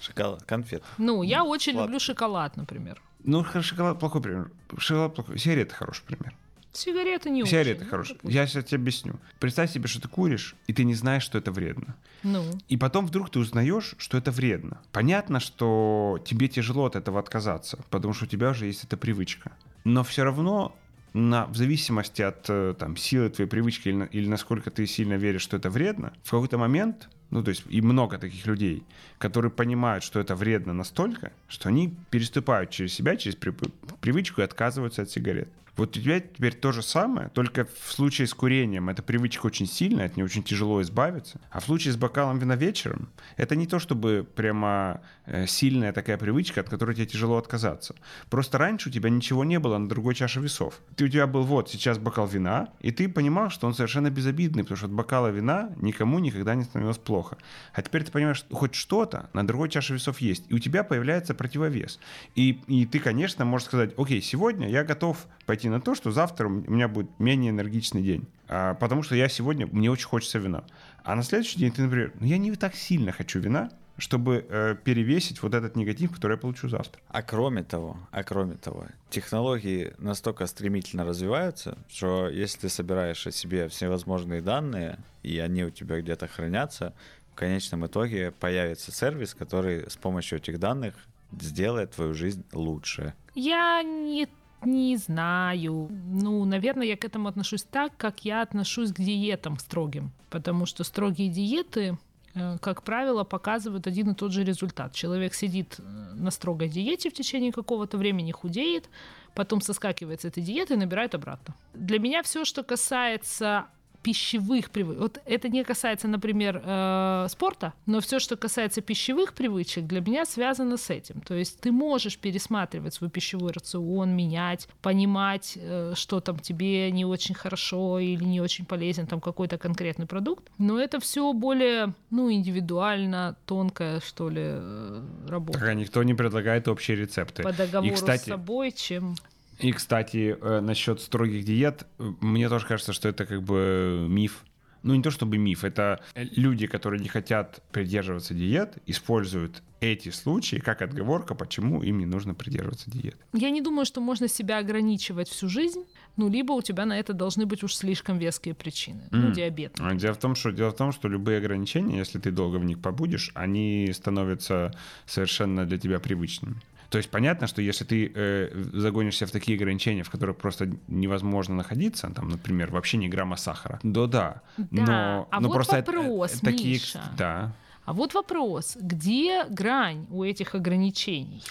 Шоколад, 0.00 0.44
конфет. 0.44 0.82
Ну, 0.96 1.22
я 1.22 1.44
очень 1.44 1.74
люблю 1.74 2.00
шоколад, 2.00 2.56
например. 2.56 3.02
Ну, 3.22 3.44
шоколад 3.44 4.00
плохой 4.00 4.22
пример. 4.22 4.50
Шоколад 4.78 5.14
плохой. 5.14 5.38
Сигареты 5.38 5.74
хороший 5.74 6.04
пример. 6.06 6.34
Сигареты 6.78 7.30
не 7.30 7.44
Сигареты 7.44 7.78
очень. 7.80 7.84
ну, 7.84 7.90
хорошие. 7.90 8.14
допустим. 8.16 8.40
Я 8.40 8.46
сейчас 8.46 8.64
тебе 8.64 8.78
объясню. 8.80 9.14
Представь 9.40 9.70
себе, 9.72 9.88
что 9.88 10.00
ты 10.00 10.08
куришь, 10.08 10.54
и 10.66 10.72
ты 10.72 10.84
не 10.84 10.94
знаешь, 10.94 11.22
что 11.22 11.38
это 11.38 11.50
вредно. 11.52 11.96
Ну, 12.22 12.44
И 12.68 12.76
потом 12.76 13.06
вдруг 13.06 13.30
ты 13.30 13.38
узнаешь, 13.38 13.94
что 13.98 14.18
это 14.18 14.30
вредно. 14.30 14.80
Понятно, 14.92 15.40
что 15.40 16.20
тебе 16.24 16.48
тяжело 16.48 16.84
от 16.86 16.96
этого 16.96 17.18
отказаться, 17.20 17.78
потому 17.90 18.14
что 18.14 18.24
у 18.24 18.28
тебя 18.28 18.50
уже 18.50 18.66
есть 18.66 18.84
эта 18.84 18.96
привычка. 18.96 19.52
Но 19.84 20.02
все 20.04 20.24
равно 20.24 20.74
на, 21.14 21.46
в 21.46 21.56
зависимости 21.56 22.22
от 22.22 22.44
э, 22.48 22.74
там, 22.78 22.96
силы 22.96 23.30
твоей 23.30 23.48
привычки 23.48 23.88
или, 23.88 24.08
или 24.12 24.28
насколько 24.28 24.70
ты 24.70 24.86
сильно 24.86 25.14
веришь, 25.14 25.42
что 25.42 25.56
это 25.56 25.70
вредно, 25.70 26.12
в 26.22 26.30
какой-то 26.30 26.58
момент, 26.58 27.08
ну 27.30 27.42
то 27.42 27.50
есть 27.50 27.64
и 27.68 27.80
много 27.80 28.18
таких 28.18 28.46
людей, 28.46 28.82
которые 29.18 29.50
понимают, 29.50 30.04
что 30.04 30.20
это 30.20 30.34
вредно 30.36 30.72
настолько, 30.74 31.32
что 31.48 31.68
они 31.70 31.94
переступают 32.10 32.70
через 32.70 32.92
себя, 32.92 33.16
через 33.16 33.36
при- 33.36 33.54
привычку 34.00 34.42
и 34.42 34.44
отказываются 34.44 35.02
от 35.02 35.10
сигарет. 35.10 35.48
Вот 35.78 35.96
у 35.96 36.00
тебя 36.00 36.18
теперь 36.18 36.54
то 36.54 36.72
же 36.72 36.82
самое, 36.82 37.28
только 37.28 37.64
в 37.64 37.92
случае 37.92 38.26
с 38.26 38.34
курением 38.34 38.88
эта 38.88 39.00
привычка 39.00 39.46
очень 39.46 39.66
сильная, 39.66 40.06
от 40.06 40.16
нее 40.16 40.24
очень 40.24 40.42
тяжело 40.42 40.82
избавиться. 40.82 41.40
А 41.52 41.60
в 41.60 41.66
случае 41.66 41.92
с 41.92 41.96
бокалом 41.96 42.40
вина 42.40 42.56
вечером, 42.56 43.10
это 43.36 43.54
не 43.54 43.68
то 43.68 43.78
чтобы 43.78 44.26
прямо 44.34 45.02
э, 45.26 45.46
сильная 45.46 45.92
такая 45.92 46.18
привычка, 46.18 46.62
от 46.62 46.68
которой 46.68 46.96
тебе 46.96 47.06
тяжело 47.06 47.36
отказаться. 47.36 47.94
Просто 48.28 48.58
раньше 48.58 48.88
у 48.88 48.92
тебя 48.92 49.08
ничего 49.08 49.44
не 49.44 49.60
было 49.60 49.78
на 49.78 49.88
другой 49.88 50.16
чаше 50.16 50.40
весов. 50.40 50.80
Ты, 50.96 51.04
у 51.04 51.08
тебя 51.08 51.28
был 51.28 51.44
вот 51.44 51.70
сейчас 51.70 51.96
бокал 51.98 52.26
вина, 52.26 52.70
и 52.80 52.90
ты 52.90 53.08
понимал, 53.08 53.48
что 53.48 53.68
он 53.68 53.74
совершенно 53.74 54.10
безобидный, 54.10 54.64
потому 54.64 54.78
что 54.78 54.86
от 54.86 54.92
бокала 54.92 55.28
вина 55.28 55.70
никому 55.76 56.18
никогда 56.18 56.56
не 56.56 56.64
становилось 56.64 56.98
плохо. 56.98 57.38
А 57.72 57.82
теперь 57.82 58.02
ты 58.02 58.10
понимаешь, 58.10 58.38
что 58.38 58.56
хоть 58.56 58.74
что-то 58.74 59.30
на 59.32 59.46
другой 59.46 59.68
чаше 59.68 59.94
весов 59.94 60.20
есть, 60.20 60.44
и 60.48 60.54
у 60.54 60.58
тебя 60.58 60.82
появляется 60.82 61.34
противовес. 61.36 62.00
И, 62.34 62.60
и 62.66 62.84
ты, 62.84 62.98
конечно, 62.98 63.44
можешь 63.44 63.68
сказать, 63.68 63.92
окей, 63.96 64.20
сегодня 64.20 64.68
я 64.68 64.82
готов 64.82 65.24
пойти 65.46 65.67
на 65.68 65.80
то, 65.80 65.94
что 65.94 66.10
завтра 66.10 66.48
у 66.48 66.50
меня 66.50 66.88
будет 66.88 67.18
менее 67.18 67.50
энергичный 67.50 68.02
день. 68.02 68.26
А, 68.48 68.74
потому 68.74 69.02
что 69.02 69.14
я 69.14 69.28
сегодня, 69.28 69.66
мне 69.66 69.90
очень 69.90 70.06
хочется 70.06 70.38
вина. 70.38 70.64
А 71.04 71.14
на 71.14 71.22
следующий 71.22 71.58
день 71.58 71.72
ты, 71.72 71.82
например, 71.82 72.12
ну 72.18 72.26
я 72.26 72.38
не 72.38 72.54
так 72.54 72.74
сильно 72.74 73.12
хочу 73.12 73.40
вина, 73.40 73.70
чтобы 73.98 74.46
э, 74.48 74.76
перевесить 74.82 75.42
вот 75.42 75.54
этот 75.54 75.76
негатив, 75.76 76.12
который 76.12 76.32
я 76.32 76.38
получу 76.38 76.68
завтра. 76.68 77.02
А 77.08 77.22
кроме 77.22 77.64
того, 77.64 77.98
а 78.12 78.22
кроме 78.22 78.54
того, 78.54 78.86
технологии 79.10 79.92
настолько 79.98 80.46
стремительно 80.46 81.04
развиваются, 81.04 81.76
что 81.88 82.28
если 82.28 82.60
ты 82.60 82.68
собираешь 82.68 83.26
о 83.26 83.32
себе 83.32 83.68
всевозможные 83.68 84.40
данные, 84.40 84.98
и 85.22 85.38
они 85.38 85.64
у 85.64 85.70
тебя 85.70 86.00
где-то 86.00 86.28
хранятся, 86.28 86.94
в 87.32 87.34
конечном 87.34 87.86
итоге 87.86 88.30
появится 88.30 88.92
сервис, 88.92 89.34
который 89.34 89.90
с 89.90 89.96
помощью 89.96 90.38
этих 90.38 90.58
данных 90.60 90.94
сделает 91.40 91.90
твою 91.92 92.14
жизнь 92.14 92.44
лучше. 92.52 93.14
я 93.34 93.82
не 93.82 94.28
не 94.64 94.96
знаю. 94.96 95.88
Ну, 95.90 96.44
наверное, 96.44 96.86
я 96.86 96.96
к 96.96 97.04
этому 97.04 97.28
отношусь 97.28 97.64
так, 97.64 97.96
как 97.96 98.24
я 98.24 98.42
отношусь 98.42 98.92
к 98.92 99.00
диетам 99.00 99.58
строгим. 99.58 100.12
Потому 100.30 100.66
что 100.66 100.84
строгие 100.84 101.28
диеты, 101.28 101.98
э, 102.34 102.58
как 102.60 102.82
правило, 102.82 103.24
показывают 103.24 103.86
один 103.86 104.10
и 104.10 104.14
тот 104.14 104.32
же 104.32 104.44
результат. 104.44 104.92
Человек 104.92 105.34
сидит 105.34 105.76
э, 105.78 105.82
на 106.14 106.30
строгой 106.30 106.68
диете 106.68 107.10
в 107.10 107.14
течение 107.14 107.52
какого-то 107.52 107.98
времени, 107.98 108.32
худеет, 108.32 108.88
потом 109.34 109.60
соскакивает 109.60 110.22
с 110.22 110.24
этой 110.24 110.42
диеты 110.42 110.74
и 110.74 110.76
набирает 110.76 111.14
обратно. 111.14 111.54
Для 111.74 111.98
меня 111.98 112.22
все, 112.22 112.44
что 112.44 112.62
касается 112.62 113.66
пищевых 114.08 114.70
привычек. 114.70 115.02
Вот 115.02 115.20
это 115.26 115.50
не 115.50 115.64
касается, 115.64 116.08
например, 116.08 116.62
э, 116.64 117.26
спорта, 117.28 117.74
но 117.84 118.00
все, 118.00 118.18
что 118.18 118.36
касается 118.36 118.80
пищевых 118.80 119.34
привычек, 119.34 119.84
для 119.84 120.00
меня 120.00 120.24
связано 120.24 120.78
с 120.78 120.88
этим. 120.88 121.20
То 121.20 121.34
есть 121.34 121.60
ты 121.60 121.72
можешь 121.72 122.16
пересматривать 122.16 122.94
свой 122.94 123.10
пищевой 123.10 123.52
рацион, 123.52 124.16
менять, 124.16 124.66
понимать, 124.80 125.58
э, 125.60 125.92
что 125.94 126.20
там 126.20 126.38
тебе 126.38 126.90
не 126.90 127.04
очень 127.04 127.34
хорошо 127.34 127.98
или 127.98 128.24
не 128.24 128.40
очень 128.40 128.64
полезен 128.64 129.06
там 129.06 129.20
какой-то 129.20 129.58
конкретный 129.58 130.06
продукт, 130.06 130.50
но 130.56 130.80
это 130.80 131.00
все 131.00 131.30
более, 131.34 131.92
ну, 132.08 132.32
индивидуально, 132.32 133.36
тонкая, 133.44 134.00
что 134.00 134.30
ли, 134.30 134.42
э, 134.42 135.02
работа. 135.28 135.58
Так, 135.58 135.68
а 135.68 135.74
никто 135.74 136.02
не 136.02 136.14
предлагает 136.14 136.66
общие 136.66 136.96
рецепты. 136.96 137.42
По 137.42 137.52
договору 137.52 137.92
И, 137.92 137.94
кстати, 137.94 138.22
с 138.22 138.24
собой, 138.24 138.72
чем... 138.72 139.16
И, 139.58 139.72
кстати, 139.72 140.36
э, 140.40 140.60
насчет 140.60 141.00
строгих 141.00 141.44
диет, 141.44 141.86
э, 141.98 142.12
мне 142.20 142.48
тоже 142.48 142.66
кажется, 142.66 142.92
что 142.92 143.08
это 143.08 143.26
как 143.26 143.42
бы 143.42 144.06
миф. 144.08 144.44
Ну, 144.84 144.94
не 144.94 145.02
то 145.02 145.10
чтобы 145.10 145.38
миф, 145.38 145.64
это 145.64 146.00
люди, 146.14 146.68
которые 146.68 147.00
не 147.00 147.08
хотят 147.08 147.60
придерживаться 147.72 148.32
диет, 148.32 148.78
используют 148.86 149.62
эти 149.80 150.10
случаи 150.10 150.56
как 150.56 150.82
отговорка, 150.82 151.34
почему 151.34 151.82
им 151.82 151.98
не 151.98 152.06
нужно 152.06 152.32
придерживаться 152.34 152.88
диет. 152.88 153.16
Я 153.32 153.50
не 153.50 153.60
думаю, 153.60 153.84
что 153.86 154.00
можно 154.00 154.28
себя 154.28 154.58
ограничивать 154.58 155.28
всю 155.28 155.48
жизнь, 155.48 155.84
ну, 156.16 156.28
либо 156.28 156.52
у 156.52 156.62
тебя 156.62 156.86
на 156.86 156.96
это 156.98 157.12
должны 157.12 157.44
быть 157.44 157.64
уж 157.64 157.74
слишком 157.74 158.18
веские 158.18 158.54
причины. 158.54 159.02
Ну, 159.10 159.18
Мгм. 159.26 159.32
диабет. 159.32 159.76
А 159.80 159.94
Дело 159.94 160.14
в 160.14 160.18
том, 160.18 160.36
что 160.36 160.52
дело 160.52 160.70
в 160.70 160.76
том, 160.76 160.92
что 160.92 161.08
любые 161.08 161.38
ограничения, 161.38 161.98
если 161.98 162.20
ты 162.20 162.30
долго 162.30 162.56
в 162.58 162.64
них 162.64 162.78
побудешь, 162.80 163.32
они 163.34 163.90
становятся 163.92 164.72
совершенно 165.06 165.66
для 165.66 165.78
тебя 165.78 165.98
привычными. 165.98 166.54
То 166.90 166.98
есть 166.98 167.10
понятно, 167.10 167.46
что 167.46 167.60
если 167.60 167.84
ты 167.84 168.10
э, 168.14 168.50
загонишься 168.72 169.26
в 169.26 169.30
такие 169.30 169.56
ограничения, 169.56 170.02
в 170.02 170.10
которых 170.10 170.36
просто 170.36 170.70
невозможно 170.88 171.54
находиться, 171.54 172.10
там, 172.14 172.28
например, 172.28 172.70
вообще 172.70 172.96
ни 172.96 173.08
грамма 173.08 173.36
сахара, 173.36 173.78
да, 173.82 174.06
да. 174.06 174.42
Да, 174.56 174.66
но, 174.70 175.28
а 175.30 175.40
но 175.40 175.48
вот 175.48 175.54
просто 175.54 175.76
это- 175.76 175.92
вопрос, 175.92 176.36
э, 176.42 176.44
такие, 176.44 176.74
Миша. 176.74 177.02
да. 177.18 177.52
А 177.84 177.94
вот 177.94 178.12
вопрос, 178.12 178.76
где 178.78 179.44
грань 179.48 180.06
у 180.10 180.22
этих 180.22 180.54
ограничений? 180.54 181.42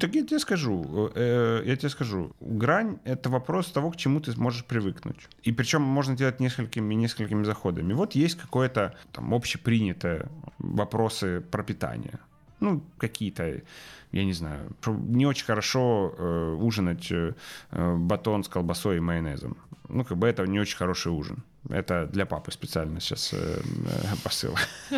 Так 0.00 0.14
я 0.14 0.24
тебе 0.24 0.38
скажу, 0.38 1.10
э, 1.14 1.62
я 1.66 1.76
тебе 1.76 1.90
скажу, 1.90 2.32
грань— 2.40 2.98
это 3.04 3.28
вопрос 3.28 3.66
того, 3.66 3.90
к 3.90 3.96
чему 3.96 4.20
ты 4.20 4.32
сможешь 4.32 4.64
привыкнуть. 4.64 5.28
И 5.42 5.52
причем 5.52 5.82
можно 5.82 6.16
делать 6.16 6.40
несколькими, 6.40 6.94
несколькими 6.94 7.44
заходами. 7.44 7.92
Вот 7.92 8.14
есть 8.14 8.38
какое-то 8.38 8.94
там 9.12 9.34
общепринятое 9.34 10.30
вопросы 10.58 11.42
про 11.50 11.62
питание. 11.62 12.18
Ну, 12.64 12.82
какие-то, 12.96 13.60
я 14.12 14.24
не 14.24 14.32
знаю, 14.32 14.74
не 14.86 15.26
очень 15.26 15.44
хорошо 15.44 16.14
э, 16.16 16.56
ужинать 16.58 17.12
э, 17.12 17.34
э, 17.70 17.96
батон 17.96 18.42
с 18.42 18.48
колбасой 18.48 18.96
и 18.96 19.00
майонезом. 19.00 19.56
Ну, 19.88 20.02
как 20.04 20.16
бы 20.16 20.26
это 20.26 20.46
не 20.46 20.58
очень 20.58 20.78
хороший 20.78 21.12
ужин. 21.12 21.44
Это 21.68 22.06
для 22.06 22.26
папы 22.26 22.52
специально 22.52 23.00
сейчас 23.00 23.32
э, 23.32 23.60
э, 23.60 24.16
посыл. 24.22 24.56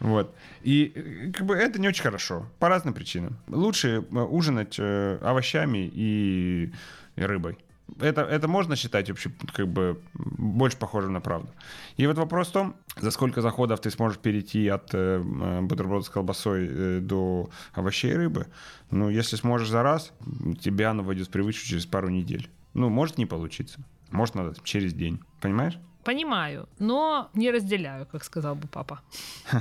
Вот. 0.00 0.34
И 0.62 0.92
э, 0.94 1.30
как 1.32 1.46
бы 1.46 1.54
это 1.54 1.78
не 1.78 1.88
очень 1.88 2.02
хорошо. 2.02 2.46
По 2.58 2.68
разным 2.68 2.94
причинам. 2.94 3.36
Лучше 3.48 4.00
ужинать 4.10 4.78
овощами 4.78 5.90
и 5.92 6.72
рыбой. 7.16 7.58
Это, 8.00 8.22
это 8.22 8.48
можно 8.48 8.76
считать 8.76 9.08
вообще 9.08 9.30
как 9.52 9.68
бы 9.68 10.00
больше 10.14 10.76
похожим 10.78 11.12
на 11.12 11.20
правду. 11.20 11.48
И 11.96 12.06
вот 12.06 12.16
вопрос 12.16 12.48
в 12.48 12.52
том, 12.52 12.76
за 13.00 13.10
сколько 13.10 13.40
заходов 13.42 13.80
ты 13.80 13.90
сможешь 13.90 14.18
перейти 14.18 14.68
от 14.68 14.90
э, 14.94 15.20
бутерброда 15.62 16.04
с 16.04 16.08
колбасой 16.08 16.68
э, 16.68 16.98
до 17.00 17.50
овощей 17.72 18.12
и 18.12 18.16
рыбы. 18.16 18.46
Ну, 18.90 19.10
если 19.10 19.36
сможешь 19.36 19.68
за 19.68 19.82
раз, 19.82 20.12
тебя 20.60 20.90
оно 20.90 21.02
войдет 21.02 21.28
в 21.28 21.30
привычку 21.30 21.66
через 21.66 21.86
пару 21.86 22.08
недель. 22.08 22.48
Ну, 22.72 22.88
может 22.88 23.18
не 23.18 23.26
получиться. 23.26 23.80
Может, 24.10 24.34
надо 24.34 24.54
через 24.64 24.94
день. 24.94 25.20
Понимаешь? 25.40 25.78
Понимаю, 26.04 26.68
но 26.78 27.30
не 27.32 27.50
разделяю, 27.50 28.06
как 28.06 28.24
сказал 28.24 28.54
бы 28.54 28.68
папа. 28.68 29.00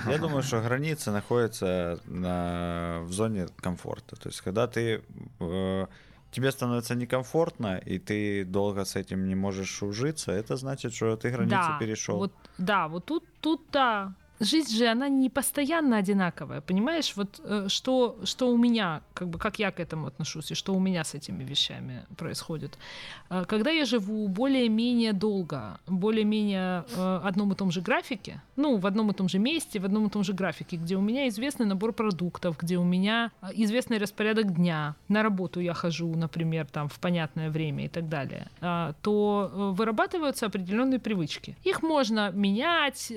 Я 0.09 0.17
думаю, 0.17 0.43
что 0.43 0.61
граница 0.61 1.11
находится 1.11 2.01
на, 2.05 2.99
в 3.03 3.13
зоне 3.13 3.47
комфорта. 3.61 4.17
То 4.17 4.27
есть, 4.27 4.41
когда 4.41 4.67
ты 4.67 5.01
э, 5.39 5.85
тебе 6.33 6.51
становится 6.51 6.95
некомфортно, 6.95 7.77
и 7.77 7.99
ты 7.99 8.43
долго 8.43 8.83
с 8.83 8.95
этим 8.95 9.27
не 9.27 9.35
можешь 9.35 9.83
ужиться, 9.83 10.31
это 10.31 10.57
значит, 10.57 10.93
что 10.93 11.15
ты 11.15 11.29
границу 11.29 11.55
да, 11.55 11.77
перешел. 11.79 12.17
Вот, 12.17 12.33
да, 12.57 12.87
вот 12.87 13.05
тут, 13.05 13.23
тут 13.39 13.61
да. 13.71 14.13
Жизнь 14.43 14.77
же, 14.77 14.87
она 14.87 15.09
не 15.09 15.29
постоянно 15.29 15.97
одинаковая, 15.97 16.61
понимаешь? 16.61 17.13
Вот 17.15 17.39
э, 17.43 17.67
что, 17.69 18.17
что 18.25 18.49
у 18.49 18.57
меня, 18.57 19.01
как 19.13 19.29
бы, 19.29 19.39
как 19.39 19.59
я 19.59 19.71
к 19.71 19.79
этому 19.79 20.07
отношусь, 20.07 20.51
и 20.51 20.55
что 20.55 20.73
у 20.73 20.79
меня 20.79 21.03
с 21.03 21.13
этими 21.15 21.45
вещами 21.45 22.05
происходит. 22.17 22.77
Э, 23.29 23.45
Когда 23.47 23.71
я 23.71 23.85
живу 23.85 24.27
более-менее 24.27 25.13
долго, 25.13 25.79
более-менее 25.87 26.83
э, 26.95 27.21
одном 27.23 27.53
и 27.53 27.55
том 27.55 27.71
же 27.71 27.81
графике, 27.81 28.41
ну, 28.57 28.77
в 28.77 28.85
одном 28.85 29.11
и 29.11 29.13
том 29.13 29.29
же 29.29 29.39
месте, 29.39 29.79
в 29.79 29.85
одном 29.85 30.07
и 30.07 30.09
том 30.09 30.23
же 30.23 30.33
графике, 30.33 30.77
где 30.77 30.97
у 30.97 31.01
меня 31.01 31.27
известный 31.29 31.65
набор 31.65 31.93
продуктов, 31.93 32.57
где 32.57 32.77
у 32.77 32.83
меня 32.83 33.31
известный 33.53 33.97
распорядок 33.97 34.53
дня, 34.55 34.95
на 35.07 35.23
работу 35.23 35.61
я 35.61 35.73
хожу, 35.73 36.13
например, 36.15 36.65
там, 36.65 36.89
в 36.89 36.99
понятное 36.99 37.49
время 37.49 37.85
и 37.85 37.87
так 37.87 38.09
далее, 38.09 38.47
то 39.01 39.73
вырабатываются 39.77 40.47
определенные 40.47 40.99
привычки. 40.99 41.55
Их 41.63 41.81
можно 41.81 42.31
менять, 42.31 43.13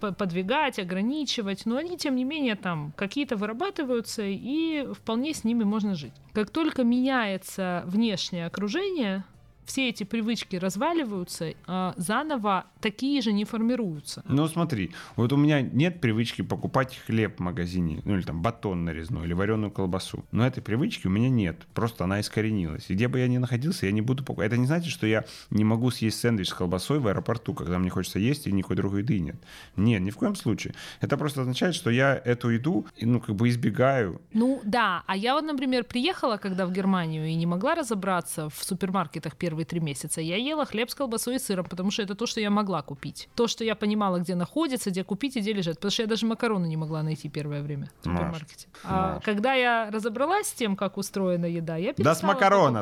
подвигать 0.00 0.41
запрягать, 0.42 0.78
ограничивать, 0.78 1.66
но 1.66 1.76
они, 1.76 1.96
тем 1.96 2.16
не 2.16 2.24
менее, 2.24 2.56
там 2.56 2.92
какие-то 2.96 3.36
вырабатываются, 3.36 4.22
и 4.24 4.86
вполне 4.92 5.34
с 5.34 5.44
ними 5.44 5.64
можно 5.64 5.94
жить. 5.94 6.12
Как 6.32 6.50
только 6.50 6.84
меняется 6.84 7.82
внешнее 7.86 8.46
окружение, 8.46 9.24
все 9.72 9.88
эти 9.88 10.04
привычки 10.04 10.56
разваливаются, 10.56 11.54
а 11.66 11.94
заново 11.96 12.66
такие 12.82 13.22
же 13.22 13.32
не 13.32 13.46
формируются. 13.46 14.22
Ну 14.28 14.46
смотри, 14.46 14.90
вот 15.16 15.32
у 15.32 15.38
меня 15.38 15.62
нет 15.62 15.98
привычки 15.98 16.42
покупать 16.42 17.00
хлеб 17.06 17.38
в 17.38 17.40
магазине, 17.40 18.02
ну 18.04 18.16
или 18.16 18.22
там 18.22 18.42
батон 18.42 18.84
нарезной, 18.84 19.24
или 19.24 19.32
вареную 19.32 19.70
колбасу. 19.70 20.26
Но 20.30 20.46
этой 20.46 20.62
привычки 20.62 21.06
у 21.06 21.10
меня 21.10 21.30
нет, 21.30 21.66
просто 21.72 22.04
она 22.04 22.20
искоренилась. 22.20 22.84
И 22.90 22.94
где 22.94 23.08
бы 23.08 23.18
я 23.18 23.28
ни 23.28 23.38
находился, 23.38 23.86
я 23.86 23.92
не 23.92 24.02
буду 24.02 24.22
покупать. 24.22 24.48
Это 24.48 24.58
не 24.58 24.66
значит, 24.66 24.92
что 24.92 25.06
я 25.06 25.24
не 25.48 25.64
могу 25.64 25.90
съесть 25.90 26.20
сэндвич 26.20 26.48
с 26.48 26.52
колбасой 26.54 26.98
в 26.98 27.06
аэропорту, 27.06 27.54
когда 27.54 27.78
мне 27.78 27.88
хочется 27.88 28.18
есть 28.18 28.46
и 28.46 28.52
никакой 28.52 28.76
другой 28.76 29.00
еды 29.00 29.20
нет. 29.20 29.36
Нет, 29.76 30.02
ни 30.02 30.10
в 30.10 30.16
коем 30.18 30.34
случае. 30.34 30.74
Это 31.00 31.16
просто 31.16 31.40
означает, 31.40 31.74
что 31.74 31.88
я 31.88 32.20
эту 32.22 32.50
еду, 32.50 32.84
ну 33.00 33.20
как 33.20 33.36
бы 33.36 33.48
избегаю. 33.48 34.20
Ну 34.34 34.60
да, 34.64 35.02
а 35.06 35.16
я 35.16 35.32
вот, 35.32 35.44
например, 35.44 35.84
приехала, 35.84 36.36
когда 36.36 36.66
в 36.66 36.72
Германию 36.72 37.26
и 37.26 37.34
не 37.34 37.46
могла 37.46 37.74
разобраться 37.74 38.50
в 38.50 38.62
супермаркетах 38.62 39.34
первые 39.62 39.64
три 39.64 39.80
месяца. 39.80 40.20
Я 40.20 40.36
ела 40.36 40.64
хлеб 40.64 40.90
с 40.90 40.94
колбасой 40.94 41.36
и 41.36 41.38
сыром, 41.38 41.64
потому 41.64 41.90
что 41.90 42.02
это 42.02 42.14
то, 42.14 42.26
что 42.26 42.40
я 42.40 42.50
могла 42.50 42.82
купить. 42.82 43.28
То, 43.34 43.48
что 43.48 43.64
я 43.64 43.74
понимала, 43.74 44.18
где 44.18 44.34
находится, 44.34 44.90
где 44.90 45.04
купить 45.04 45.36
и 45.36 45.40
где 45.40 45.52
лежит. 45.52 45.76
Потому 45.76 45.90
что 45.90 46.02
я 46.02 46.08
даже 46.08 46.26
макароны 46.26 46.66
не 46.66 46.76
могла 46.76 47.02
найти 47.02 47.28
первое 47.28 47.62
время 47.62 47.88
в 48.00 48.04
супермаркете. 48.04 48.66
А 48.84 49.20
когда 49.24 49.54
я 49.54 49.90
разобралась 49.90 50.48
с 50.48 50.52
тем, 50.52 50.76
как 50.76 50.98
устроена 50.98 51.46
еда, 51.46 51.76
я 51.76 51.92
перестала, 51.92 52.34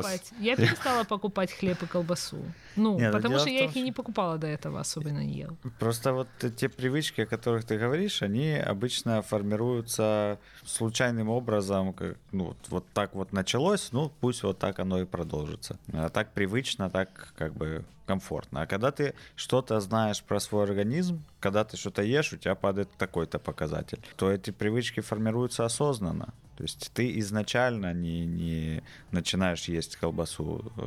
покупать, 0.02 0.32
я 0.40 0.56
перестала 0.56 1.04
покупать 1.04 1.52
хлеб 1.52 1.82
и 1.82 1.86
колбасу. 1.86 2.38
Ну, 2.76 2.98
Нет, 2.98 3.12
потому 3.12 3.38
что 3.38 3.50
я 3.50 3.64
их 3.64 3.76
и 3.76 3.82
не 3.82 3.92
покупала 3.92 4.38
до 4.38 4.46
этого, 4.46 4.80
особенно 4.80 5.24
не 5.24 5.34
ел. 5.34 5.56
Просто 5.78 6.12
вот 6.12 6.28
те 6.56 6.68
привычки, 6.68 7.22
о 7.22 7.26
которых 7.26 7.64
ты 7.64 7.78
говоришь, 7.78 8.22
они 8.22 8.54
обычно 8.54 9.22
формируются 9.22 10.38
случайным 10.64 11.28
образом, 11.28 11.92
как, 11.92 12.16
ну, 12.32 12.44
вот, 12.44 12.56
вот 12.68 12.84
так 12.92 13.14
вот 13.14 13.32
началось, 13.32 13.92
ну, 13.92 14.10
пусть 14.20 14.42
вот 14.42 14.58
так 14.58 14.78
оно 14.78 15.00
и 15.00 15.04
продолжится. 15.04 15.78
А 15.92 16.08
так 16.08 16.32
привычно, 16.32 16.90
так 16.90 17.34
как 17.36 17.54
бы 17.54 17.84
комфортно. 18.06 18.62
А 18.62 18.66
когда 18.66 18.90
ты 18.90 19.14
что-то 19.36 19.78
знаешь 19.80 20.22
про 20.22 20.40
свой 20.40 20.64
организм, 20.64 21.22
когда 21.38 21.64
ты 21.64 21.76
что-то 21.76 22.02
ешь, 22.02 22.32
у 22.32 22.36
тебя 22.36 22.56
падает 22.56 22.88
такой-то 22.98 23.38
показатель, 23.38 24.00
то 24.16 24.30
эти 24.30 24.50
привычки 24.50 25.00
формируются 25.00 25.64
осознанно. 25.64 26.34
То 26.60 26.64
есть 26.64 26.90
ты 26.92 27.18
изначально 27.20 27.94
не, 27.94 28.26
не 28.26 28.82
начинаешь 29.12 29.64
есть 29.64 29.96
колбасу, 29.96 30.70
э, 30.76 30.82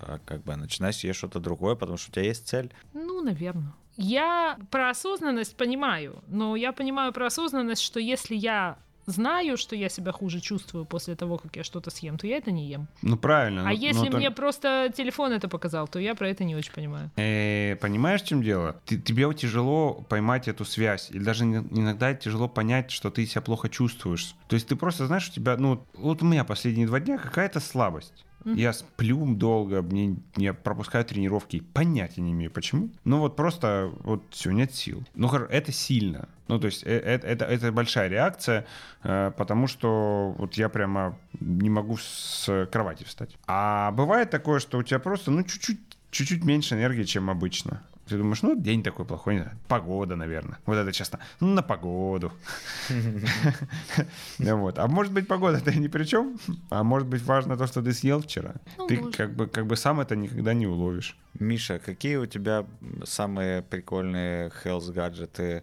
а 0.00 0.20
как 0.26 0.42
бы 0.42 0.54
начинаешь 0.54 0.98
есть 0.98 1.16
что-то 1.18 1.40
другое, 1.40 1.76
потому 1.76 1.96
что 1.96 2.10
у 2.10 2.12
тебя 2.12 2.26
есть 2.26 2.46
цель. 2.46 2.70
Ну, 2.92 3.22
наверное. 3.22 3.72
Я 3.96 4.58
про 4.70 4.90
осознанность 4.90 5.56
понимаю, 5.56 6.22
но 6.26 6.56
я 6.56 6.72
понимаю 6.72 7.14
про 7.14 7.28
осознанность, 7.28 7.80
что 7.80 7.98
если 7.98 8.36
я 8.36 8.76
знаю, 9.08 9.56
что 9.56 9.74
я 9.74 9.88
себя 9.88 10.12
хуже 10.12 10.40
чувствую 10.40 10.84
после 10.84 11.16
того, 11.16 11.38
как 11.38 11.56
я 11.56 11.64
что-то 11.64 11.90
съем, 11.90 12.18
то 12.18 12.26
я 12.26 12.36
это 12.36 12.50
не 12.50 12.68
ем. 12.68 12.88
Ну 13.02 13.16
правильно. 13.16 13.62
А 13.62 13.64
ну, 13.64 13.70
если 13.72 14.08
ну, 14.08 14.16
мне 14.16 14.28
так... 14.28 14.36
просто 14.36 14.92
телефон 14.96 15.32
это 15.32 15.48
показал, 15.48 15.88
то 15.88 15.98
я 15.98 16.14
про 16.14 16.28
это 16.28 16.44
не 16.44 16.54
очень 16.54 16.72
понимаю. 16.72 17.10
Э, 17.16 17.76
понимаешь, 17.76 18.22
в 18.22 18.26
чем 18.26 18.42
дело? 18.42 18.80
Ты, 18.84 19.00
тебе 19.00 19.32
тяжело 19.34 20.06
поймать 20.08 20.48
эту 20.48 20.64
связь, 20.64 21.10
или 21.10 21.22
даже 21.22 21.44
иногда 21.44 22.14
тяжело 22.14 22.48
понять, 22.48 22.90
что 22.90 23.10
ты 23.10 23.26
себя 23.26 23.40
плохо 23.40 23.68
чувствуешь. 23.68 24.34
То 24.48 24.54
есть 24.54 24.68
ты 24.68 24.76
просто 24.76 25.06
знаешь, 25.06 25.28
у 25.28 25.32
тебя, 25.32 25.56
ну 25.56 25.84
вот 25.94 26.22
у 26.22 26.26
меня 26.26 26.44
последние 26.44 26.86
два 26.86 27.00
дня 27.00 27.18
какая-то 27.18 27.60
слабость. 27.60 28.24
Я 28.54 28.72
сплю 28.72 29.34
долго, 29.34 29.82
мне, 29.82 30.16
я 30.36 30.54
пропускаю 30.54 31.04
тренировки, 31.04 31.60
понятия 31.60 32.20
не 32.20 32.32
имею 32.32 32.50
почему. 32.50 32.90
Ну 33.04 33.18
вот 33.18 33.36
просто 33.36 33.92
вот 34.00 34.22
все, 34.30 34.50
нет 34.50 34.74
сил. 34.74 35.02
Ну 35.14 35.28
это 35.28 35.72
сильно. 35.72 36.28
Ну, 36.48 36.58
то 36.58 36.66
есть 36.66 36.82
это, 36.82 37.26
это, 37.26 37.44
это 37.44 37.72
большая 37.72 38.08
реакция, 38.08 38.64
э, 39.02 39.32
потому 39.36 39.66
что 39.66 40.34
вот 40.38 40.54
я 40.54 40.70
прямо 40.70 41.18
не 41.40 41.68
могу 41.68 41.98
с 41.98 42.66
кровати 42.72 43.04
встать. 43.04 43.36
А 43.46 43.90
бывает 43.92 44.30
такое, 44.30 44.58
что 44.58 44.78
у 44.78 44.82
тебя 44.82 44.98
просто, 44.98 45.30
ну, 45.30 45.42
чуть-чуть 45.42 45.78
чуть-чуть 46.10 46.44
меньше 46.44 46.74
энергии, 46.74 47.04
чем 47.04 47.30
обычно. 47.30 47.82
Ты 48.08 48.16
думаешь, 48.16 48.42
ну, 48.42 48.54
день 48.56 48.82
такой 48.82 49.04
плохой, 49.04 49.34
не 49.34 49.40
знаю, 49.42 49.58
погода, 49.68 50.16
наверное. 50.16 50.58
Вот 50.66 50.76
это 50.76 50.92
часто, 50.92 51.18
ну, 51.40 51.48
на 51.48 51.62
погоду. 51.62 52.32
Вот. 54.38 54.78
А 54.78 54.86
может 54.86 55.12
быть, 55.12 55.28
погода-то 55.28 55.78
ни 55.78 55.88
при 55.88 56.04
чем, 56.04 56.38
а 56.70 56.82
может 56.82 57.08
быть, 57.08 57.22
важно 57.22 57.56
то, 57.56 57.66
что 57.66 57.82
ты 57.82 57.92
съел 57.92 58.20
вчера. 58.20 58.54
Ну, 58.78 58.86
ты 58.86 58.96
как 58.96 59.34
бы, 59.34 59.46
как 59.46 59.66
бы 59.66 59.76
сам 59.76 60.00
это 60.00 60.16
никогда 60.16 60.54
не 60.54 60.66
уловишь. 60.66 61.16
Миша, 61.38 61.78
какие 61.78 62.16
у 62.16 62.26
тебя 62.26 62.64
самые 63.04 63.62
прикольные 63.62 64.50
health 64.64 64.92
гаджеты 64.92 65.62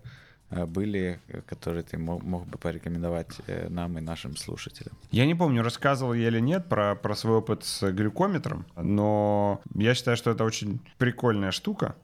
э, 0.50 0.66
были, 0.66 1.20
которые 1.48 1.84
ты 1.84 1.98
мог, 1.98 2.24
мог 2.24 2.48
бы 2.48 2.58
порекомендовать 2.58 3.42
э, 3.48 3.68
нам 3.70 3.98
и 3.98 4.02
нашим 4.02 4.36
слушателям? 4.38 4.96
Я 5.12 5.26
не 5.26 5.36
помню, 5.36 5.64
рассказывал 5.64 6.14
я 6.14 6.28
или 6.28 6.40
нет 6.40 6.70
про, 6.70 6.96
про 6.96 7.16
свой 7.16 7.38
опыт 7.38 7.64
с 7.64 7.92
глюкометром, 7.92 8.66
но 8.76 9.62
я 9.74 9.96
считаю, 9.96 10.18
что 10.18 10.32
это 10.32 10.44
очень 10.44 10.80
прикольная 10.98 11.52
штука. 11.52 11.96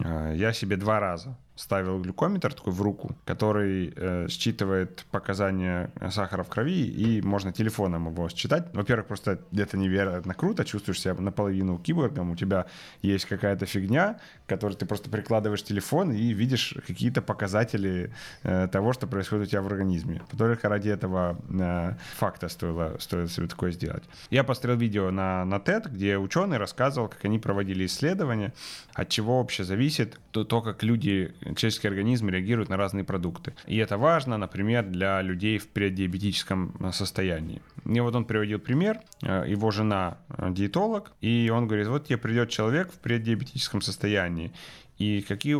Э, 0.00 0.32
я 0.36 0.52
себе 0.52 0.76
два 0.76 1.00
раза 1.00 1.36
ставил 1.62 2.00
глюкометр 2.00 2.52
такой 2.52 2.72
в 2.72 2.82
руку, 2.82 3.14
который 3.24 3.92
э, 3.94 4.26
считывает 4.28 5.04
показания 5.12 5.92
сахара 6.10 6.42
в 6.42 6.48
крови, 6.48 6.86
и 6.86 7.22
можно 7.22 7.52
телефоном 7.52 8.08
его 8.08 8.28
считать. 8.28 8.74
Во-первых, 8.74 9.06
просто 9.06 9.38
это 9.52 9.78
невероятно 9.78 10.34
круто, 10.34 10.64
чувствуешь 10.64 11.00
себя 11.00 11.14
наполовину 11.14 11.78
киборгом, 11.78 12.32
у 12.32 12.36
тебя 12.36 12.66
есть 13.00 13.26
какая-то 13.26 13.66
фигня, 13.66 14.18
которой 14.46 14.74
ты 14.74 14.86
просто 14.86 15.08
прикладываешь 15.08 15.62
телефон 15.62 16.10
и 16.10 16.32
видишь 16.32 16.74
какие-то 16.84 17.22
показатели 17.22 18.12
э, 18.42 18.68
того, 18.72 18.92
что 18.92 19.06
происходит 19.06 19.46
у 19.46 19.50
тебя 19.50 19.62
в 19.62 19.66
организме. 19.68 20.20
Только 20.36 20.68
ради 20.68 20.88
этого 20.88 21.38
э, 21.48 21.92
факта 22.16 22.48
стоило, 22.48 22.96
стоило 22.98 23.28
себе 23.28 23.46
такое 23.46 23.70
сделать. 23.70 24.02
Я 24.30 24.42
посмотрел 24.42 24.78
видео 24.78 25.10
на, 25.12 25.44
на 25.44 25.56
TED, 25.56 25.88
где 25.88 26.18
ученый 26.18 26.58
рассказывал, 26.58 27.06
как 27.06 27.24
они 27.24 27.38
проводили 27.38 27.86
исследования, 27.86 28.52
от 28.94 29.08
чего 29.10 29.38
вообще 29.38 29.62
зависит 29.62 30.18
то, 30.32 30.44
то 30.44 30.60
как 30.60 30.82
люди 30.82 31.32
человеческий 31.54 31.88
организм 31.88 32.28
реагирует 32.28 32.68
на 32.68 32.76
разные 32.76 33.04
продукты. 33.04 33.54
И 33.66 33.76
это 33.76 33.98
важно, 33.98 34.38
например, 34.38 34.84
для 34.84 35.22
людей 35.22 35.58
в 35.58 35.68
преддиабетическом 35.68 36.74
э, 36.80 36.92
состоянии. 36.92 37.62
И 37.84 38.00
вот 38.00 38.14
он 38.14 38.24
приводил 38.24 38.58
пример, 38.58 39.00
э, 39.22 39.44
его 39.48 39.70
жена 39.70 40.18
э, 40.28 40.50
диетолог, 40.50 41.12
и 41.20 41.50
он 41.52 41.66
говорит, 41.66 41.88
вот 41.88 42.06
тебе 42.06 42.18
придет 42.18 42.50
человек 42.50 42.92
в 42.92 42.98
преддиабетическом 42.98 43.82
состоянии, 43.82 44.52
и 44.98 45.22
какие... 45.22 45.56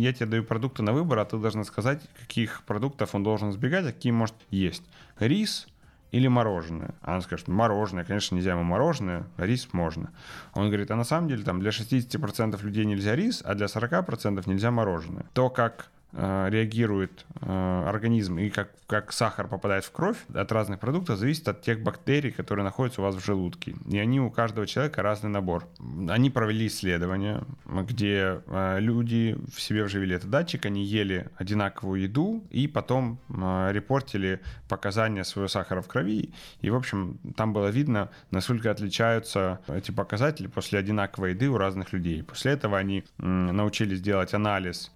Я 0.00 0.12
тебе 0.12 0.26
даю 0.26 0.44
продукты 0.44 0.82
на 0.82 0.92
выбор, 0.92 1.18
а 1.18 1.24
ты 1.24 1.38
должна 1.38 1.64
сказать, 1.64 2.02
каких 2.18 2.64
продуктов 2.64 3.14
он 3.14 3.22
должен 3.22 3.50
избегать, 3.50 3.84
а 3.86 3.92
какие 3.92 4.12
может 4.12 4.34
есть. 4.50 4.82
Рис, 5.20 5.68
или 6.16 6.28
мороженое. 6.28 6.94
А 7.02 7.12
она 7.12 7.20
скажет, 7.20 7.46
мороженое, 7.46 8.04
конечно, 8.04 8.34
нельзя 8.34 8.52
ему 8.52 8.62
мороженое, 8.62 9.26
рис 9.36 9.68
можно. 9.72 10.10
Он 10.54 10.68
говорит, 10.68 10.90
а 10.90 10.96
на 10.96 11.04
самом 11.04 11.28
деле 11.28 11.44
там 11.44 11.60
для 11.60 11.70
60% 11.70 12.62
людей 12.62 12.86
нельзя 12.86 13.14
рис, 13.14 13.42
а 13.44 13.54
для 13.54 13.66
40% 13.66 14.42
нельзя 14.46 14.70
мороженое. 14.70 15.26
То, 15.34 15.50
как 15.50 15.90
реагирует 16.16 17.26
э, 17.42 17.84
организм 17.86 18.38
и 18.38 18.48
как, 18.48 18.70
как 18.86 19.12
сахар 19.12 19.48
попадает 19.48 19.84
в 19.84 19.92
кровь 19.92 20.16
от 20.32 20.50
разных 20.50 20.80
продуктов, 20.80 21.18
зависит 21.18 21.46
от 21.48 21.60
тех 21.60 21.82
бактерий, 21.82 22.30
которые 22.30 22.64
находятся 22.64 23.02
у 23.02 23.04
вас 23.04 23.14
в 23.14 23.24
желудке. 23.24 23.76
И 23.86 23.98
они 23.98 24.18
у 24.20 24.30
каждого 24.30 24.66
человека 24.66 25.02
разный 25.02 25.28
набор. 25.28 25.66
Они 26.08 26.30
провели 26.30 26.68
исследование, 26.68 27.42
где 27.66 28.40
э, 28.46 28.80
люди 28.80 29.36
в 29.54 29.60
себе 29.60 29.84
вживили 29.84 30.16
этот 30.16 30.30
датчик, 30.30 30.64
они 30.64 30.84
ели 30.84 31.28
одинаковую 31.36 32.00
еду 32.00 32.44
и 32.50 32.66
потом 32.66 33.18
репортили 33.28 34.40
показания 34.68 35.24
своего 35.24 35.48
сахара 35.48 35.82
в 35.82 35.88
крови. 35.88 36.32
И, 36.62 36.70
в 36.70 36.76
общем, 36.76 37.18
там 37.36 37.52
было 37.52 37.68
видно, 37.68 38.08
насколько 38.30 38.70
отличаются 38.70 39.60
эти 39.68 39.90
показатели 39.90 40.46
после 40.46 40.78
одинаковой 40.78 41.32
еды 41.32 41.48
у 41.48 41.58
разных 41.58 41.92
людей. 41.92 42.22
После 42.22 42.52
этого 42.52 42.78
они 42.78 43.04
научились 43.18 44.00
делать 44.00 44.32
анализ 44.32 44.90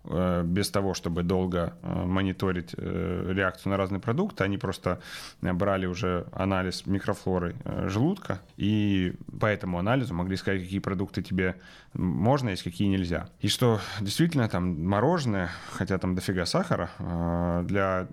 без 0.45 0.71
того, 0.71 0.95
чтобы 0.95 1.10
чтобы 1.11 1.25
долго 1.25 1.75
э, 1.83 2.05
мониторить 2.05 2.73
э, 2.77 3.33
реакцию 3.35 3.71
на 3.73 3.77
разные 3.77 4.01
продукты, 4.01 4.45
они 4.45 4.59
просто 4.59 5.01
брали 5.41 5.87
уже 5.87 6.27
анализ 6.33 6.87
микрофлоры 6.87 7.57
э, 7.65 7.89
желудка, 7.89 8.41
и 8.57 9.15
по 9.41 9.47
этому 9.47 9.81
анализу 9.81 10.15
могли 10.15 10.37
сказать, 10.37 10.63
какие 10.63 10.79
продукты 10.79 11.23
тебе 11.23 11.57
можно 11.95 12.51
есть, 12.51 12.63
какие 12.63 12.87
нельзя. 12.87 13.29
И 13.41 13.49
что 13.49 13.81
действительно 14.01 14.49
там 14.49 14.87
мороженое, 14.87 15.51
хотя 15.73 15.99
там 15.99 16.15
дофига 16.15 16.47
сахара, 16.47 16.91
для 17.65 18.07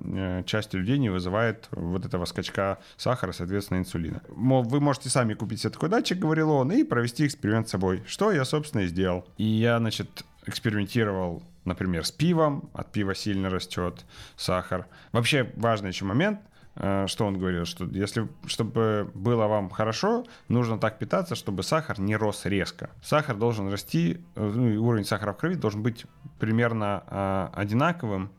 части 0.47 0.77
людей 0.77 0.97
не 0.97 1.09
вызывает 1.09 1.67
вот 1.69 2.03
этого 2.03 2.25
скачка 2.25 2.79
сахара, 2.95 3.33
соответственно, 3.33 3.77
инсулина. 3.77 4.21
Вы 4.29 4.79
можете 4.79 5.09
сами 5.09 5.35
купить 5.35 5.61
себе 5.61 5.69
такой 5.69 5.89
датчик, 5.89 6.17
говорил 6.17 6.49
он, 6.49 6.71
и 6.71 6.83
провести 6.83 7.27
эксперимент 7.27 7.67
с 7.67 7.71
собой, 7.71 8.03
что 8.07 8.31
я, 8.31 8.45
собственно, 8.45 8.81
и 8.81 8.87
сделал. 8.87 9.27
И 9.37 9.43
я, 9.43 9.77
значит, 9.77 10.25
экспериментировал 10.47 11.43
например, 11.67 12.05
с 12.05 12.11
пивом, 12.11 12.69
от 12.73 12.91
пива 12.91 13.13
сильно 13.13 13.49
растет 13.49 14.05
сахар. 14.35 14.87
Вообще 15.11 15.51
важный 15.55 15.89
еще 15.89 16.05
момент, 16.05 16.39
э, 16.75 17.05
что 17.07 17.25
он 17.25 17.37
говорил, 17.37 17.65
что 17.65 17.85
если, 17.85 18.27
чтобы 18.47 19.11
было 19.13 19.47
вам 19.47 19.69
хорошо, 19.69 20.25
нужно 20.47 20.79
так 20.79 20.97
питаться, 20.97 21.35
чтобы 21.35 21.61
сахар 21.61 21.99
не 21.99 22.15
рос 22.15 22.45
резко. 22.45 22.89
Сахар 23.03 23.35
должен 23.35 23.69
расти, 23.69 24.21
э, 24.35 24.51
ну, 24.55 24.83
уровень 24.83 25.05
сахара 25.05 25.33
в 25.33 25.37
крови 25.37 25.55
должен 25.55 25.83
быть 25.83 26.05
примерно 26.39 27.03
э, 27.05 27.49
одинаковым 27.53 28.31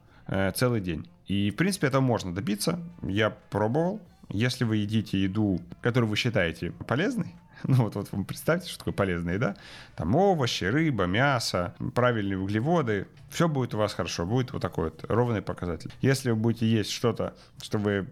целый 0.54 0.82
день. 0.82 1.09
И, 1.26 1.50
в 1.50 1.56
принципе, 1.56 1.86
этого 1.86 2.02
можно 2.02 2.34
добиться. 2.34 2.78
Я 3.02 3.30
пробовал. 3.30 4.02
Если 4.28 4.64
вы 4.64 4.76
едите 4.76 5.18
еду, 5.18 5.62
которую 5.80 6.11
вы 6.11 6.16
считаете 6.16 6.72
полезной, 6.86 7.34
ну 7.68 7.84
вот, 7.84 7.94
вот 7.94 8.09
вы 8.12 8.24
представьте, 8.24 8.68
что 8.68 8.78
такое 8.78 8.94
полезная 8.94 9.34
еда. 9.34 9.56
Там 9.96 10.14
овощи, 10.14 10.64
рыба, 10.64 11.04
мясо, 11.04 11.74
правильные 11.94 12.38
углеводы. 12.38 13.06
Все 13.30 13.48
будет 13.48 13.74
у 13.74 13.78
вас 13.78 13.94
хорошо, 13.94 14.24
будет 14.24 14.52
вот 14.52 14.62
такой 14.62 14.84
вот 14.84 15.04
ровный 15.09 15.42
показатель. 15.42 15.92
Если 16.00 16.30
вы 16.30 16.36
будете 16.36 16.66
есть 16.66 16.90
что-то, 16.90 17.34
что 17.61 17.78
вы, 17.78 18.06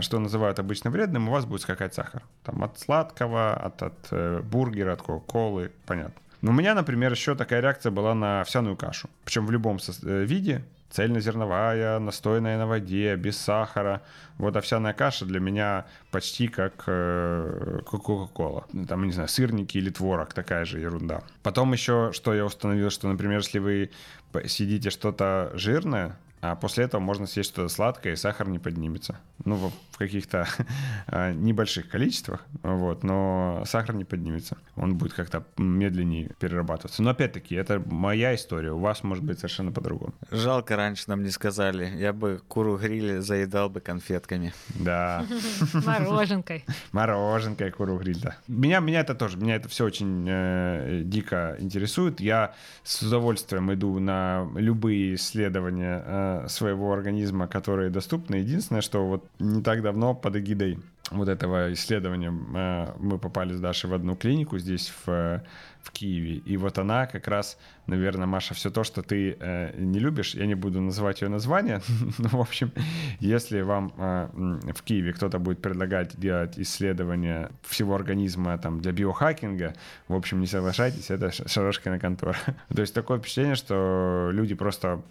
что 0.00 0.18
называют 0.18 0.58
обычно 0.58 0.90
вредным, 0.90 1.28
у 1.28 1.32
вас 1.32 1.44
будет 1.44 1.62
скакать 1.62 1.94
сахар. 1.94 2.22
Там 2.44 2.62
от 2.64 2.78
сладкого, 2.78 3.54
от, 3.54 3.82
от 3.82 4.08
э, 4.10 4.40
бургера, 4.42 4.92
от 4.92 5.02
кока-колы, 5.02 5.72
понятно. 5.86 6.14
Но 6.40 6.50
у 6.50 6.54
меня, 6.54 6.74
например, 6.74 7.12
еще 7.12 7.34
такая 7.34 7.60
реакция 7.60 7.92
была 7.92 8.14
на 8.14 8.40
овсяную 8.40 8.76
кашу. 8.76 9.08
Причем 9.24 9.46
в 9.46 9.50
любом 9.50 9.78
э, 9.78 10.24
виде 10.24 10.64
цельнозерновая, 10.92 11.98
настойная 11.98 12.58
на 12.58 12.66
воде, 12.66 13.16
без 13.16 13.38
сахара. 13.38 14.02
Вот 14.38 14.56
овсяная 14.56 14.92
каша 14.92 15.24
для 15.24 15.40
меня 15.40 15.86
почти 16.10 16.48
как 16.48 16.84
э, 16.86 17.80
Кока-Кола. 17.86 18.66
Там, 18.86 19.04
не 19.04 19.12
знаю, 19.12 19.28
сырники 19.28 19.78
или 19.78 19.90
творог, 19.90 20.34
такая 20.34 20.64
же 20.64 20.78
ерунда. 20.78 21.22
Потом 21.42 21.72
еще, 21.72 22.10
что 22.12 22.34
я 22.34 22.44
установил, 22.44 22.90
что, 22.90 23.08
например, 23.08 23.38
если 23.38 23.58
вы 23.58 23.90
сидите 24.46 24.90
что-то 24.90 25.50
жирное, 25.54 26.16
а 26.42 26.56
после 26.56 26.84
этого 26.84 27.00
можно 27.00 27.26
съесть 27.26 27.50
что-то 27.50 27.68
сладкое, 27.68 28.14
и 28.14 28.16
сахар 28.16 28.48
не 28.48 28.58
поднимется. 28.58 29.16
Ну, 29.44 29.70
в 29.92 29.96
каких-то 29.96 30.48
а, 31.06 31.32
небольших 31.32 31.88
количествах, 31.88 32.44
вот, 32.64 33.04
но 33.04 33.62
сахар 33.64 33.94
не 33.94 34.04
поднимется. 34.04 34.58
Он 34.74 34.96
будет 34.96 35.12
как-то 35.12 35.44
медленнее 35.56 36.30
перерабатываться. 36.40 37.00
Но 37.00 37.10
опять-таки, 37.10 37.54
это 37.54 37.80
моя 37.86 38.34
история. 38.34 38.72
У 38.72 38.78
вас 38.78 39.04
может 39.04 39.22
быть 39.22 39.38
совершенно 39.38 39.70
по-другому. 39.70 40.14
Жалко, 40.32 40.74
раньше 40.74 41.04
нам 41.06 41.22
не 41.22 41.30
сказали. 41.30 41.86
Я 41.96 42.12
бы 42.12 42.42
куру 42.48 42.76
гриль 42.76 43.20
заедал 43.20 43.70
бы 43.70 43.80
конфетками. 43.80 44.52
Да. 44.74 45.24
Мороженкой. 45.86 46.64
Мороженкой 46.92 47.70
куру 47.70 47.98
гриль, 47.98 48.20
да. 48.20 48.34
Меня, 48.48 48.80
меня 48.80 49.00
это 49.00 49.14
тоже, 49.14 49.36
меня 49.36 49.54
это 49.54 49.68
все 49.68 49.84
очень 49.84 50.26
э, 50.28 51.02
дико 51.04 51.54
интересует. 51.60 52.20
Я 52.20 52.54
с 52.82 53.00
удовольствием 53.00 53.72
иду 53.72 54.00
на 54.00 54.48
любые 54.56 55.14
исследования 55.14 56.02
э, 56.04 56.31
своего 56.48 56.92
организма, 56.92 57.48
которые 57.48 57.90
доступны. 57.90 58.36
Единственное, 58.36 58.82
что 58.82 59.06
вот 59.06 59.24
не 59.38 59.62
так 59.62 59.82
давно 59.82 60.14
под 60.14 60.36
эгидой 60.36 60.78
вот 61.10 61.28
этого 61.28 61.72
исследования 61.72 62.32
э, 62.54 62.94
мы 62.98 63.18
попали 63.18 63.52
с 63.52 63.60
Дашей 63.60 63.90
в 63.90 63.94
одну 63.94 64.16
клинику 64.16 64.58
здесь 64.58 64.92
в, 65.04 65.42
в 65.80 65.90
Киеве. 65.90 66.36
И 66.36 66.56
вот 66.56 66.78
она 66.78 67.06
как 67.06 67.28
раз, 67.28 67.58
наверное, 67.86 68.26
Маша, 68.26 68.54
все 68.54 68.70
то, 68.70 68.84
что 68.84 69.02
ты 69.02 69.36
э, 69.38 69.74
не 69.78 69.98
любишь, 69.98 70.34
я 70.34 70.46
не 70.46 70.54
буду 70.54 70.80
называть 70.80 71.20
ее 71.20 71.28
название, 71.28 71.82
но, 72.18 72.28
в 72.28 72.40
общем, 72.40 72.72
если 73.20 73.60
вам 73.62 73.92
э, 73.96 74.28
в 74.74 74.82
Киеве 74.82 75.12
кто-то 75.12 75.38
будет 75.38 75.60
предлагать 75.60 76.18
делать 76.18 76.58
исследования 76.58 77.50
всего 77.62 77.94
организма 77.94 78.56
там, 78.58 78.80
для 78.80 78.92
биохакинга, 78.92 79.74
в 80.08 80.14
общем, 80.14 80.40
не 80.40 80.46
соглашайтесь, 80.46 81.10
это 81.10 81.30
Шарошкина 81.30 81.98
контора. 81.98 82.36
то 82.74 82.80
есть 82.80 82.94
такое 82.94 83.18
впечатление, 83.18 83.56
что 83.56 84.30
люди 84.32 84.54
просто 84.54 85.02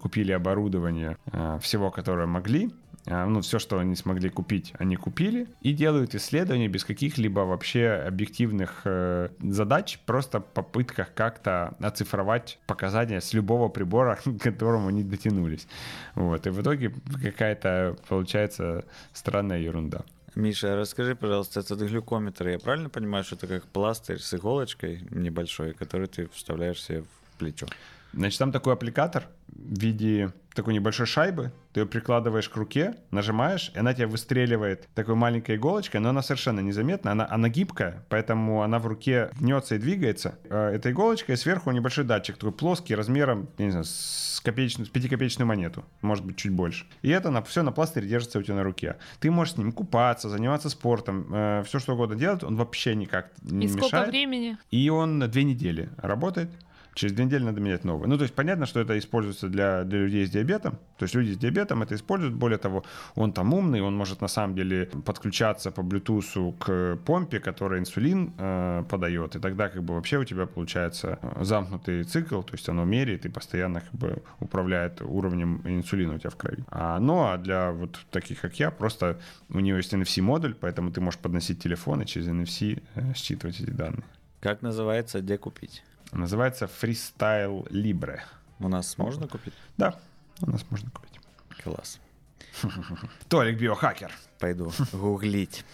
купили 0.00 0.32
оборудование 0.32 1.16
всего, 1.60 1.90
которое 1.90 2.26
могли, 2.26 2.70
ну, 3.06 3.40
все, 3.40 3.58
что 3.58 3.78
они 3.78 3.96
смогли 3.96 4.28
купить, 4.28 4.72
они 4.78 4.96
купили, 4.96 5.48
и 5.62 5.72
делают 5.72 6.14
исследования 6.14 6.68
без 6.68 6.84
каких-либо 6.84 7.40
вообще 7.40 7.88
объективных 8.06 8.82
э, 8.84 9.30
задач, 9.40 9.98
просто 10.06 10.40
попытках 10.40 11.14
как-то 11.14 11.74
оцифровать 11.80 12.58
показания 12.66 13.20
с 13.20 13.32
любого 13.32 13.68
прибора, 13.68 14.18
к 14.24 14.38
которому 14.38 14.88
они 14.88 15.02
дотянулись. 15.02 15.66
Вот, 16.14 16.46
и 16.46 16.50
в 16.50 16.60
итоге 16.60 16.92
какая-то 17.22 17.96
получается 18.08 18.84
странная 19.12 19.58
ерунда. 19.58 20.04
Миша, 20.36 20.76
расскажи, 20.76 21.16
пожалуйста, 21.16 21.60
этот 21.60 21.80
глюкометр, 21.80 22.48
я 22.48 22.58
правильно 22.58 22.88
понимаю, 22.88 23.24
что 23.24 23.34
это 23.34 23.46
как 23.48 23.66
пластырь 23.66 24.20
с 24.20 24.32
иголочкой 24.32 25.00
небольшой, 25.10 25.72
который 25.72 26.06
ты 26.06 26.28
вставляешь 26.28 26.82
себе 26.82 27.02
в 27.02 27.38
плечо? 27.38 27.66
Значит, 28.12 28.38
там 28.38 28.52
такой 28.52 28.74
аппликатор 28.74 29.28
в 29.48 29.80
виде 29.80 30.32
такой 30.54 30.74
небольшой 30.74 31.06
шайбы, 31.06 31.52
ты 31.72 31.80
ее 31.80 31.86
прикладываешь 31.86 32.48
к 32.48 32.56
руке, 32.56 32.96
нажимаешь, 33.10 33.70
и 33.74 33.78
она 33.78 33.94
тебя 33.94 34.08
выстреливает 34.08 34.88
такой 34.94 35.14
маленькой 35.14 35.56
иголочкой, 35.56 36.00
но 36.00 36.10
она 36.10 36.22
совершенно 36.22 36.60
незаметна, 36.60 37.12
она, 37.12 37.26
она 37.30 37.48
гибкая, 37.48 38.04
поэтому 38.08 38.62
она 38.62 38.78
в 38.78 38.86
руке 38.86 39.30
гнется 39.38 39.76
и 39.76 39.78
двигается. 39.78 40.38
Э, 40.44 40.72
эта 40.74 40.90
иголочка, 40.90 41.32
и 41.32 41.36
сверху 41.36 41.70
небольшой 41.70 42.04
датчик, 42.04 42.36
такой 42.36 42.52
плоский, 42.52 42.94
размером, 42.94 43.48
я 43.58 43.66
не 43.66 43.70
знаю, 43.70 43.84
с, 43.84 44.40
копеечную, 44.44 44.86
с 44.86 44.90
пятикопеечную 44.90 45.46
монету, 45.46 45.84
может 46.02 46.24
быть, 46.24 46.36
чуть 46.36 46.52
больше. 46.52 46.86
И 47.02 47.10
это 47.10 47.30
на, 47.30 47.42
все 47.42 47.62
на 47.62 47.72
пластыре 47.72 48.08
держится 48.08 48.38
у 48.38 48.42
тебя 48.42 48.56
на 48.56 48.64
руке. 48.64 48.96
Ты 49.20 49.30
можешь 49.30 49.54
с 49.54 49.56
ним 49.56 49.72
купаться, 49.72 50.28
заниматься 50.28 50.68
спортом, 50.68 51.28
э, 51.32 51.62
все 51.66 51.78
что 51.78 51.94
угодно 51.94 52.16
делать, 52.16 52.42
он 52.42 52.56
вообще 52.56 52.96
никак 52.96 53.30
не 53.42 53.66
и 53.66 53.68
мешает. 53.68 53.84
И 53.84 53.88
сколько 53.88 54.10
времени? 54.10 54.58
И 54.70 54.90
он 54.90 55.20
две 55.30 55.44
недели 55.44 55.90
работает. 55.98 56.50
Через 57.00 57.14
две 57.14 57.24
недели 57.24 57.44
надо 57.44 57.62
менять 57.62 57.84
новый. 57.84 58.08
Ну, 58.08 58.18
то 58.18 58.24
есть 58.24 58.34
понятно, 58.34 58.66
что 58.66 58.78
это 58.78 58.98
используется 58.98 59.48
для, 59.48 59.84
для 59.84 60.00
людей 60.00 60.26
с 60.26 60.30
диабетом. 60.30 60.78
То 60.98 61.04
есть 61.04 61.14
люди 61.14 61.32
с 61.32 61.38
диабетом 61.38 61.82
это 61.82 61.94
используют. 61.94 62.34
Более 62.34 62.58
того, 62.58 62.84
он 63.14 63.32
там 63.32 63.54
умный, 63.54 63.80
он 63.80 63.96
может 63.96 64.20
на 64.20 64.28
самом 64.28 64.54
деле 64.54 64.84
подключаться 64.84 65.70
по 65.70 65.80
Bluetooth 65.80 66.58
к 66.58 66.98
помпе, 67.06 67.40
которая 67.40 67.80
инсулин 67.80 68.34
э, 68.36 68.84
подает. 68.86 69.34
И 69.34 69.38
тогда 69.38 69.70
как 69.70 69.82
бы 69.82 69.94
вообще 69.94 70.18
у 70.18 70.24
тебя 70.24 70.44
получается 70.44 71.18
э, 71.22 71.42
замкнутый 71.42 72.04
цикл, 72.04 72.42
то 72.42 72.52
есть 72.52 72.68
оно 72.68 72.84
меряет 72.84 73.24
и 73.24 73.30
постоянно 73.30 73.80
как 73.80 73.94
бы 73.94 74.22
управляет 74.38 75.00
уровнем 75.00 75.62
инсулина 75.64 76.16
у 76.16 76.18
тебя 76.18 76.28
в 76.28 76.36
крови. 76.36 76.64
А, 76.68 77.00
ну, 77.00 77.22
а 77.22 77.38
для 77.38 77.72
вот 77.72 77.98
таких, 78.10 78.42
как 78.42 78.60
я, 78.60 78.70
просто 78.70 79.18
у 79.48 79.60
него 79.60 79.78
есть 79.78 79.94
NFC-модуль, 79.94 80.54
поэтому 80.54 80.92
ты 80.92 81.00
можешь 81.00 81.18
подносить 81.18 81.62
телефон 81.62 82.02
и 82.02 82.04
через 82.04 82.28
NFC 82.28 82.82
э, 82.94 83.14
считывать 83.14 83.58
эти 83.58 83.70
данные. 83.70 84.04
Как 84.40 84.60
называется, 84.60 85.22
где 85.22 85.38
купить? 85.38 85.82
Называется 86.12 86.64
Freestyle 86.64 87.68
Libre. 87.70 88.20
У 88.58 88.68
нас 88.68 88.98
можно 88.98 89.28
купить? 89.28 89.54
Да, 89.76 89.98
у 90.40 90.50
нас 90.50 90.64
можно 90.70 90.90
купить. 90.90 91.20
Класс. 91.62 92.00
Толик 93.28 93.58
биохакер. 93.58 94.12
Пойду 94.38 94.72
гуглить. 94.92 95.64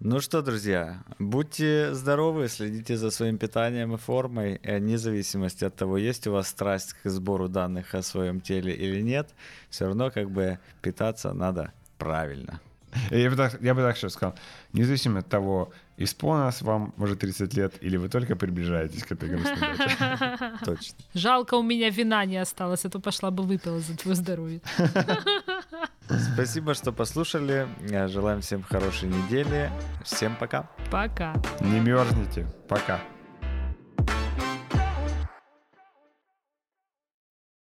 Ну 0.00 0.20
что, 0.20 0.42
друзья, 0.42 1.02
будьте 1.18 1.94
здоровы, 1.94 2.48
следите 2.48 2.96
за 2.96 3.10
своим 3.10 3.38
питанием 3.38 3.94
и 3.94 3.96
формой, 3.96 4.56
и 4.56 4.76
вне 4.76 4.98
зависимости 4.98 5.64
от 5.64 5.76
того, 5.76 5.96
есть 5.96 6.26
у 6.26 6.32
вас 6.32 6.48
страсть 6.48 6.94
к 6.94 7.08
сбору 7.08 7.48
данных 7.48 7.94
о 7.94 8.02
своем 8.02 8.40
теле 8.40 8.74
или 8.74 9.00
нет, 9.00 9.30
все 9.70 9.86
равно 9.86 10.10
как 10.10 10.30
бы 10.30 10.58
питаться 10.82 11.32
надо 11.32 11.72
правильно. 11.96 12.60
Я 13.10 13.30
бы, 13.30 13.36
так, 13.36 13.60
я 13.62 13.74
бы 13.74 13.80
так 13.80 13.96
сейчас 13.96 14.12
сказал, 14.12 14.36
независимо 14.72 15.20
от 15.20 15.28
того, 15.28 15.72
исполнилось 15.96 16.62
вам 16.62 16.94
уже 16.98 17.16
30 17.16 17.54
лет, 17.54 17.74
или 17.80 17.96
вы 17.96 18.08
только 18.08 18.36
приближаетесь 18.36 19.04
к 19.04 19.12
этой 19.12 19.28
грустной 19.28 19.56
дате. 19.56 20.56
Точно. 20.64 20.98
Жалко, 21.14 21.54
у 21.54 21.62
меня 21.62 21.90
вина 21.90 22.24
не 22.24 22.36
осталось, 22.36 22.84
а 22.84 22.90
то 22.90 23.00
пошла 23.00 23.30
бы 23.30 23.42
выпила 23.42 23.80
за 23.80 23.96
твое 23.96 24.16
здоровье. 24.16 24.60
Спасибо, 26.34 26.74
что 26.74 26.92
послушали. 26.92 27.66
Желаем 28.08 28.40
всем 28.40 28.62
хорошей 28.62 29.08
недели. 29.08 29.70
Всем 30.04 30.36
пока. 30.36 30.68
Пока. 30.90 31.34
Не 31.60 31.80
мерзните. 31.80 32.46
Пока. 32.68 33.00